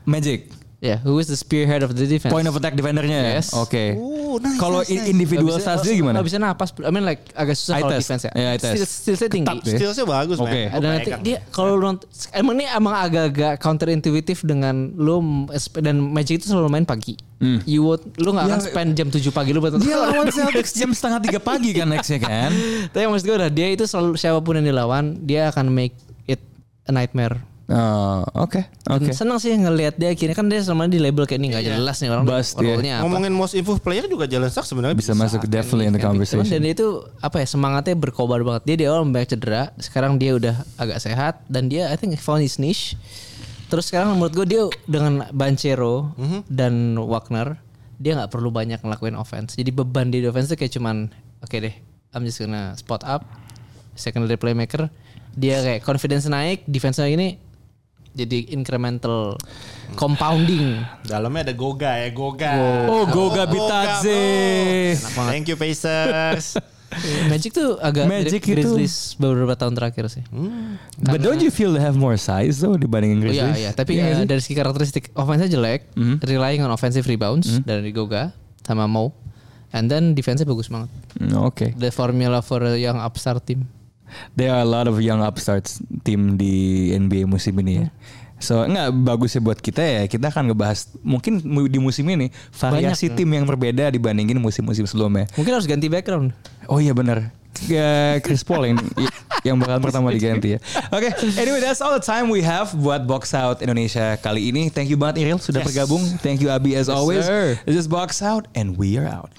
Magic. 0.06 0.40
Yeah, 0.78 1.02
who 1.02 1.18
is 1.18 1.26
the 1.26 1.34
spearhead 1.34 1.82
of 1.82 1.90
the 1.98 2.06
defense? 2.06 2.30
Point 2.30 2.46
of 2.46 2.54
attack 2.54 2.78
defendernya. 2.78 3.34
Yes. 3.34 3.50
Oke. 3.50 3.98
Oh, 3.98 4.38
nice, 4.38 4.62
Kalau 4.62 4.86
nice, 4.86 4.94
nice. 4.94 5.10
individual 5.10 5.58
stats 5.58 5.82
dia 5.82 5.98
gimana? 5.98 6.22
nggak 6.22 6.26
bisa 6.30 6.38
napas. 6.38 6.70
I 6.70 6.94
mean 6.94 7.02
like 7.02 7.34
agak 7.34 7.58
susah 7.58 7.82
kalau 7.82 7.98
defense 7.98 8.22
ya. 8.30 8.32
Yeah. 8.38 8.54
Still, 8.86 9.18
still 9.18 9.26
tinggi. 9.26 9.58
Deh. 9.58 9.74
Skillsnya 9.74 10.06
bagus, 10.06 10.38
Oke. 10.38 10.70
man. 10.70 10.78
Dan 10.78 10.90
nanti 10.94 11.10
dia 11.26 11.42
kalau 11.50 11.74
lu 11.74 11.98
emang 12.30 12.54
ini 12.62 12.70
emang 12.70 12.94
agak-agak 12.94 13.58
counterintuitive 13.58 14.38
dengan 14.46 14.94
lu 14.94 15.18
dan 15.82 15.98
Magic 15.98 16.46
itu 16.46 16.54
selalu 16.54 16.70
main 16.70 16.86
pagi. 16.86 17.18
You 17.66 17.82
would 17.82 18.02
lu 18.14 18.38
nggak 18.38 18.46
akan 18.46 18.60
Ya, 18.62 18.66
spend 18.70 18.90
jam 18.94 19.10
7 19.10 19.34
pagi 19.34 19.50
lu 19.50 19.58
buat. 19.58 19.82
Dia 19.82 19.98
lawan 19.98 20.30
Celtics 20.30 20.78
jam 20.78 20.94
setengah 20.94 21.18
tiga 21.26 21.40
pagi 21.42 21.74
kan 21.74 21.90
nextnya 21.90 22.22
kan. 22.22 22.54
Tapi 22.94 23.02
maksud 23.02 23.26
gue 23.26 23.34
udah 23.34 23.50
dia 23.50 23.66
itu 23.74 23.82
selalu 23.82 24.14
siapa 24.14 24.38
pun 24.46 24.62
yang 24.62 24.70
dilawan 24.70 25.18
dia 25.26 25.50
akan 25.50 25.74
make 25.74 25.98
it 26.30 26.38
a 26.86 26.94
nightmare. 26.94 27.42
Oh, 27.68 28.24
oke, 28.32 28.64
Senang 29.12 29.36
sih 29.36 29.52
ngelihat 29.52 30.00
dia 30.00 30.08
akhirnya 30.08 30.32
kan 30.32 30.48
dia 30.48 30.64
selama 30.64 30.88
di 30.88 30.96
label 30.96 31.28
kayak 31.28 31.36
ini 31.36 31.52
nggak 31.52 31.68
jelas 31.68 32.00
nih 32.00 32.08
orang 32.08 32.24
Bust 32.24 32.56
dia. 32.56 32.64
role-nya 32.64 32.92
apa. 32.96 33.02
Ngomongin 33.04 33.32
most 33.36 33.52
improved 33.52 33.84
player 33.84 34.08
juga 34.08 34.24
Jalen 34.24 34.48
Suggs 34.48 34.72
sebenarnya 34.72 34.96
Bisa 34.96 35.12
masuk 35.12 35.44
definitely 35.44 35.84
in 35.84 35.92
the 35.92 36.00
conversation. 36.00 36.48
dan 36.48 36.64
dia 36.64 36.72
itu 36.72 36.88
apa 37.20 37.44
ya 37.44 37.46
semangatnya 37.46 37.92
berkobar 37.92 38.40
banget. 38.40 38.64
Dia 38.64 38.76
di 38.80 38.84
awal 38.88 39.04
banyak 39.04 39.36
cedera, 39.36 39.68
sekarang 39.76 40.16
dia 40.16 40.32
udah 40.32 40.64
agak 40.80 40.96
sehat 40.96 41.44
dan 41.44 41.68
dia 41.68 41.92
I 41.92 42.00
think 42.00 42.16
found 42.16 42.40
his 42.40 42.56
niche. 42.56 42.96
Terus 43.68 43.92
sekarang 43.92 44.16
menurut 44.16 44.32
gue 44.32 44.46
dia 44.48 44.62
dengan 44.88 45.28
Banchero 45.28 46.16
dan 46.48 46.96
Wagner 46.96 47.60
dia 48.00 48.16
nggak 48.16 48.32
perlu 48.32 48.48
banyak 48.48 48.80
ngelakuin 48.80 49.12
offense. 49.12 49.60
Jadi 49.60 49.76
beban 49.76 50.08
di 50.08 50.24
offense 50.24 50.48
tuh 50.48 50.56
kayak 50.56 50.72
cuman 50.72 51.12
oke 51.44 51.52
deh, 51.52 51.76
I'm 52.16 52.24
just 52.24 52.40
gonna 52.40 52.72
spot 52.80 53.04
up, 53.04 53.28
secondary 53.92 54.40
playmaker. 54.40 54.88
Dia 55.36 55.60
kayak 55.60 55.84
confidence 55.84 56.24
naik, 56.24 56.64
defense-nya 56.64 57.12
ini 57.12 57.36
jadi 58.18 58.50
incremental 58.50 59.38
compounding. 59.94 60.82
Dalamnya 61.02 61.50
ada 61.50 61.54
Goga 61.54 61.92
ya, 61.96 62.10
Goga. 62.10 62.52
Oh, 62.90 63.06
Goga 63.06 63.46
Bitadze. 63.46 64.20
bro. 65.14 65.24
Thank 65.26 65.46
you 65.46 65.56
Pacers. 65.56 66.58
Magic 67.30 67.52
tuh 67.52 67.76
agak 67.78 68.08
Magic 68.08 68.40
mirip 68.40 68.64
itu- 68.64 68.74
Grizzlies 68.74 69.12
beberapa 69.16 69.52
tahun 69.54 69.76
terakhir 69.76 70.08
sih. 70.08 70.24
But 70.98 71.20
don't 71.20 71.38
you 71.38 71.52
feel 71.52 71.70
they 71.70 71.84
have 71.84 71.94
more 71.94 72.16
size 72.16 72.58
though 72.58 72.74
dibandingin 72.74 73.20
Oh 73.20 73.28
iya 73.28 73.44
Grizzlies? 73.44 73.58
iya, 73.60 73.70
tapi 73.70 73.90
Iya 73.94 74.00
eh, 74.00 74.04
nggak 74.08 74.16
sih? 74.16 74.26
dari 74.26 74.40
segi 74.40 74.56
karakteristik 74.56 75.04
offense-nya 75.12 75.52
jelek, 75.52 75.92
relying 76.24 76.64
on 76.64 76.72
offensive 76.72 77.04
rebounds 77.04 77.60
dari 77.62 77.92
Goga 77.92 78.32
sama 78.64 78.88
Mo. 78.88 79.12
And 79.68 79.92
then 79.92 80.16
defense-nya 80.16 80.48
bagus 80.48 80.72
banget. 80.72 80.88
Mm, 81.20 81.36
Oke. 81.44 81.76
The 81.76 81.92
formula 81.92 82.40
for 82.40 82.64
a 82.64 82.80
young 82.80 82.96
upstart 82.96 83.44
team. 83.44 83.68
There 84.34 84.50
are 84.50 84.62
a 84.62 84.68
lot 84.68 84.86
of 84.86 84.98
young 84.98 85.20
upstarts 85.20 85.78
tim 86.02 86.34
di 86.34 86.90
NBA 86.92 87.24
musim 87.24 87.56
ini 87.58 87.84
ya. 87.84 87.88
So 88.38 88.62
enggak 88.62 88.94
bagus 89.02 89.34
ya 89.34 89.42
buat 89.42 89.58
kita 89.58 89.82
ya 89.82 90.02
kita 90.06 90.30
akan 90.30 90.54
ngebahas 90.54 90.86
mungkin 91.02 91.42
mu- 91.42 91.66
di 91.66 91.82
musim 91.82 92.06
ini 92.06 92.30
variasi 92.54 93.10
tim 93.10 93.26
yang 93.26 93.42
berbeda 93.42 93.90
dibandingin 93.90 94.38
musim-musim 94.38 94.86
sebelumnya. 94.86 95.26
Mungkin 95.34 95.58
harus 95.58 95.66
ganti 95.66 95.90
background. 95.90 96.30
Oh 96.70 96.78
iya 96.78 96.94
benar. 96.94 97.34
Ya, 97.66 98.22
Chris 98.22 98.46
Paul 98.46 98.70
yang 98.70 98.78
yang 99.46 99.58
bakal 99.58 99.82
pertama 99.82 100.14
diganti 100.14 100.54
ya. 100.54 100.58
Oke, 100.94 101.10
anyway 101.34 101.58
that's 101.58 101.82
all 101.82 101.90
the 101.90 101.98
time 101.98 102.30
we 102.30 102.38
have 102.38 102.70
buat 102.78 103.02
Box 103.02 103.34
Out 103.34 103.58
Indonesia 103.58 104.14
kali 104.22 104.54
ini. 104.54 104.70
Thank 104.70 104.86
you 104.86 104.94
banget 104.94 105.26
Iril 105.26 105.42
sudah 105.42 105.66
bergabung. 105.66 106.06
Thank 106.22 106.38
you 106.38 106.54
Abi 106.54 106.78
as 106.78 106.86
always. 106.86 107.26
sir. 107.26 107.58
This 107.66 107.74
is 107.74 107.90
Box 107.90 108.22
Out 108.22 108.46
and 108.54 108.78
we 108.78 108.94
are 108.94 109.10
out. 109.10 109.34